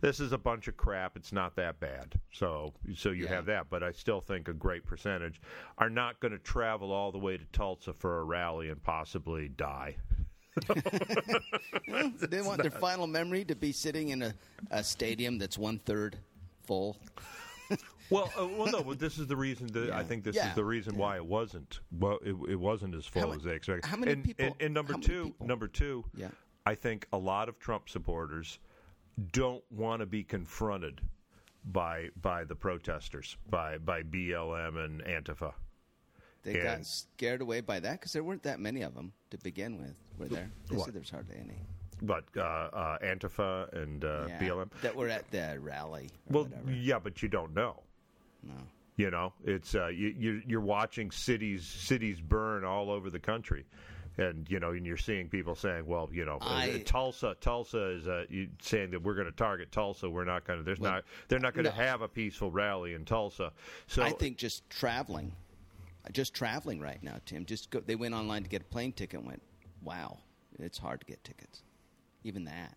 this 0.00 0.18
is 0.18 0.32
a 0.32 0.38
bunch 0.38 0.66
of 0.66 0.76
crap. 0.76 1.16
It's 1.16 1.32
not 1.32 1.54
that 1.56 1.78
bad. 1.78 2.14
So 2.32 2.72
so 2.96 3.10
you 3.10 3.24
Yeah. 3.24 3.30
have 3.36 3.46
that, 3.46 3.66
but 3.70 3.82
I 3.82 3.92
still 3.92 4.20
think 4.20 4.48
a 4.48 4.52
great 4.52 4.84
percentage 4.84 5.40
are 5.78 5.90
not 5.90 6.20
going 6.20 6.32
to 6.32 6.38
travel 6.38 6.90
all 6.90 7.12
the 7.12 7.18
way 7.18 7.36
to 7.36 7.44
Tulsa 7.52 7.92
for 7.92 8.20
a 8.20 8.24
rally 8.24 8.68
and 8.70 8.82
possibly 8.82 9.48
die. 9.48 9.96
they 12.28 12.42
want 12.42 12.62
their 12.62 12.70
final 12.70 13.06
memory 13.06 13.44
to 13.44 13.54
be 13.54 13.72
sitting 13.72 14.10
in 14.10 14.22
a, 14.22 14.34
a 14.70 14.82
stadium 14.84 15.38
that's 15.38 15.56
one 15.58 15.78
third 15.80 16.16
full. 16.64 16.96
Well, 18.10 18.30
uh, 18.38 18.46
well, 18.46 18.70
no, 18.70 18.82
but 18.82 18.98
this 18.98 19.18
is 19.18 19.26
the 19.26 19.36
reason 19.36 19.68
that 19.68 19.90
I 19.90 20.02
think 20.02 20.24
this 20.24 20.36
Yeah. 20.36 20.50
is 20.50 20.54
the 20.54 20.64
reason 20.64 20.96
why 20.96 21.16
it 21.16 21.24
wasn't. 21.24 21.80
Well, 21.98 22.18
it, 22.22 22.36
it 22.50 22.56
wasn't 22.60 22.94
as 22.94 23.06
full 23.06 23.22
How 23.22 23.32
as 23.32 23.42
they 23.42 23.54
expected. 23.54 23.86
how 23.88 23.96
many 23.96 24.12
and, 24.12 24.24
people- 24.24 24.44
And, 24.46 24.54
and 24.60 24.74
number 24.74 24.94
two, 24.94 25.24
people? 25.26 25.46
number 25.46 25.68
two, 25.68 26.04
Yeah. 26.14 26.28
I 26.66 26.74
think 26.74 27.06
a 27.12 27.18
lot 27.18 27.48
of 27.48 27.58
Trump 27.58 27.88
supporters 27.88 28.58
don't 29.32 29.64
want 29.70 30.00
to 30.00 30.06
be 30.06 30.22
confronted 30.22 31.00
by 31.64 32.10
by 32.20 32.44
the 32.44 32.54
protesters, 32.54 33.36
by 33.48 33.78
by 33.78 34.02
BLM 34.02 34.76
and 34.84 35.02
Antifa. 35.04 35.54
They 36.42 36.54
got 36.54 36.84
scared 36.84 37.40
away 37.40 37.60
by 37.60 37.80
that 37.80 37.92
because 38.00 38.12
there 38.12 38.24
weren't 38.24 38.42
that 38.42 38.58
many 38.60 38.82
of 38.82 38.94
them 38.94 39.12
to 39.30 39.38
begin 39.38 39.78
with, 39.78 39.94
were 40.18 40.26
there? 40.28 40.50
They 40.68 40.76
What? 40.76 40.86
said 40.86 40.94
there's 40.94 41.10
hardly 41.10 41.36
any. 41.36 41.58
But 42.02 42.24
uh, 42.36 42.40
uh, 42.40 42.98
Antifa 42.98 43.72
and 43.80 44.04
uh, 44.04 44.24
Yeah, 44.28 44.38
BLM. 44.40 44.70
that 44.82 44.96
were 44.96 45.08
at 45.08 45.30
the 45.30 45.56
rally. 45.60 46.10
Well, 46.28 46.44
whatever. 46.44 46.72
yeah, 46.72 46.98
but 46.98 47.22
you 47.22 47.28
don't 47.28 47.54
know. 47.54 47.80
No. 48.42 48.54
You 48.96 49.10
know, 49.10 49.32
it's 49.44 49.74
uh, 49.74 49.86
you, 49.86 50.08
you 50.18 50.42
you're 50.46 50.60
watching 50.60 51.10
cities 51.12 51.64
cities 51.64 52.20
burn 52.20 52.64
all 52.64 52.90
over 52.90 53.08
the 53.08 53.18
country, 53.20 53.64
and 54.18 54.48
you 54.50 54.60
know, 54.60 54.70
and 54.72 54.84
you're 54.84 54.96
seeing 54.98 55.28
people 55.28 55.54
saying, 55.54 55.86
"Well, 55.86 56.10
you 56.12 56.24
know, 56.26 56.36
uh, 56.42 56.44
I- 56.46 56.82
Tulsa, 56.84 57.34
Tulsa 57.40 57.82
is 57.92 58.06
uh, 58.08 58.24
you 58.28 58.48
saying 58.60 58.90
that 58.90 59.02
we're 59.02 59.14
going 59.14 59.26
to 59.30 59.32
target 59.36 59.72
Tulsa. 59.72 60.10
We're 60.10 60.24
not 60.26 60.44
going 60.44 60.58
to. 60.58 60.64
There's 60.64 60.78
Well, 60.78 60.92
not. 60.92 61.04
They're 61.28 61.38
not 61.38 61.54
going 61.54 61.64
to 61.64 61.70
no. 61.70 61.76
have 61.76 62.02
a 62.02 62.08
peaceful 62.08 62.50
rally 62.50 62.92
in 62.92 63.04
Tulsa. 63.06 63.52
So 63.86 64.02
I 64.02 64.10
think 64.10 64.36
just 64.36 64.68
traveling, 64.68 65.32
just 66.10 66.34
traveling 66.34 66.80
right 66.80 67.02
now, 67.02 67.16
Tim. 67.26 67.44
Just 67.44 67.70
go, 67.70 67.80
they 67.80 67.94
went 67.94 68.14
online 68.14 68.42
to 68.42 68.48
get 68.48 68.62
a 68.62 68.64
plane 68.64 68.92
ticket 68.92 69.20
and 69.20 69.26
went, 69.28 69.42
wow, 69.82 70.18
it's 70.58 70.78
hard 70.78 71.00
to 71.00 71.06
get 71.06 71.22
tickets. 71.22 71.62
Even 72.24 72.44
that. 72.44 72.76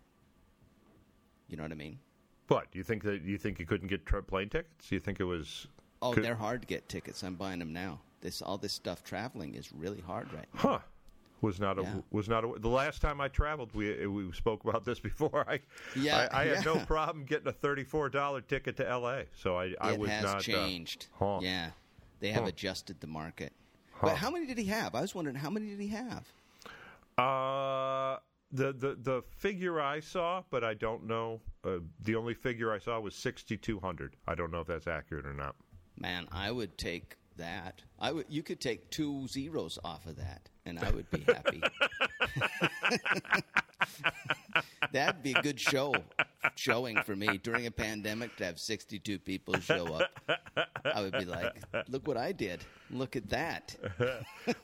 You 1.48 1.56
know 1.56 1.62
what 1.62 1.72
I 1.72 1.76
mean? 1.76 1.98
What 2.48 2.70
do 2.70 2.78
you 2.78 2.84
think 2.84 3.02
that 3.04 3.22
you 3.22 3.38
think 3.38 3.58
you 3.58 3.66
couldn't 3.66 3.88
get 3.88 4.06
tra- 4.06 4.22
plane 4.22 4.48
tickets? 4.48 4.90
You 4.92 5.00
think 5.00 5.18
it 5.20 5.24
was? 5.24 5.66
Oh, 6.02 6.12
could- 6.12 6.24
they're 6.24 6.34
hard 6.36 6.62
to 6.62 6.66
get 6.68 6.88
tickets. 6.88 7.22
I'm 7.22 7.34
buying 7.34 7.58
them 7.58 7.72
now. 7.72 8.00
This 8.20 8.40
all 8.42 8.58
this 8.58 8.72
stuff 8.72 9.04
traveling 9.04 9.54
is 9.54 9.72
really 9.72 10.00
hard 10.00 10.32
right 10.32 10.46
now. 10.54 10.60
Huh. 10.60 10.78
Was 11.42 11.60
not 11.60 11.78
a 11.78 11.82
Yeah. 11.82 11.94
was 12.10 12.28
not 12.28 12.44
a, 12.44 12.58
the 12.58 12.68
last 12.68 13.02
time 13.02 13.20
I 13.20 13.28
traveled. 13.28 13.74
We 13.74 14.06
we 14.06 14.32
spoke 14.32 14.64
about 14.64 14.84
this 14.84 14.98
before. 15.10 15.44
I 15.48 15.60
Yeah, 15.94 16.28
I, 16.32 16.42
I 16.42 16.44
had 16.46 16.64
no 16.64 16.78
problem 16.78 17.24
getting 17.24 17.46
a 17.46 17.52
thirty 17.52 17.84
four 17.84 18.08
dollar 18.08 18.40
ticket 18.40 18.76
to 18.78 18.88
L.A. 18.88 19.24
So 19.34 19.56
I 19.58 19.74
I 19.80 19.92
it 19.92 19.98
was 20.00 20.10
has 20.10 20.24
not 20.24 20.36
uh, 20.36 20.40
changed. 20.40 21.06
huh. 21.18 21.40
Yeah, 21.42 21.70
they 22.20 22.28
have 22.32 22.42
Huh. 22.44 22.48
adjusted 22.48 23.00
the 23.00 23.06
market. 23.06 23.52
Huh. 23.92 24.08
But 24.08 24.16
how 24.16 24.30
many 24.30 24.46
did 24.46 24.58
he 24.58 24.66
have? 24.66 24.94
I 24.94 25.00
was 25.00 25.14
wondering 25.14 25.36
how 25.36 25.50
many 25.50 25.68
did 25.70 25.80
he 25.80 25.88
have? 25.88 26.26
Uh, 27.18 28.18
the 28.52 28.72
the 28.72 28.94
the 29.00 29.22
figure 29.38 29.80
I 29.80 30.00
saw, 30.00 30.42
but 30.50 30.62
I 30.62 30.74
don't 30.74 31.04
know. 31.06 31.40
Uh, 31.64 31.78
the 32.00 32.14
only 32.14 32.34
figure 32.34 32.72
I 32.72 32.78
saw 32.78 33.00
was 33.00 33.14
sixty 33.14 33.56
two 33.56 33.80
hundred. 33.80 34.16
I 34.26 34.34
don't 34.34 34.50
know 34.50 34.60
if 34.60 34.66
that's 34.66 34.86
accurate 34.86 35.26
or 35.26 35.32
not. 35.34 35.56
Man, 35.98 36.28
I 36.30 36.50
would 36.50 36.76
take 36.76 37.16
that. 37.36 37.82
I 37.98 38.12
would. 38.12 38.26
You 38.28 38.42
could 38.42 38.60
take 38.60 38.90
two 38.90 39.26
zeros 39.28 39.78
off 39.82 40.06
of 40.06 40.16
that, 40.16 40.50
and 40.66 40.78
I 40.78 40.90
would 40.90 41.10
be 41.10 41.20
happy. 41.20 41.62
That'd 44.92 45.22
be 45.22 45.32
a 45.32 45.42
good 45.42 45.60
show 45.60 45.94
showing 46.54 46.96
for 47.02 47.14
me 47.14 47.38
during 47.38 47.66
a 47.66 47.70
pandemic 47.70 48.36
to 48.36 48.44
have 48.44 48.58
sixty-two 48.58 49.18
people 49.18 49.58
show 49.60 49.86
up. 49.86 50.10
I 50.84 51.00
would 51.02 51.12
be 51.12 51.24
like, 51.24 51.54
"Look 51.88 52.06
what 52.08 52.16
I 52.16 52.32
did! 52.32 52.64
Look 52.90 53.16
at 53.16 53.28
that!" 53.30 53.76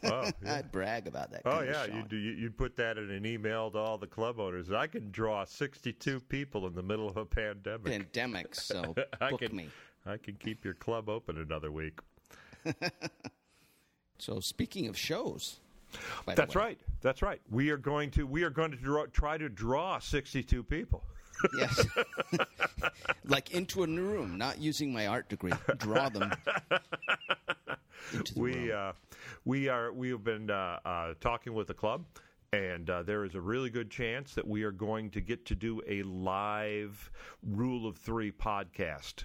Oh, 0.04 0.30
I'd 0.46 0.70
brag 0.70 1.06
about 1.06 1.30
that. 1.32 1.42
oh 1.44 1.50
kind 1.50 1.68
of 1.68 1.74
yeah, 1.74 1.96
you 1.96 2.02
do. 2.08 2.16
You, 2.16 2.32
you'd 2.32 2.56
put 2.56 2.76
that 2.76 2.98
in 2.98 3.10
an 3.10 3.26
email 3.26 3.70
to 3.70 3.78
all 3.78 3.98
the 3.98 4.06
club 4.06 4.38
owners. 4.38 4.70
I 4.70 4.86
can 4.86 5.10
draw 5.10 5.44
sixty 5.44 5.92
two 5.92 6.20
people 6.20 6.66
in 6.66 6.74
the 6.74 6.82
middle 6.82 7.08
of 7.08 7.16
a 7.16 7.24
pandemic. 7.24 7.84
pandemic. 7.84 8.54
So 8.54 8.94
book 9.20 9.40
can 9.40 9.56
me. 9.56 9.68
I 10.06 10.16
can 10.16 10.34
keep 10.34 10.64
your 10.64 10.74
club 10.74 11.08
open 11.08 11.38
another 11.38 11.70
week. 11.70 11.98
So 14.18 14.38
speaking 14.38 14.86
of 14.86 14.96
shows, 14.96 15.58
That's 16.26 16.54
right. 16.54 16.78
That's 17.00 17.22
right. 17.22 17.40
We 17.50 17.70
are 17.70 17.76
going 17.76 18.10
to 18.12 18.26
we 18.26 18.42
are 18.44 18.50
going 18.50 18.70
to 18.70 18.76
draw, 18.76 19.06
try 19.06 19.38
to 19.38 19.48
draw 19.48 19.98
sixty 19.98 20.42
two 20.42 20.62
people. 20.62 21.04
Yes. 21.56 21.84
like 23.24 23.50
into 23.50 23.82
a 23.82 23.86
new 23.86 24.02
room, 24.02 24.38
not 24.38 24.58
using 24.60 24.92
my 24.92 25.06
art 25.08 25.28
degree. 25.28 25.52
Draw 25.78 26.10
them 26.10 26.32
we 28.36 28.72
uh, 28.72 28.92
we 29.44 29.68
are 29.68 29.92
we 29.92 30.10
have 30.10 30.24
been 30.24 30.50
uh, 30.50 30.78
uh, 30.84 31.14
talking 31.20 31.54
with 31.54 31.68
the 31.68 31.74
club, 31.74 32.04
and 32.52 32.88
uh, 32.90 33.02
there 33.02 33.24
is 33.24 33.34
a 33.34 33.40
really 33.40 33.70
good 33.70 33.90
chance 33.90 34.34
that 34.34 34.46
we 34.46 34.62
are 34.64 34.72
going 34.72 35.10
to 35.10 35.20
get 35.20 35.46
to 35.46 35.54
do 35.54 35.80
a 35.88 36.02
live 36.02 37.10
Rule 37.42 37.86
of 37.86 37.96
Three 37.96 38.30
podcast 38.32 39.24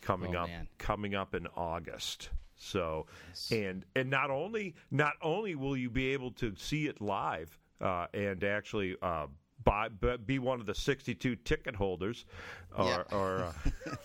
coming 0.00 0.34
Oh, 0.36 0.40
up 0.42 0.48
man. 0.48 0.68
coming 0.78 1.14
up 1.14 1.34
in 1.34 1.46
August. 1.56 2.30
So 2.62 3.06
and 3.50 3.84
and 3.96 4.08
not 4.08 4.30
only 4.30 4.74
not 4.90 5.14
only 5.20 5.54
will 5.54 5.76
you 5.76 5.90
be 5.90 6.12
able 6.12 6.30
to 6.32 6.54
see 6.56 6.86
it 6.86 7.00
live 7.00 7.58
uh, 7.80 8.06
and 8.14 8.42
actually. 8.44 8.96
Uh, 9.02 9.26
Buy, 9.64 9.88
be 10.26 10.38
one 10.38 10.60
of 10.60 10.66
the 10.66 10.74
62 10.74 11.36
ticket 11.36 11.74
holders 11.74 12.24
or, 12.76 12.84
Yeah. 12.86 13.02
or 13.16 13.38
uh, 13.44 13.52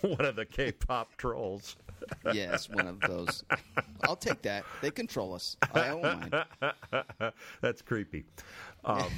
one 0.02 0.24
of 0.24 0.36
the 0.36 0.44
K-pop 0.44 1.16
trolls. 1.16 1.76
yes, 2.32 2.68
one 2.68 2.86
of 2.86 3.00
those. 3.00 3.44
I'll 4.04 4.16
take 4.16 4.42
that. 4.42 4.64
They 4.80 4.90
control 4.90 5.34
us. 5.34 5.56
I 5.74 5.88
don't 5.88 6.02
mind. 6.02 7.32
That's 7.60 7.82
creepy. 7.82 8.24
Um, 8.84 9.10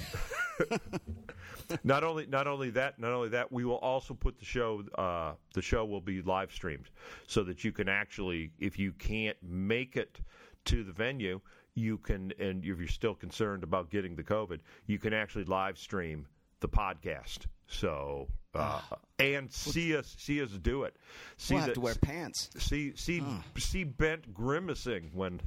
not 1.84 2.04
only 2.04 2.26
not 2.26 2.46
only 2.46 2.70
that, 2.70 2.98
not 2.98 3.12
only 3.12 3.28
that, 3.30 3.50
we 3.52 3.64
will 3.64 3.76
also 3.78 4.14
put 4.14 4.38
the 4.38 4.44
show. 4.44 4.82
Uh, 4.96 5.32
the 5.54 5.62
show 5.62 5.84
will 5.84 6.00
be 6.00 6.22
live 6.22 6.52
streamed 6.52 6.88
so 7.26 7.42
that 7.44 7.64
you 7.64 7.72
can 7.72 7.88
actually, 7.88 8.50
if 8.58 8.78
you 8.78 8.92
can't 8.92 9.36
make 9.42 9.96
it 9.96 10.20
to 10.66 10.82
the 10.84 10.92
venue, 10.92 11.40
you 11.74 11.98
can, 11.98 12.32
and 12.38 12.64
if 12.64 12.78
you're 12.78 12.88
still 12.88 13.14
concerned 13.14 13.62
about 13.62 13.90
getting 13.90 14.16
the 14.16 14.22
COVID, 14.24 14.60
you 14.86 14.98
can 14.98 15.12
actually 15.12 15.44
live 15.44 15.78
stream 15.78 16.26
the 16.60 16.68
podcast. 16.68 17.46
So 17.66 18.28
uh, 18.54 18.80
and 19.18 19.50
see 19.52 19.96
us 19.96 20.14
see 20.18 20.42
us 20.42 20.50
do 20.50 20.82
it. 20.82 20.96
See 21.36 21.54
We'll 21.54 21.60
have 21.60 21.68
that- 21.70 21.74
to 21.74 21.80
wear 21.80 21.94
pants. 21.94 22.50
see 22.58 22.92
see 22.96 23.22
see 23.56 23.84
Bent 23.84 24.34
grimacing 24.34 25.10
when. 25.14 25.40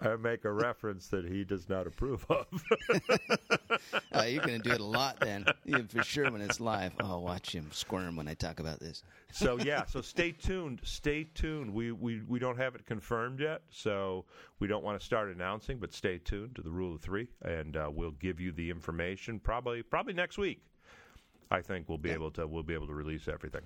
I 0.00 0.16
make 0.16 0.44
a 0.44 0.52
reference 0.52 1.08
that 1.08 1.24
he 1.24 1.44
does 1.44 1.68
not 1.68 1.86
approve 1.86 2.24
of. 2.28 2.46
Uh, 4.14 4.22
you're 4.28 4.44
going 4.44 4.60
to 4.60 4.68
do 4.68 4.72
it 4.72 4.80
a 4.80 4.84
lot 4.84 5.20
then, 5.20 5.46
yeah, 5.64 5.78
for 5.88 6.02
sure, 6.02 6.30
when 6.30 6.40
it's 6.40 6.60
live. 6.60 6.92
Oh, 7.00 7.18
watch 7.18 7.54
him 7.54 7.68
squirm 7.72 8.16
when 8.16 8.28
I 8.28 8.34
talk 8.34 8.60
about 8.60 8.80
this. 8.80 9.02
so 9.32 9.58
yeah, 9.58 9.84
so 9.84 10.00
stay 10.00 10.32
tuned. 10.32 10.80
Stay 10.84 11.24
tuned. 11.34 11.72
We 11.72 11.92
we 11.92 12.22
we 12.26 12.38
don't 12.38 12.56
have 12.56 12.74
it 12.74 12.86
confirmed 12.86 13.40
yet, 13.40 13.62
so 13.70 14.24
we 14.58 14.66
don't 14.66 14.84
want 14.84 14.98
to 14.98 15.04
start 15.04 15.30
announcing. 15.30 15.78
But 15.78 15.92
stay 15.92 16.18
tuned 16.18 16.56
to 16.56 16.62
the 16.62 16.70
rule 16.70 16.94
of 16.94 17.00
three, 17.00 17.28
and 17.42 17.76
uh, 17.76 17.90
we'll 17.92 18.12
give 18.12 18.40
you 18.40 18.52
the 18.52 18.70
information 18.70 19.38
probably 19.38 19.82
probably 19.82 20.14
next 20.14 20.38
week. 20.38 20.62
I 21.50 21.60
think 21.60 21.88
we'll 21.88 21.98
be 21.98 22.10
able 22.10 22.30
to 22.32 22.46
we'll 22.46 22.62
be 22.62 22.74
able 22.74 22.86
to 22.88 22.94
release 22.94 23.28
everything. 23.28 23.62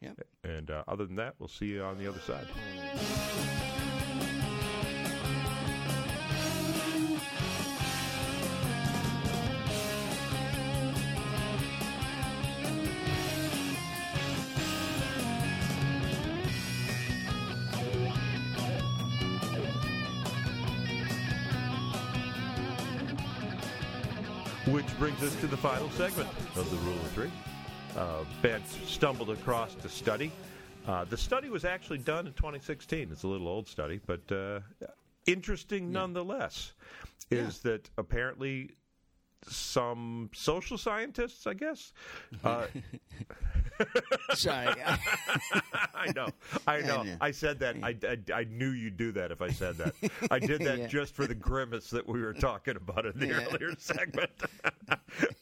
Yep. 0.00 0.20
And 0.44 0.70
uh, 0.70 0.84
other 0.86 1.06
than 1.06 1.16
that, 1.16 1.34
we'll 1.38 1.48
see 1.48 1.66
you 1.66 1.82
on 1.82 1.98
the 1.98 2.08
other 2.08 2.20
side. 2.20 2.46
Brings 24.98 25.22
us 25.22 25.34
to 25.36 25.46
the 25.46 25.56
final 25.56 25.88
segment 25.90 26.28
of 26.56 26.68
the 26.70 26.76
Rule 26.78 26.96
of 26.96 27.10
Three. 27.12 27.30
Uh, 27.96 28.24
Bent 28.42 28.66
stumbled 28.66 29.30
across 29.30 29.74
the 29.74 29.88
study. 29.88 30.32
Uh, 30.88 31.04
the 31.04 31.16
study 31.16 31.50
was 31.50 31.64
actually 31.64 31.98
done 31.98 32.26
in 32.26 32.32
2016. 32.32 33.08
It's 33.12 33.22
a 33.22 33.28
little 33.28 33.46
old 33.46 33.68
study, 33.68 34.00
but 34.06 34.20
uh, 34.32 34.58
interesting 35.26 35.92
nonetheless. 35.92 36.72
Is 37.30 37.60
that 37.60 37.88
apparently 37.96 38.70
some 39.46 40.30
social 40.34 40.76
scientists, 40.78 41.46
I 41.46 41.54
guess. 41.54 41.92
Uh, 42.44 42.66
Sorry. 44.34 44.74
I 45.94 46.12
know, 46.14 46.28
I 46.66 46.80
know. 46.80 47.02
know. 47.02 47.16
I 47.20 47.30
said 47.30 47.58
that. 47.60 47.76
I, 47.82 47.96
I, 48.06 48.18
I 48.40 48.44
knew 48.44 48.70
you'd 48.70 48.96
do 48.96 49.12
that 49.12 49.30
if 49.30 49.40
I 49.40 49.50
said 49.50 49.76
that. 49.78 49.94
I 50.30 50.38
did 50.38 50.60
that 50.62 50.78
Yeah. 50.78 50.86
just 50.86 51.14
for 51.14 51.26
the 51.26 51.34
grimace 51.34 51.90
that 51.90 52.06
we 52.08 52.20
were 52.20 52.34
talking 52.34 52.76
about 52.76 53.06
in 53.06 53.18
the 53.18 53.26
Yeah. 53.28 53.44
earlier 53.46 53.74
segment. 53.78 54.30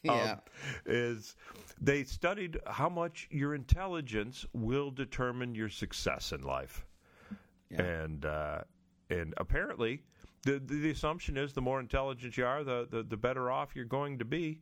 Yeah. 0.02 0.32
Um, 0.32 0.40
is 0.84 1.36
they 1.80 2.04
studied 2.04 2.58
how 2.66 2.88
much 2.88 3.28
your 3.30 3.54
intelligence 3.54 4.44
will 4.52 4.90
determine 4.90 5.54
your 5.54 5.68
success 5.68 6.32
in 6.32 6.42
life, 6.42 6.84
Yeah. 7.70 7.82
and 7.82 8.24
uh, 8.24 8.58
and 9.10 9.34
apparently. 9.36 10.02
The, 10.46 10.60
the, 10.64 10.90
assumption 10.90 11.36
is 11.36 11.52
the 11.52 11.60
more 11.60 11.80
intelligent 11.80 12.36
you 12.36 12.46
are, 12.46 12.62
the, 12.62 12.86
the, 12.88 13.02
the 13.02 13.16
better 13.16 13.50
off 13.50 13.74
you're 13.74 13.84
going 13.84 14.20
to 14.20 14.24
be. 14.24 14.60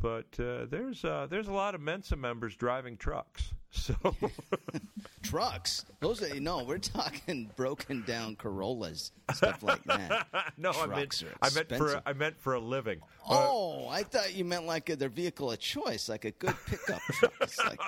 But 0.00 0.26
uh, 0.40 0.66
there's 0.68 1.04
uh, 1.04 1.28
there's 1.30 1.46
a 1.46 1.52
lot 1.52 1.74
of 1.76 1.80
Mensa 1.80 2.16
members 2.16 2.56
driving 2.56 2.96
trucks, 2.96 3.52
so 3.70 3.94
Trucks. 5.22 5.84
Those 6.00 6.22
are 6.22 6.40
no. 6.40 6.64
We're 6.64 6.78
talking 6.78 7.50
broken 7.56 8.02
down 8.06 8.36
Corollas, 8.36 9.12
stuff 9.34 9.62
like 9.62 9.84
that. 9.84 10.26
no, 10.56 10.70
I 10.70 10.86
meant 10.86 11.12
Trucks 11.12 11.24
I 11.42 11.50
meant 11.54 11.68
for. 11.76 12.02
I 12.04 12.12
meant 12.12 12.40
for 12.40 12.54
a 12.54 12.60
living. 12.60 13.00
Uh, 13.28 13.36
Oh, 13.48 13.88
I 13.88 14.02
thought 14.02 14.34
you 14.34 14.44
meant 14.44 14.66
like 14.66 14.88
a, 14.88 14.96
their 14.96 15.08
vehicle 15.08 15.52
of 15.52 15.58
choice, 15.60 16.08
like 16.08 16.24
a 16.24 16.30
good 16.32 16.54
pickup 16.66 17.00
truck. 17.12 17.32
Like, 17.64 17.80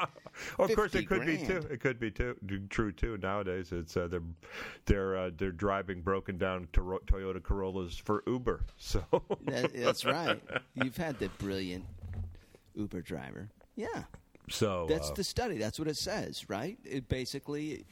of 0.58 0.74
course, 0.74 0.94
it 0.94 1.08
could 1.08 1.26
be 1.26 1.38
too. 1.38 1.66
It 1.70 1.80
could 1.80 1.98
be 1.98 2.10
too 2.10 2.36
true 2.70 2.92
too. 2.92 3.18
Nowadays, 3.20 3.72
it's 3.72 3.96
uh, 3.96 4.06
they're 4.08 4.22
they're 4.86 5.16
uh, 5.16 5.30
they're 5.36 5.50
driving 5.52 6.00
broken 6.02 6.38
down 6.38 6.68
Toro- 6.72 7.00
Toyota 7.06 7.42
Corollas 7.42 7.96
for 7.96 8.22
Uber. 8.26 8.60
So 8.76 9.02
that, 9.46 9.72
that's 9.74 10.04
right. 10.04 10.40
You've 10.74 10.96
had 10.96 11.18
the 11.18 11.28
brilliant 11.38 11.84
Uber 12.74 13.00
driver. 13.00 13.48
Yeah, 13.74 14.04
so 14.48 14.86
that's 14.88 15.10
uh, 15.10 15.14
the 15.14 15.24
study. 15.24 15.58
That's 15.58 15.78
what 15.78 15.88
it 15.88 15.96
says, 15.96 16.48
right? 16.48 16.78
It 16.84 17.08
basically, 17.08 17.86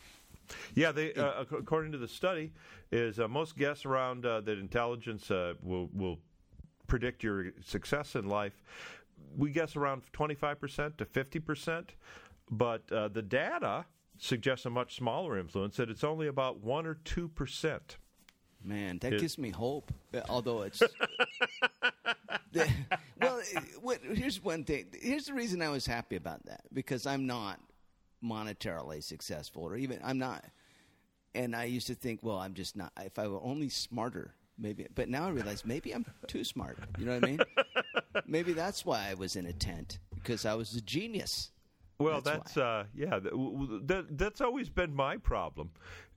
Yeah, 0.75 0.93
they 0.93 1.15
uh, 1.15 1.45
according 1.53 1.93
to 1.93 1.99
the 1.99 2.09
study, 2.09 2.53
is 2.91 3.19
uh, 3.21 3.29
most 3.29 3.57
guess 3.57 3.85
around 3.85 4.27
uh, 4.27 4.41
that 4.43 4.59
intelligence 4.59 5.31
uh, 5.31 5.55
will 5.63 5.89
will 5.93 6.19
predict 6.87 7.23
your 7.23 7.53
success 7.65 8.15
in 8.15 8.29
life. 8.29 8.63
We 9.37 9.51
guess 9.51 9.77
around 9.77 10.03
twenty 10.13 10.35
five 10.35 10.61
percent 10.61 10.99
to 10.99 11.05
fifty 11.05 11.39
percent, 11.39 11.95
but 12.51 12.91
uh, 12.91 13.09
the 13.09 13.23
data 13.23 13.87
suggests 14.19 14.67
a 14.67 14.71
much 14.71 14.97
smaller 14.97 15.39
influence. 15.39 15.77
That 15.77 15.91
it's 15.91 16.05
only 16.05 16.27
about 16.27 16.61
one 16.61 16.87
or 16.87 16.95
two 16.95 17.29
percent. 17.29 17.99
Man, 18.63 18.99
that 19.01 19.19
gives 19.19 19.39
me 19.39 19.51
hope. 19.51 19.93
Uh, 20.15 20.21
Although 20.29 20.63
it's. 20.63 20.83
Well, 23.21 23.41
uh, 23.57 23.61
what, 23.81 24.01
here's 24.03 24.43
one 24.43 24.65
thing. 24.65 24.87
Here's 25.01 25.27
the 25.27 25.35
reason 25.35 25.63
I 25.63 25.69
was 25.69 25.87
happy 25.87 26.17
about 26.17 26.45
that 26.47 26.63
because 26.73 27.07
I'm 27.07 27.27
not 27.27 27.61
monetarily 28.25 29.03
successful, 29.03 29.63
or 29.63 29.77
even 29.77 30.01
I'm 30.03 30.19
not. 30.19 30.45
And 31.35 31.55
I 31.55 31.65
used 31.65 31.87
to 31.89 31.95
think, 31.95 32.21
well, 32.23 32.39
I'm 32.39 32.55
just 32.55 32.77
not. 32.77 32.93
If 33.01 33.19
I 33.19 33.29
were 33.29 33.41
only 33.43 33.69
smarter, 33.69 34.35
maybe. 34.59 34.87
But 34.95 35.09
now 35.09 35.27
I 35.27 35.31
realize 35.31 35.65
maybe 35.65 35.93
I'm 35.93 36.05
too 36.27 36.43
smart. 36.45 36.79
You 36.99 37.05
know 37.07 37.15
what 37.15 37.25
I 37.25 37.27
mean? 37.27 37.41
maybe 38.27 38.53
that's 38.53 38.85
why 38.85 39.07
I 39.11 39.15
was 39.15 39.37
in 39.37 39.47
a 39.47 39.53
tent 39.53 39.99
because 40.15 40.45
I 40.45 40.55
was 40.55 40.75
a 40.75 40.81
genius. 40.81 41.51
Well, 41.99 42.23
That's 42.23 42.55
that's, 42.55 42.57
uh, 42.57 42.85
yeah. 42.95 43.11
th- 43.11 43.25
w- 43.25 43.53
w- 43.59 43.81
That, 43.85 44.17
that's 44.17 44.41
always 44.41 44.71
been 44.71 44.95
my 44.95 45.19
problem. 45.19 45.71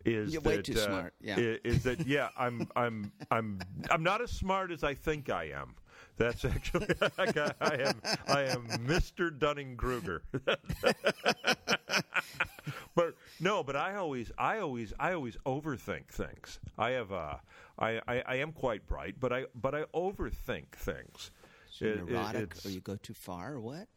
Is 0.05 0.33
You're 0.33 0.41
way 0.41 0.57
that, 0.57 0.65
too 0.65 0.73
uh, 0.73 0.85
smart, 0.85 1.13
yeah. 1.21 1.37
Is 1.63 1.83
that 1.83 2.05
yeah? 2.05 2.29
I'm 2.37 2.67
I'm 2.75 3.11
I'm 3.31 3.59
I'm 3.89 4.03
not 4.03 4.21
as 4.21 4.31
smart 4.31 4.71
as 4.71 4.83
I 4.83 4.93
think 4.93 5.29
I 5.29 5.45
am. 5.45 5.75
That's 6.17 6.43
actually 6.45 6.87
I 7.17 7.75
am 7.79 8.01
I 8.27 8.41
am 8.43 8.67
Mr. 8.85 9.37
Dunning 9.37 9.77
Kruger. 9.77 10.21
but 12.95 13.15
no, 13.39 13.63
but 13.63 13.75
I 13.75 13.95
always 13.95 14.31
I 14.37 14.59
always 14.59 14.93
I 14.99 15.13
always 15.13 15.37
overthink 15.45 16.07
things. 16.09 16.59
I 16.77 16.91
have 16.91 17.11
uh 17.11 17.35
I, 17.79 17.99
I, 18.07 18.23
I 18.27 18.35
am 18.35 18.51
quite 18.51 18.85
bright, 18.87 19.15
but 19.19 19.33
I 19.33 19.45
but 19.55 19.73
I 19.73 19.83
overthink 19.95 20.71
things. 20.75 21.31
So 21.71 21.85
you're 21.85 21.93
It- 21.95 21.99
it- 21.99 22.09
neurotic, 22.09 22.41
it's- 22.43 22.65
or 22.65 22.69
you 22.69 22.81
go 22.81 22.95
too 22.97 23.13
far, 23.15 23.53
or 23.53 23.61
what? 23.61 23.87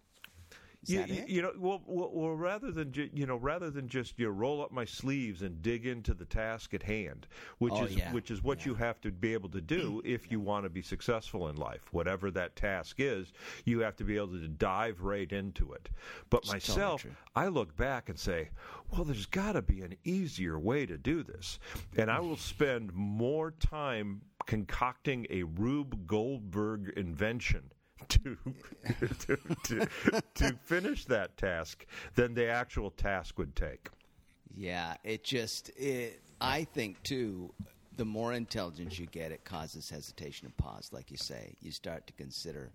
Is 0.88 1.08
you, 1.10 1.24
you- 1.26 1.42
know, 1.42 1.52
well, 1.58 1.82
well, 1.86 2.10
well, 2.12 2.34
rather 2.34 2.70
than 2.70 2.92
ju- 2.92 3.10
you 3.12 3.26
know, 3.26 3.36
rather 3.36 3.70
than 3.70 3.88
just 3.88 4.18
you 4.18 4.26
know, 4.26 4.32
roll 4.32 4.62
up 4.62 4.70
my 4.72 4.84
sleeves 4.84 5.42
and 5.42 5.60
dig 5.62 5.86
into 5.86 6.14
the 6.14 6.24
task 6.24 6.74
at 6.74 6.82
hand, 6.82 7.26
which 7.58 7.72
Oh, 7.74 7.84
is 7.84 7.96
yeah. 7.96 8.12
which 8.12 8.30
is 8.30 8.42
what 8.42 8.64
you 8.64 8.74
have 8.74 9.00
to 9.02 9.10
be 9.10 9.32
able 9.32 9.48
to 9.50 9.60
do 9.60 10.00
if 10.04 10.30
you 10.30 10.40
want 10.40 10.64
to 10.64 10.70
be 10.70 10.82
successful 10.82 11.48
in 11.48 11.56
life. 11.56 11.92
Whatever 11.92 12.30
that 12.32 12.56
task 12.56 12.96
is, 12.98 13.32
you 13.64 13.80
have 13.80 13.96
to 13.96 14.04
be 14.04 14.16
able 14.16 14.28
to 14.28 14.48
dive 14.48 15.00
right 15.02 15.30
into 15.32 15.72
it. 15.72 15.88
But 16.30 16.42
totally 16.42 16.54
myself, 16.56 17.02
true. 17.02 17.10
I 17.34 17.48
look 17.48 17.76
back 17.76 18.08
and 18.08 18.18
say, 18.18 18.50
well, 18.90 19.04
there's 19.04 19.26
got 19.26 19.52
to 19.52 19.62
be 19.62 19.82
an 19.82 19.96
easier 20.04 20.58
way 20.58 20.86
to 20.86 20.96
do 20.96 21.22
this, 21.22 21.58
and 21.96 22.10
I 22.10 22.20
will 22.20 22.36
spend 22.54 22.92
more 22.94 23.50
time 23.50 24.22
concocting 24.46 25.26
a 25.30 25.42
Rube 25.42 26.06
Goldberg 26.06 26.92
invention 26.96 27.72
to 28.08 28.36
to, 29.20 29.36
to 29.64 29.88
to 30.34 30.52
finish 30.64 31.04
that 31.06 31.36
task 31.36 31.86
than 32.14 32.34
the 32.34 32.46
actual 32.46 32.90
task 32.90 33.38
would 33.38 33.56
take. 33.56 33.88
Yeah, 34.54 34.94
it 35.04 35.24
just 35.24 35.70
it. 35.76 36.20
I 36.40 36.64
think 36.64 37.02
too. 37.02 37.52
The 37.96 38.04
more 38.04 38.34
intelligence 38.34 38.98
you 38.98 39.06
get, 39.06 39.32
it 39.32 39.46
causes 39.46 39.88
hesitation 39.88 40.44
and 40.44 40.54
pause. 40.58 40.90
Like 40.92 41.10
you 41.10 41.16
say, 41.16 41.54
you 41.62 41.72
start 41.72 42.06
to 42.08 42.12
consider 42.12 42.70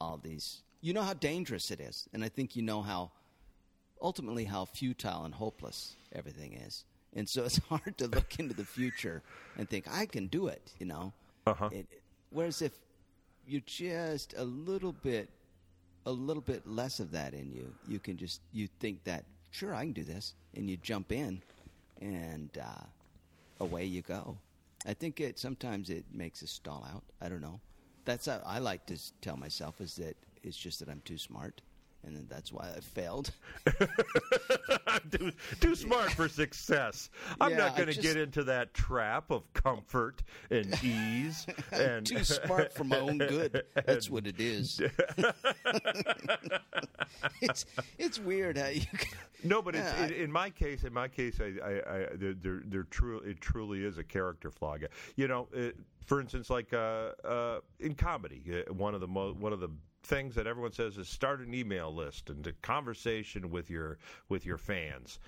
all 0.00 0.18
these. 0.20 0.62
You 0.80 0.92
know 0.92 1.02
how 1.02 1.14
dangerous 1.14 1.70
it 1.70 1.80
is, 1.80 2.08
and 2.12 2.24
I 2.24 2.28
think 2.28 2.56
you 2.56 2.62
know 2.62 2.82
how 2.82 3.12
ultimately 4.02 4.44
how 4.44 4.64
futile 4.64 5.24
and 5.24 5.34
hopeless 5.34 5.94
everything 6.12 6.54
is. 6.54 6.84
And 7.14 7.28
so 7.28 7.44
it's 7.44 7.58
hard 7.68 7.96
to 7.98 8.08
look 8.08 8.38
into 8.40 8.54
the 8.54 8.64
future 8.64 9.22
and 9.56 9.68
think 9.68 9.86
I 9.88 10.06
can 10.06 10.26
do 10.26 10.48
it. 10.48 10.72
You 10.78 10.86
know. 10.86 11.12
Uh-huh. 11.46 11.70
It, 11.72 11.86
whereas 12.30 12.60
if 12.60 12.72
you're 13.48 13.62
just 13.64 14.34
a 14.36 14.44
little 14.44 14.92
bit 14.92 15.30
a 16.06 16.12
little 16.12 16.42
bit 16.42 16.66
less 16.66 17.00
of 17.00 17.10
that 17.12 17.34
in 17.34 17.50
you, 17.52 17.72
you 17.86 17.98
can 17.98 18.16
just 18.16 18.40
you 18.52 18.68
think 18.80 19.02
that 19.04 19.24
sure 19.50 19.74
I 19.74 19.84
can 19.84 19.92
do 19.92 20.04
this, 20.04 20.34
and 20.54 20.68
you 20.68 20.76
jump 20.76 21.12
in, 21.12 21.42
and 22.00 22.50
uh, 22.62 22.84
away 23.60 23.84
you 23.84 24.02
go. 24.02 24.36
I 24.86 24.94
think 24.94 25.20
it 25.20 25.38
sometimes 25.38 25.90
it 25.90 26.04
makes 26.12 26.42
us 26.42 26.50
stall 26.50 26.86
out. 26.92 27.02
I 27.20 27.28
don't 27.28 27.40
know. 27.40 27.60
That's 28.04 28.26
how 28.26 28.40
I 28.46 28.58
like 28.58 28.86
to 28.86 28.98
tell 29.20 29.36
myself 29.36 29.80
is 29.80 29.96
that 29.96 30.16
it's 30.42 30.56
just 30.56 30.78
that 30.80 30.88
I'm 30.88 31.02
too 31.04 31.18
smart, 31.18 31.60
and 32.14 32.28
that's 32.28 32.52
why 32.52 32.70
I 32.76 32.80
failed. 32.80 33.30
Too, 35.10 35.32
too 35.60 35.74
smart 35.74 36.10
for 36.12 36.28
success. 36.28 37.08
I'm 37.40 37.52
Yeah, 37.52 37.56
not 37.58 37.76
going 37.76 37.88
to 37.92 37.98
get 38.00 38.16
into 38.16 38.44
that 38.44 38.74
trap 38.74 39.30
of 39.30 39.50
comfort 39.52 40.22
and 40.50 40.66
ease. 40.84 41.46
and 41.72 42.04
too 42.06 42.24
smart 42.24 42.72
for 42.72 42.84
my 42.84 42.98
own 42.98 43.18
good. 43.18 43.62
That's 43.86 44.10
what 44.10 44.26
it 44.26 44.40
is. 44.40 44.80
it's 47.40 47.64
it's 47.98 48.18
weird 48.18 48.58
how 48.58 48.68
you. 48.68 48.80
can- 48.96 49.18
No, 49.44 49.62
but 49.62 49.74
it's, 49.76 49.90
Yeah, 49.92 50.06
in, 50.06 50.12
in 50.14 50.32
my 50.32 50.50
case, 50.50 50.84
in 50.84 50.92
my 50.92 51.08
case, 51.08 51.40
I, 51.40 51.54
I, 51.64 51.70
I 51.70 52.06
there, 52.14 52.34
there, 52.34 52.60
there 52.66 52.82
true, 52.84 53.18
it 53.20 53.40
truly 53.40 53.84
is 53.84 53.98
a 53.98 54.04
character 54.04 54.50
flaw. 54.50 54.76
You 55.16 55.28
know, 55.28 55.48
it, 55.52 55.76
for 56.06 56.20
instance, 56.20 56.50
like 56.50 56.72
uh, 56.72 57.12
uh, 57.24 57.60
in 57.80 57.94
comedy, 57.94 58.42
uh, 58.68 58.72
one 58.74 58.94
of 58.94 59.00
the 59.00 59.08
mo- 59.08 59.34
one 59.38 59.52
of 59.52 59.60
the 59.60 59.70
things 60.08 60.34
that 60.34 60.46
everyone 60.46 60.72
says 60.72 60.96
is 60.96 61.08
start 61.08 61.40
an 61.40 61.54
email 61.54 61.94
list 61.94 62.30
and 62.30 62.46
a 62.46 62.52
conversation 62.62 63.50
with 63.50 63.70
your 63.70 63.98
with 64.28 64.44
your 64.46 64.58
fans. 64.58 65.20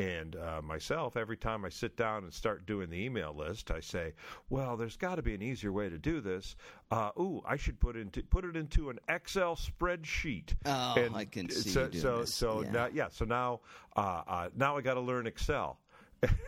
And 0.00 0.36
uh, 0.36 0.62
myself, 0.62 1.16
every 1.16 1.36
time 1.36 1.64
I 1.64 1.70
sit 1.70 1.96
down 1.96 2.22
and 2.22 2.32
start 2.32 2.64
doing 2.66 2.88
the 2.88 3.04
email 3.04 3.34
list, 3.36 3.72
I 3.72 3.80
say, 3.80 4.12
"Well, 4.48 4.76
there's 4.76 4.96
got 4.96 5.16
to 5.16 5.22
be 5.22 5.34
an 5.34 5.42
easier 5.42 5.72
way 5.72 5.88
to 5.88 5.98
do 5.98 6.20
this. 6.20 6.54
Uh, 6.92 7.10
ooh, 7.18 7.42
I 7.44 7.56
should 7.56 7.80
put 7.80 7.96
into 7.96 8.22
put 8.22 8.44
it 8.44 8.54
into 8.54 8.90
an 8.90 9.00
Excel 9.08 9.56
spreadsheet." 9.56 10.54
Oh, 10.66 10.94
and 10.96 11.16
I 11.16 11.24
can 11.24 11.50
see 11.50 11.70
so 11.70 11.86
you 11.86 11.88
doing 11.88 12.02
so 12.02 12.20
this. 12.20 12.32
so 12.32 12.62
Yeah. 12.62 12.70
now 12.70 12.88
yeah. 12.92 13.08
So 13.10 13.24
now 13.24 13.60
uh, 13.96 14.22
uh, 14.28 14.48
now 14.54 14.76
I 14.76 14.82
got 14.82 14.94
to 14.94 15.00
learn 15.00 15.26
Excel. 15.26 15.80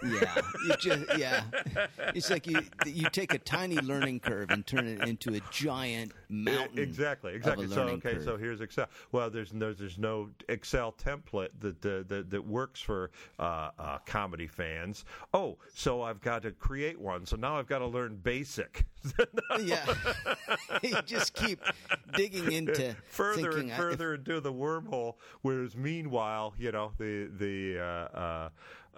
Yeah, 0.02 0.40
you 0.66 0.76
just, 0.78 1.18
yeah. 1.18 1.42
It's 2.14 2.30
like 2.30 2.46
you 2.46 2.61
you 2.87 3.09
take 3.11 3.35
a 3.35 3.38
tiny 3.38 3.76
learning 3.76 4.20
curve 4.20 4.50
and 4.50 4.66
turn 4.66 4.87
it 4.87 5.06
into 5.06 5.35
a 5.35 5.40
giant 5.50 6.12
mountain. 6.28 6.78
Exactly, 6.78 7.35
exactly. 7.35 7.68
So 7.68 7.83
okay, 7.83 8.14
curve. 8.14 8.24
so 8.24 8.37
here's 8.37 8.61
Excel. 8.61 8.87
Well, 9.12 9.30
there's 9.30 9.52
no 9.52 9.72
there's 9.72 9.98
no 9.98 10.30
Excel 10.48 10.92
template 10.92 11.50
that 11.61 11.85
uh, 11.85 12.02
that, 12.09 12.30
that 12.30 12.46
works 12.46 12.80
for 12.80 13.11
uh, 13.38 13.70
uh, 13.78 13.98
comedy 14.06 14.46
fans. 14.46 15.04
Oh, 15.35 15.59
so 15.74 16.02
I've 16.02 16.20
got 16.20 16.42
to 16.42 16.52
create 16.52 16.98
one. 17.00 17.26
So 17.26 17.37
now 17.37 17.59
I've 17.59 17.68
got 17.68 17.78
to 17.78 17.87
learn 17.87 18.16
Basic. 18.16 18.85
yeah, 19.61 19.87
you 20.83 20.96
just 21.06 21.35
keep 21.35 21.61
digging 22.14 22.52
into 22.52 22.96
further 23.09 23.52
thinking, 23.52 23.61
and 23.70 23.72
I- 23.72 23.76
further 23.76 24.14
into 24.14 24.40
the 24.40 24.52
wormhole. 24.52 25.14
Whereas 25.42 25.76
meanwhile, 25.76 26.54
you 26.59 26.72
know 26.72 26.92
the 26.98 27.30
the 27.38 27.78
uh, 27.80 28.48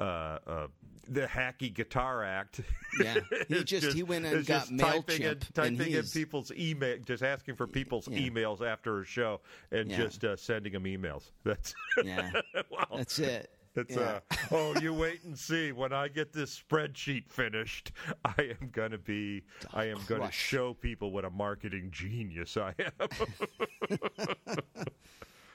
uh, 0.03 0.39
uh, 0.47 0.67
the 1.09 1.23
hacky 1.27 1.73
guitar 1.73 2.23
act. 2.25 2.61
Yeah, 3.01 3.17
he 3.49 3.55
is 3.57 3.65
just- 3.65 3.93
he 3.97 4.03
went 4.03 4.25
and 4.27 4.47
got 4.47 4.69
just 4.69 4.79
typing 4.79 5.23
in, 5.23 5.29
and 5.29 5.55
typing 5.55 5.93
in 5.93 6.05
people's 6.07 6.53
email, 6.53 6.99
just 7.05 7.23
asking 7.23 7.57
for 7.57 7.67
people's 7.67 8.09
Yeah. 8.09 8.19
emails 8.21 8.61
after 8.67 9.01
a 9.01 9.05
show, 9.05 9.41
and 9.71 9.91
Yeah. 9.91 9.97
just 9.97 10.25
uh, 10.25 10.37
sending 10.37 10.73
them 10.73 10.85
emails. 10.85 11.31
That's 11.45 11.75
Yeah, 12.05 12.31
wow. 12.71 12.87
that's 12.97 13.19
it. 13.19 13.51
It's 13.75 13.97
Yeah. 13.97 14.21
uh, 14.31 14.37
oh, 14.51 14.79
you 14.81 14.93
wait 14.93 15.25
and 15.25 15.37
see. 15.39 15.73
When 15.73 15.95
I 15.95 16.09
get 16.09 16.31
this 16.33 16.61
spreadsheet 16.63 17.31
finished, 17.31 17.93
I 18.25 18.55
am 18.61 18.69
gonna 18.71 18.99
be, 18.99 19.43
I 19.73 19.87
am 19.87 19.99
gonna 20.07 20.31
show 20.31 20.75
people 20.75 21.11
what 21.11 21.25
a 21.25 21.31
marketing 21.31 21.89
genius 21.91 22.57
I 22.59 22.75
am. 22.79 22.93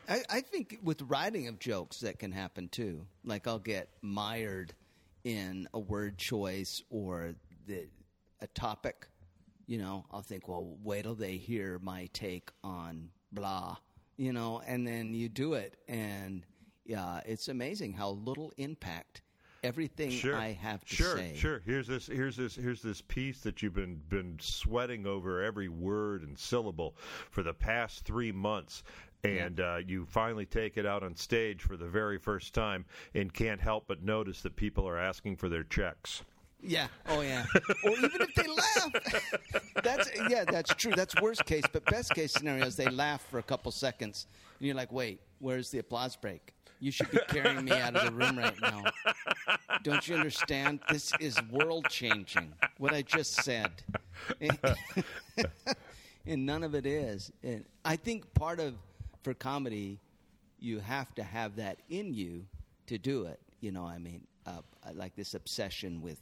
I, 0.08 0.22
I 0.30 0.42
think 0.42 0.80
with 0.84 1.02
writing 1.04 1.48
of 1.48 1.60
jokes 1.60 2.00
that 2.02 2.20
can 2.20 2.32
happen 2.32 2.70
too. 2.70 3.06
Like 3.24 3.48
I'll 3.48 3.60
get 3.60 3.90
mired 4.02 4.74
in 5.24 5.68
a 5.74 5.80
word 5.80 6.18
choice 6.18 6.82
or 6.90 7.34
the 7.68 7.88
a 8.42 8.48
topic. 8.48 9.08
You 9.66 9.80
know, 9.80 10.06
I'll 10.12 10.22
think, 10.22 10.48
well, 10.48 10.78
wait 10.84 11.04
till 11.04 11.16
they 11.16 11.36
hear 11.36 11.80
my 11.80 12.10
take 12.14 12.52
on 12.64 13.10
blah. 13.32 13.78
You 14.16 14.34
know, 14.34 14.62
and 14.66 14.88
then 14.88 15.14
you 15.14 15.30
do 15.30 15.54
it, 15.54 15.78
and 15.88 16.44
yeah, 16.86 17.22
it's 17.26 17.50
amazing 17.50 17.94
how 17.94 18.12
little 18.12 18.52
impact 18.58 19.22
everything 19.64 20.12
sure. 20.12 20.36
I 20.36 20.54
have 20.54 20.84
to 20.86 20.96
sure, 20.96 21.18
say. 21.18 21.36
Sure, 21.36 21.62
Here's 21.66 21.88
this. 21.88 22.08
Here's 22.08 22.38
this. 22.38 22.56
Here's 22.56 22.82
this 22.82 23.02
piece 23.02 23.42
that 23.42 23.62
you've 23.62 23.74
been 23.74 24.02
been 24.10 24.38
sweating 24.40 25.06
over 25.06 25.44
every 25.44 25.68
word 25.68 26.24
and 26.24 26.38
syllable 26.38 26.96
for 27.30 27.44
the 27.44 27.54
past 27.54 28.06
three 28.06 28.32
months. 28.32 28.84
And 29.24 29.60
uh, 29.60 29.78
you 29.86 30.06
finally 30.06 30.46
take 30.46 30.78
it 30.78 30.86
out 30.86 31.04
on 31.04 31.16
stage 31.16 31.64
for 31.64 31.76
the 31.76 31.88
very 31.88 32.18
first 32.18 32.54
time, 32.54 32.86
and 33.14 33.34
can't 33.34 33.60
help 33.60 33.86
but 33.88 34.04
notice 34.04 34.42
that 34.42 34.56
people 34.56 34.88
are 34.88 34.98
asking 34.98 35.38
for 35.38 35.50
their 35.50 35.64
checks. 35.64 36.24
Yeah. 36.62 36.88
Oh, 37.08 37.22
yeah. 37.22 37.46
or 37.84 37.92
even 37.92 38.12
if 38.22 38.34
they 38.36 38.48
laugh. 38.48 39.62
That's 39.84 40.10
yeah. 40.30 40.44
That's 40.44 40.74
true. 40.74 40.94
That's 40.96 41.20
worst 41.22 41.46
case. 41.46 41.64
But 41.72 41.86
best 41.86 42.14
case 42.14 42.34
scenario 42.34 42.66
is 42.66 42.76
they 42.76 42.90
laugh 42.90 43.26
for 43.30 43.40
a 43.40 43.44
couple 43.44 43.72
seconds, 43.72 44.28
and 44.60 44.66
you're 44.68 44.76
like, 44.76 44.92
"Wait, 44.92 45.22
where's 45.40 45.70
the 45.70 45.80
applause 45.80 46.16
break? 46.16 46.54
You 46.80 46.92
should 46.92 47.10
be 47.12 47.20
carrying 47.28 47.66
me 47.66 47.72
out 47.72 47.96
of 47.96 48.06
the 48.06 48.12
room 48.12 48.38
right 48.38 48.60
now. 48.62 48.84
Don't 49.84 50.08
you 50.08 50.16
understand? 50.16 50.80
This 50.92 51.12
is 51.20 51.40
world 51.52 51.88
changing. 51.90 52.54
What 52.78 52.94
I 52.94 53.02
just 53.02 53.44
said." 53.44 53.72
and 56.26 56.46
none 56.46 56.64
of 56.64 56.76
it 56.76 56.86
is. 56.86 57.32
And 57.44 57.66
I 57.86 57.96
think 57.96 58.34
part 58.34 58.60
of 58.60 58.76
for 59.28 59.34
comedy, 59.34 60.00
you 60.58 60.80
have 60.80 61.14
to 61.14 61.22
have 61.22 61.58
that 61.58 61.78
in 61.90 62.14
you 62.14 62.46
to 62.86 62.98
do 62.98 63.26
it. 63.26 63.42
You 63.60 63.74
know, 63.74 63.84
I 63.84 63.98
mean, 63.98 64.22
uh, 64.46 64.62
I 64.86 64.92
like 64.92 65.18
this 65.18 65.34
obsession 65.34 66.02
with 66.02 66.18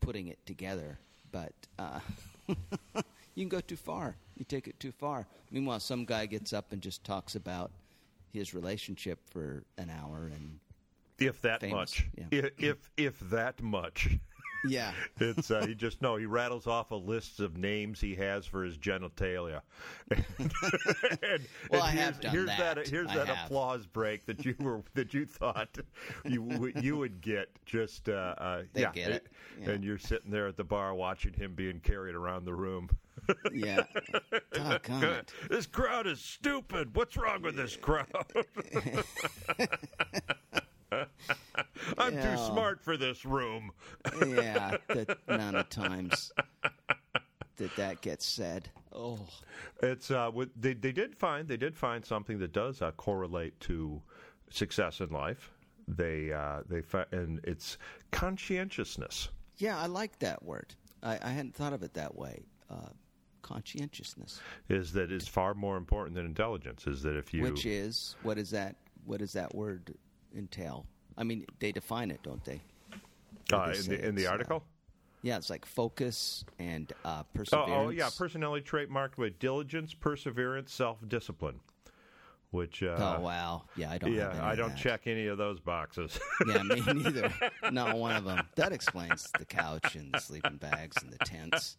putting 0.00 0.28
it 0.28 0.38
together, 0.44 0.98
but 1.32 1.54
uh, 1.78 2.00
you 2.46 2.54
can 3.36 3.48
go 3.48 3.60
too 3.60 3.76
far. 3.76 4.14
You 4.36 4.44
take 4.44 4.68
it 4.68 4.78
too 4.78 4.92
far. 4.92 5.26
Meanwhile, 5.50 5.80
some 5.80 6.04
guy 6.04 6.26
gets 6.26 6.52
up 6.52 6.70
and 6.70 6.82
just 6.82 7.02
talks 7.02 7.34
about 7.34 7.70
his 8.30 8.52
relationship 8.52 9.18
for 9.30 9.62
an 9.78 9.88
hour, 9.88 10.30
and 10.34 10.58
If 11.18 11.40
that 11.40 11.62
Famous, 11.62 11.74
much. 11.74 12.06
yeah. 12.14 12.24
If, 12.30 12.50
if 12.58 12.90
if 12.98 13.20
that 13.30 13.62
much. 13.62 14.10
Yeah, 14.66 14.92
It's 15.20 15.50
uh, 15.50 15.64
he 15.66 15.74
just 15.74 16.00
no. 16.02 16.16
He 16.16 16.26
rattles 16.26 16.66
off 16.66 16.90
a 16.90 16.96
list 16.96 17.40
of 17.40 17.56
names 17.56 18.00
he 18.00 18.14
has 18.16 18.46
for 18.46 18.64
his 18.64 18.76
genitalia. 18.78 19.60
and, 20.10 20.22
Well, 21.70 21.82
and 21.82 21.82
I 21.82 21.90
have 21.90 22.20
done 22.20 22.32
here's 22.32 22.46
that. 22.48 22.86
Here's 22.88 23.08
I 23.10 23.14
that 23.16 23.26
have. 23.28 23.46
applause 23.46 23.86
break 23.86 24.26
that 24.26 24.44
you 24.44 24.54
were 24.58 24.82
that 24.94 25.14
you 25.14 25.26
thought 25.26 25.78
you 26.24 26.42
would- 26.42 26.82
you 26.82 26.96
would 26.96 27.20
get. 27.20 27.48
Just 27.66 28.08
uh, 28.08 28.34
uh, 28.38 28.62
They 28.72 28.80
yeah, 28.82 28.92
get 28.92 29.10
it. 29.10 29.26
Yeah. 29.60 29.70
and 29.70 29.84
you're 29.84 29.98
sitting 29.98 30.30
there 30.30 30.46
at 30.48 30.56
the 30.56 30.64
bar 30.64 30.94
watching 30.94 31.32
him 31.34 31.54
being 31.54 31.80
carried 31.80 32.14
around 32.14 32.44
the 32.44 32.54
room. 32.54 32.88
yeah. 33.52 33.82
Doggone 34.52 35.22
this 35.50 35.66
crowd 35.66 36.06
is 36.06 36.20
stupid. 36.20 36.94
What's 36.94 37.16
wrong 37.16 37.42
with 37.42 37.56
this 37.56 37.76
crowd? 37.76 38.06
I'm 41.98 42.12
too 42.12 42.36
smart 42.36 42.82
for 42.82 42.96
this 42.96 43.24
room. 43.24 43.72
Yeah, 44.26 44.76
the 44.88 45.16
amount 45.28 45.56
of 45.56 45.68
times 45.68 46.32
that 47.56 47.74
that 47.76 48.00
gets 48.00 48.24
said. 48.24 48.70
Oh, 48.92 49.18
It's 49.82 50.10
uh, 50.10 50.30
they 50.56 50.74
they 50.74 50.92
did 50.92 51.16
find 51.16 51.46
they 51.46 51.56
did 51.56 51.76
find 51.76 52.04
something 52.04 52.38
that 52.38 52.52
does 52.52 52.82
uh, 52.82 52.90
correlate 52.92 53.58
to 53.60 54.02
success 54.50 55.00
in 55.00 55.10
life. 55.10 55.52
They 55.86 56.32
uh, 56.32 56.62
they 56.68 56.82
and 57.12 57.40
it's 57.44 57.78
conscientiousness. 58.10 59.28
yeah, 59.58 59.78
I 59.78 59.86
like 59.86 60.18
that 60.20 60.42
word. 60.42 60.74
I, 61.02 61.18
I 61.22 61.30
hadn't 61.30 61.54
thought 61.54 61.72
of 61.72 61.82
it 61.82 61.94
that 61.94 62.16
way. 62.16 62.44
Uh, 62.70 62.90
conscientiousness, 63.42 64.40
Is 64.68 64.92
that 64.92 65.10
is 65.10 65.26
far 65.26 65.54
more 65.54 65.76
important 65.76 66.14
than 66.16 66.26
intelligence. 66.26 66.86
Is 66.86 67.02
that 67.02 67.16
if 67.16 67.32
you 67.32 67.42
which 67.42 67.64
is 67.66 68.16
what 68.22 68.38
is 68.38 68.50
that? 68.50 68.76
What 69.04 69.20
does 69.20 69.32
that 69.32 69.54
word 69.54 69.94
entail? 70.36 70.86
I 71.16 71.24
mean, 71.24 71.46
they 71.58 71.72
define 71.72 72.10
it, 72.10 72.20
don't 72.22 72.44
they? 72.44 72.60
uh, 73.52 73.72
they 73.72 73.78
in 73.78 73.86
the 73.86 74.06
in 74.08 74.14
the 74.14 74.26
uh, 74.26 74.32
article. 74.32 74.62
Yeah, 75.22 75.36
it's 75.36 75.50
like 75.50 75.64
focus 75.66 76.44
and 76.60 76.92
uh, 77.04 77.22
Oh, 77.22 77.24
perseverance. 77.34 77.72
oh 77.74 77.88
yeah, 77.90 78.08
personality 78.16 78.64
trait 78.64 78.88
marked 78.88 79.18
by 79.18 79.30
diligence, 79.30 79.92
perseverance, 79.94 80.72
self 80.72 80.98
discipline. 81.08 81.60
Which 82.50 82.82
uh, 82.82 82.96
oh 83.18 83.20
wow, 83.20 83.64
yeah, 83.76 83.90
I 83.90 83.98
don't. 83.98 84.12
yeah, 84.12 84.38
I 84.42 84.54
don't 84.54 84.70
that. 84.70 84.78
check 84.78 85.06
any 85.06 85.26
of 85.26 85.36
those 85.36 85.60
boxes. 85.60 86.18
Yeah, 86.46 86.62
me 86.62 86.80
neither. 86.94 87.32
Not 87.70 87.98
one 87.98 88.14
of 88.16 88.24
them. 88.24 88.46
That 88.54 88.72
explains 88.72 89.28
the 89.38 89.44
couch 89.44 89.96
and 89.96 90.14
the 90.14 90.18
sleeping 90.20 90.56
bags 90.56 90.96
and 91.02 91.12
the 91.12 91.18
tents. 91.18 91.76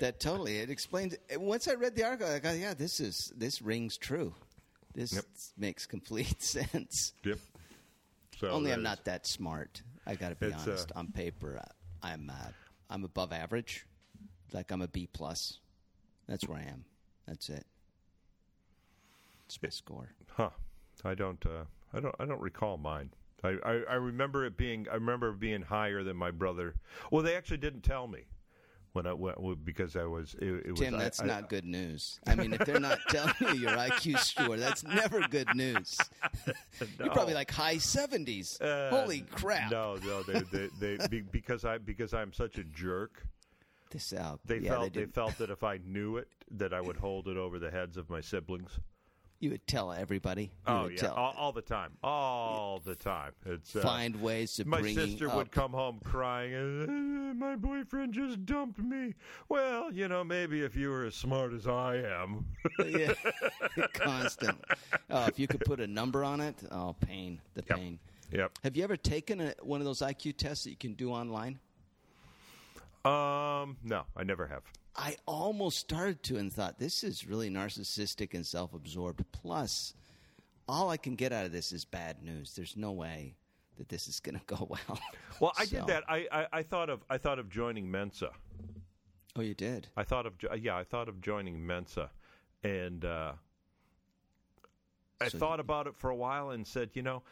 That 0.00 0.18
totally 0.18 0.58
it 0.58 0.70
explains. 0.70 1.14
Once 1.36 1.68
I 1.68 1.74
read 1.74 1.94
the 1.94 2.02
article, 2.04 2.26
I 2.26 2.38
go, 2.40 2.52
"Yeah, 2.52 2.74
this 2.74 2.98
is 3.00 3.32
this 3.36 3.60
rings 3.62 3.96
true. 3.96 4.34
This 4.94 5.12
Yep. 5.14 5.24
makes 5.56 5.86
complete 5.86 6.42
sense." 6.42 7.12
yep. 7.24 7.38
So 8.38 8.48
Only 8.48 8.72
I'm 8.72 8.82
there's- 8.82 8.96
not 8.98 9.04
that 9.04 9.26
smart. 9.26 9.82
I 10.06 10.14
got 10.14 10.30
to 10.30 10.34
be 10.34 10.46
It's, 10.46 10.66
uh, 10.66 10.70
honest. 10.70 10.92
On 10.96 11.08
paper, 11.12 11.58
uh, 11.58 11.68
I'm 12.02 12.30
uh, 12.30 12.48
I'm 12.88 13.04
above 13.04 13.32
average. 13.32 13.86
Like 14.52 14.70
I'm 14.70 14.82
a 14.82 14.88
B 14.88 15.08
plus. 15.12 15.58
That's 16.26 16.48
where 16.48 16.58
I 16.58 16.62
am. 16.62 16.84
That's 17.26 17.48
it. 17.50 17.66
That's 19.46 19.62
my 19.62 19.68
score. 19.68 20.08
Huh. 20.28 20.50
I 21.04 21.14
don't. 21.14 21.44
Uh, 21.46 21.64
I 21.92 22.00
don't. 22.00 22.14
I 22.18 22.24
don't 22.24 22.40
recall 22.40 22.76
mine. 22.78 23.10
I, 23.42 23.56
I, 23.64 23.72
I 23.90 23.94
remember 23.94 24.44
it 24.44 24.56
being. 24.56 24.86
I 24.90 24.94
remember 24.94 25.30
it 25.30 25.40
being 25.40 25.62
higher 25.62 26.02
than 26.02 26.16
my 26.16 26.30
brother. 26.30 26.74
Well, 27.10 27.22
they 27.22 27.36
actually 27.36 27.56
didn't 27.58 27.82
tell 27.82 28.06
me 28.06 28.24
when 28.92 29.06
I 29.06 29.12
went 29.12 29.64
because 29.64 29.96
I 29.96 30.04
was. 30.04 30.34
It, 30.40 30.66
it 30.66 30.70
was. 30.72 30.80
Tim, 30.80 30.94
I- 30.94 30.98
that's 30.98 31.20
I- 31.20 31.26
not 31.26 31.48
good 31.48 31.64
news. 31.64 32.20
I 32.26 32.34
mean, 32.34 32.52
if 32.52 32.64
they're 32.64 32.80
not 32.80 32.98
telling 33.08 33.34
you 33.40 33.54
your 33.54 33.70
IQ 33.70 34.18
score, 34.18 34.56
that's 34.56 34.84
never 34.84 35.20
good 35.28 35.54
news. 35.54 35.98
You're 36.98 37.10
probably 37.10 37.34
like 37.34 37.50
high 37.50 37.76
70s. 37.76 38.60
Uh, 38.60 38.90
Holy 38.90 39.20
crap. 39.20 39.70
No, 39.70 39.96
no. 40.04 40.22
They, 40.22 40.68
they, 40.80 40.96
they, 40.96 41.20
because 41.20 41.64
I 41.64 41.78
because 41.78 42.14
I'm 42.14 42.32
such 42.32 42.58
a 42.58 42.64
jerk. 42.64 43.26
This 43.90 44.12
out. 44.12 44.40
They 44.44 44.58
yeah, 44.58 44.70
felt 44.70 44.92
they, 44.92 45.00
they, 45.00 45.06
felt 45.06 45.38
that 45.38 45.50
if 45.50 45.64
I 45.64 45.78
knew 45.84 46.16
it, 46.16 46.28
that 46.52 46.72
I 46.72 46.80
would 46.80 46.96
hold 46.98 47.28
it 47.28 47.36
over 47.36 47.58
the 47.58 47.70
heads 47.70 47.96
of 47.96 48.08
my 48.08 48.20
siblings. 48.20 48.78
You 49.40 49.48
would 49.50 49.66
tell 49.66 49.90
everybody. 49.90 50.42
You 50.42 50.48
Oh 50.66 50.82
would 50.82 50.92
yeah, 50.92 50.98
tell, 50.98 51.14
all, 51.14 51.34
all 51.34 51.52
the 51.52 51.62
time, 51.62 51.92
all 52.04 52.78
the 52.84 52.94
time. 52.94 53.32
It's 53.46 53.74
uh, 53.74 53.80
find 53.80 54.20
ways 54.20 54.54
to 54.56 54.66
My 54.66 54.82
sister 54.82 55.30
up. 55.30 55.36
would 55.36 55.50
come 55.50 55.72
home 55.72 55.98
crying, 56.04 56.52
"Uh, 56.82 57.34
my 57.34 57.56
boyfriend 57.56 58.12
just 58.12 58.44
dumped 58.44 58.78
me. 58.80 59.14
Well, 59.48 59.90
you 59.94 60.08
know, 60.08 60.22
maybe 60.24 60.60
if 60.60 60.76
you 60.76 60.90
were 60.90 61.04
as 61.06 61.14
smart 61.14 61.54
as 61.54 61.66
I 61.66 61.96
am. 61.96 62.44
yeah, 62.86 63.14
constant. 63.94 64.58
Oh, 65.08 65.24
if 65.24 65.38
you 65.38 65.46
could 65.48 65.60
put 65.60 65.80
a 65.80 65.86
number 65.86 66.22
on 66.22 66.42
it, 66.42 66.56
oh, 66.70 66.94
pain, 67.00 67.40
the 67.54 67.64
Yep. 67.66 67.78
pain. 67.78 67.98
Yep. 68.32 68.58
Have 68.62 68.76
you 68.76 68.84
ever 68.84 68.96
taken 68.98 69.40
a, 69.40 69.54
one 69.62 69.80
of 69.80 69.86
those 69.86 70.00
IQ 70.00 70.36
tests 70.36 70.64
that 70.64 70.70
you 70.70 70.76
can 70.76 70.92
do 70.92 71.10
online? 71.12 71.58
Um, 73.06 73.78
no, 73.82 74.02
I 74.14 74.22
never 74.22 74.46
have. 74.46 74.62
I 74.96 75.16
almost 75.26 75.78
started 75.78 76.22
to 76.24 76.36
and 76.36 76.52
thought 76.52 76.78
this 76.78 77.04
is 77.04 77.26
really 77.26 77.48
narcissistic 77.50 78.34
and 78.34 78.44
self-absorbed. 78.46 79.24
Plus, 79.32 79.94
all 80.68 80.90
I 80.90 80.96
can 80.96 81.14
get 81.14 81.32
out 81.32 81.46
of 81.46 81.52
this 81.52 81.72
is 81.72 81.84
bad 81.84 82.22
news. 82.22 82.54
There's 82.54 82.76
no 82.76 82.92
way 82.92 83.36
that 83.78 83.88
this 83.88 84.08
is 84.08 84.20
going 84.20 84.38
to 84.38 84.44
go 84.46 84.66
well. 84.88 85.00
Well, 85.40 85.52
I 85.58 85.64
So- 85.64 85.78
did 85.78 85.86
that. 85.88 86.04
I, 86.08 86.26
I, 86.32 86.46
I 86.52 86.62
thought 86.62 86.90
of 86.90 87.00
I 87.08 87.18
thought 87.18 87.38
of 87.38 87.48
joining 87.48 87.90
Mensa. 87.90 88.30
Oh, 89.36 89.42
you 89.42 89.54
did. 89.54 89.86
I 89.96 90.02
thought 90.02 90.26
of 90.26 90.34
yeah, 90.58 90.76
I 90.76 90.82
thought 90.84 91.08
of 91.08 91.20
joining 91.20 91.64
Mensa, 91.64 92.10
and 92.64 93.04
uh, 93.04 93.32
I 95.20 95.28
So 95.28 95.38
thought 95.38 95.60
about 95.60 95.86
it 95.86 95.94
for 95.96 96.10
a 96.10 96.16
while 96.16 96.50
and 96.50 96.66
said, 96.66 96.90
you 96.94 97.02
know, 97.02 97.22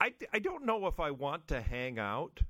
I, 0.00 0.14
I 0.32 0.38
don't 0.38 0.64
know 0.64 0.86
if 0.86 1.00
I 1.00 1.10
want 1.10 1.48
to 1.48 1.60
hang 1.60 1.98
out 1.98 2.40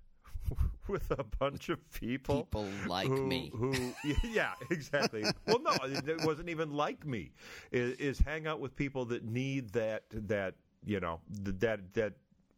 with 0.89 1.11
a 1.11 1.25
bunch 1.25 1.69
of 1.69 1.79
people. 1.93 2.45
People 2.45 2.69
like 2.87 3.09
who, 3.09 3.27
me. 3.27 3.51
Who, 3.55 3.75
yeah, 4.25 4.53
exactly. 4.71 5.25
well, 5.47 5.61
no, 5.61 5.73
it 5.83 6.25
wasn't 6.25 6.49
even 6.49 6.73
like 6.73 7.07
me. 7.07 7.33
Is, 7.73 7.97
is 7.97 8.19
hang 8.19 8.47
out 8.47 8.61
with 8.61 8.77
people 8.77 9.05
that 9.07 9.25
need 9.25 9.71
that 9.71 10.05
that 10.11 10.55
you 10.85 11.01
know 11.01 11.21
that 11.31 11.95
that 11.95 12.13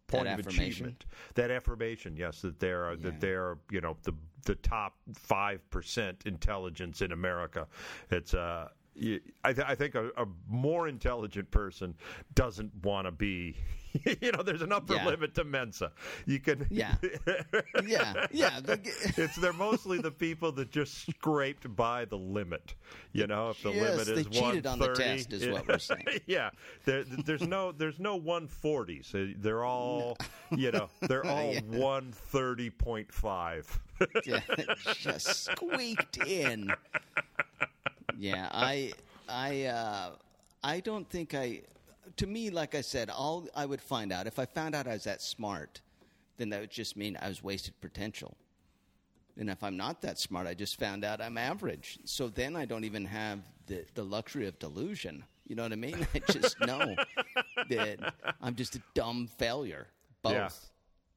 point 0.07 0.25
That 0.25 0.41
of 0.41 0.47
achievement, 0.47 1.05
that 1.35 1.51
affirmation. 1.51 2.17
Yes, 2.17 2.41
that 2.43 2.61
they're 2.61 2.91
Yeah. 2.93 2.97
that 3.03 3.21
they're 3.21 3.59
you 3.71 3.81
know 3.81 3.97
the 4.03 4.15
the 4.45 4.55
top 4.57 4.97
five 5.15 5.69
percent 5.71 6.23
intelligence 6.27 7.03
in 7.03 7.13
America. 7.13 7.67
It's 8.11 8.35
uh. 8.35 8.69
I, 9.45 9.53
th- 9.53 9.67
I 9.67 9.75
think 9.75 9.95
a, 9.95 10.07
a 10.17 10.25
more 10.49 10.89
intelligent 10.89 11.51
person 11.51 11.95
doesn't 12.35 12.73
want 12.85 13.07
to 13.07 13.13
be. 13.13 13.57
You 14.21 14.31
know, 14.31 14.43
there's 14.43 14.61
an 14.61 14.73
upper 14.73 14.93
Yeah. 14.95 15.07
limit 15.07 15.35
to 15.37 15.45
Mensa. 15.45 15.91
You 16.27 16.39
can, 16.39 16.67
Yeah. 16.69 16.97
yeah, 17.87 18.27
yeah. 18.31 18.61
it's 18.67 19.37
they're 19.37 19.55
mostly 19.55 20.03
the 20.03 20.11
people 20.11 20.53
that 20.53 20.71
just 20.71 21.09
scraped 21.09 21.75
by 21.75 22.05
the 22.05 22.19
limit. 22.19 22.75
You 23.13 23.27
know, 23.27 23.49
if 23.49 23.63
the 23.63 23.71
Yes, 23.73 23.97
limit 23.97 24.07
they 24.15 24.21
is 24.21 24.27
cheated 24.27 24.67
on 24.67 24.79
the 24.79 24.89
130, 24.89 25.03
test 25.03 25.33
is 25.33 25.49
what 25.51 25.67
we're 25.67 25.79
saying. 25.79 26.05
yeah, 26.27 26.51
there, 26.85 27.05
there's 27.05 27.41
no 27.49 27.73
there's 27.73 27.99
no 27.99 28.21
140s. 28.21 29.15
Uh, 29.15 29.33
They're 29.39 29.65
all 29.65 30.19
you 30.55 30.73
know 30.73 30.91
they're 31.01 31.25
all 31.25 31.55
Yeah. 31.55 31.61
130.5. 31.63 33.65
yeah, 34.27 34.41
just 34.95 35.45
squeaked 35.53 36.19
in. 36.27 36.71
Yeah, 38.19 38.49
I, 38.53 38.93
I, 39.29 39.65
uh, 39.65 40.11
I 40.63 40.81
don't 40.81 41.09
think 41.09 41.35
I. 41.35 41.63
To 42.19 42.27
me, 42.27 42.51
like 42.51 42.75
I 42.75 42.81
said, 42.81 43.11
all 43.11 43.49
I 43.55 43.67
would 43.67 43.81
find 43.81 44.13
out 44.13 44.27
if 44.27 44.39
I 44.39 44.47
found 44.47 44.75
out 44.75 44.87
I 44.87 44.93
was 44.93 45.05
that 45.05 45.21
smart, 45.21 45.81
then 46.37 46.51
that 46.51 46.61
would 46.61 46.71
just 46.71 46.97
mean 46.97 47.19
I 47.21 47.29
was 47.29 47.43
wasted 47.43 47.79
potential. 47.81 48.37
And 49.39 49.51
if 49.51 49.63
I'm 49.63 49.77
not 49.77 50.01
that 50.03 50.19
smart, 50.19 50.47
I 50.47 50.55
just 50.55 50.79
found 50.79 51.05
out 51.05 51.21
I'm 51.21 51.37
average. 51.37 51.99
So 52.05 52.29
then 52.29 52.57
I 52.57 52.65
don't 52.65 52.85
even 52.85 53.05
have 53.05 53.41
the, 53.67 53.85
the 53.95 54.03
luxury 54.03 54.47
of 54.47 54.59
delusion. 54.59 55.25
You 55.47 55.57
know 55.57 55.63
what 55.63 55.73
I 55.73 55.77
mean? 55.77 56.07
I 56.15 56.19
just 56.33 56.59
know 56.61 56.97
that 57.69 58.15
I'm 58.41 58.55
just 58.55 58.77
a 58.77 58.83
dumb 58.95 59.29
failure. 59.37 59.89
Both. 60.23 60.33
Yeah. 60.33 60.49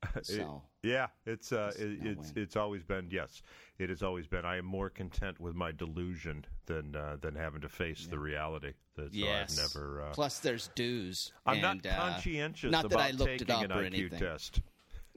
So 0.24 0.62
yeah, 0.82 1.08
it's 1.26 1.52
uh, 1.52 1.72
it, 1.78 2.02
no 2.02 2.12
it's 2.12 2.34
way. 2.34 2.42
it's 2.42 2.56
always 2.56 2.84
been 2.84 3.10
yes, 3.12 3.42
it 3.80 3.90
has 3.90 4.02
always 4.02 4.28
been. 4.28 4.46
I 4.46 4.58
am 4.58 4.66
more 4.66 4.90
content 4.90 5.40
with 5.40 5.56
my 5.56 5.72
delusion 5.72 6.46
than 6.68 6.96
uh, 6.96 7.18
than 7.20 7.36
having 7.36 7.62
to 7.62 7.70
face 7.70 8.08
the 8.08 8.18
reality. 8.20 8.74
That, 8.96 9.12
so 9.14 9.18
Yes. 9.20 9.60
I've 9.60 9.76
never. 9.76 10.04
Uh, 10.04 10.12
Plus, 10.12 10.40
there's 10.40 10.70
dues. 10.76 11.32
I'm 11.46 11.64
and, 11.64 11.84
not 11.84 11.86
uh, 11.86 11.96
conscientious 12.12 12.72
not 12.72 12.86
about 12.86 13.00
that 13.00 13.08
I 13.08 13.12
looked 13.12 13.42
it 13.42 13.48
taking 13.48 13.56
up 13.56 13.64
an 13.64 13.70
IQ 13.72 13.86
anything. 13.86 14.20
test. 14.20 14.62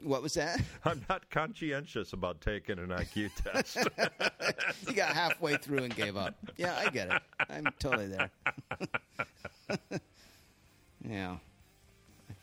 What 0.03 0.20
was 0.20 0.35
that? 0.35 0.61
I'm 0.85 1.05
not 1.09 1.30
conscientious 1.30 2.12
about 2.12 2.41
taking 2.41 2.80
an 2.80 2.89
IQ 2.89 3.30
test. 3.53 3.76
you 4.89 4.95
got 4.95 5.14
halfway 5.14 5.57
through 5.59 5.85
and 5.85 5.95
gave 5.95 6.16
up. 6.16 6.35
Yeah, 6.57 6.76
I 6.76 6.91
get 6.91 7.09
it. 7.09 7.22
I'm 7.49 7.66
totally 7.78 8.09
there. 8.09 8.30
yeah, 11.09 11.37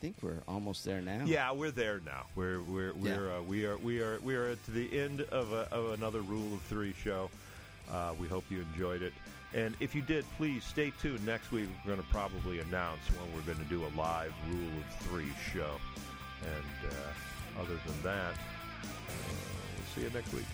think 0.00 0.16
we're 0.22 0.42
almost 0.48 0.84
there 0.84 1.00
now. 1.00 1.24
yeah, 1.26 1.52
we're 1.52 1.70
there 1.70 2.00
now. 2.04 2.24
We're 2.34 2.60
we're 2.62 2.92
we're 2.94 3.28
Yeah. 3.28 3.36
uh, 3.38 3.42
we 3.42 3.66
are 3.66 3.76
we 3.78 4.00
are 4.00 4.18
we 4.20 4.34
are 4.34 4.48
at 4.48 4.64
the 4.66 4.98
end 4.98 5.20
of, 5.30 5.52
a, 5.52 5.68
of 5.70 5.92
another 5.92 6.20
Rule 6.22 6.52
of 6.54 6.62
Three 6.62 6.94
show. 7.04 7.30
Uh, 7.90 8.14
we 8.18 8.26
hope 8.28 8.44
you 8.50 8.60
enjoyed 8.72 9.02
it. 9.02 9.12
And 9.52 9.74
if 9.80 9.94
you 9.96 10.02
did, 10.02 10.24
please 10.36 10.62
stay 10.64 10.92
tuned. 11.02 11.26
Next 11.26 11.50
week, 11.50 11.68
we're 11.84 11.92
going 11.94 12.02
to 12.06 12.12
probably 12.12 12.60
announce 12.60 13.00
when 13.10 13.34
we're 13.34 13.42
going 13.52 13.58
to 13.58 13.68
do 13.68 13.84
a 13.84 13.90
live 13.98 14.32
Rule 14.48 14.68
of 14.78 15.06
Three 15.06 15.32
show. 15.52 15.72
And 16.42 16.90
uh, 16.90 17.60
other 17.60 17.74
than 17.86 18.02
that, 18.04 18.32
uh, 18.32 19.12
we'll 19.76 19.86
see 19.94 20.02
you 20.02 20.10
next 20.14 20.32
week. 20.32 20.46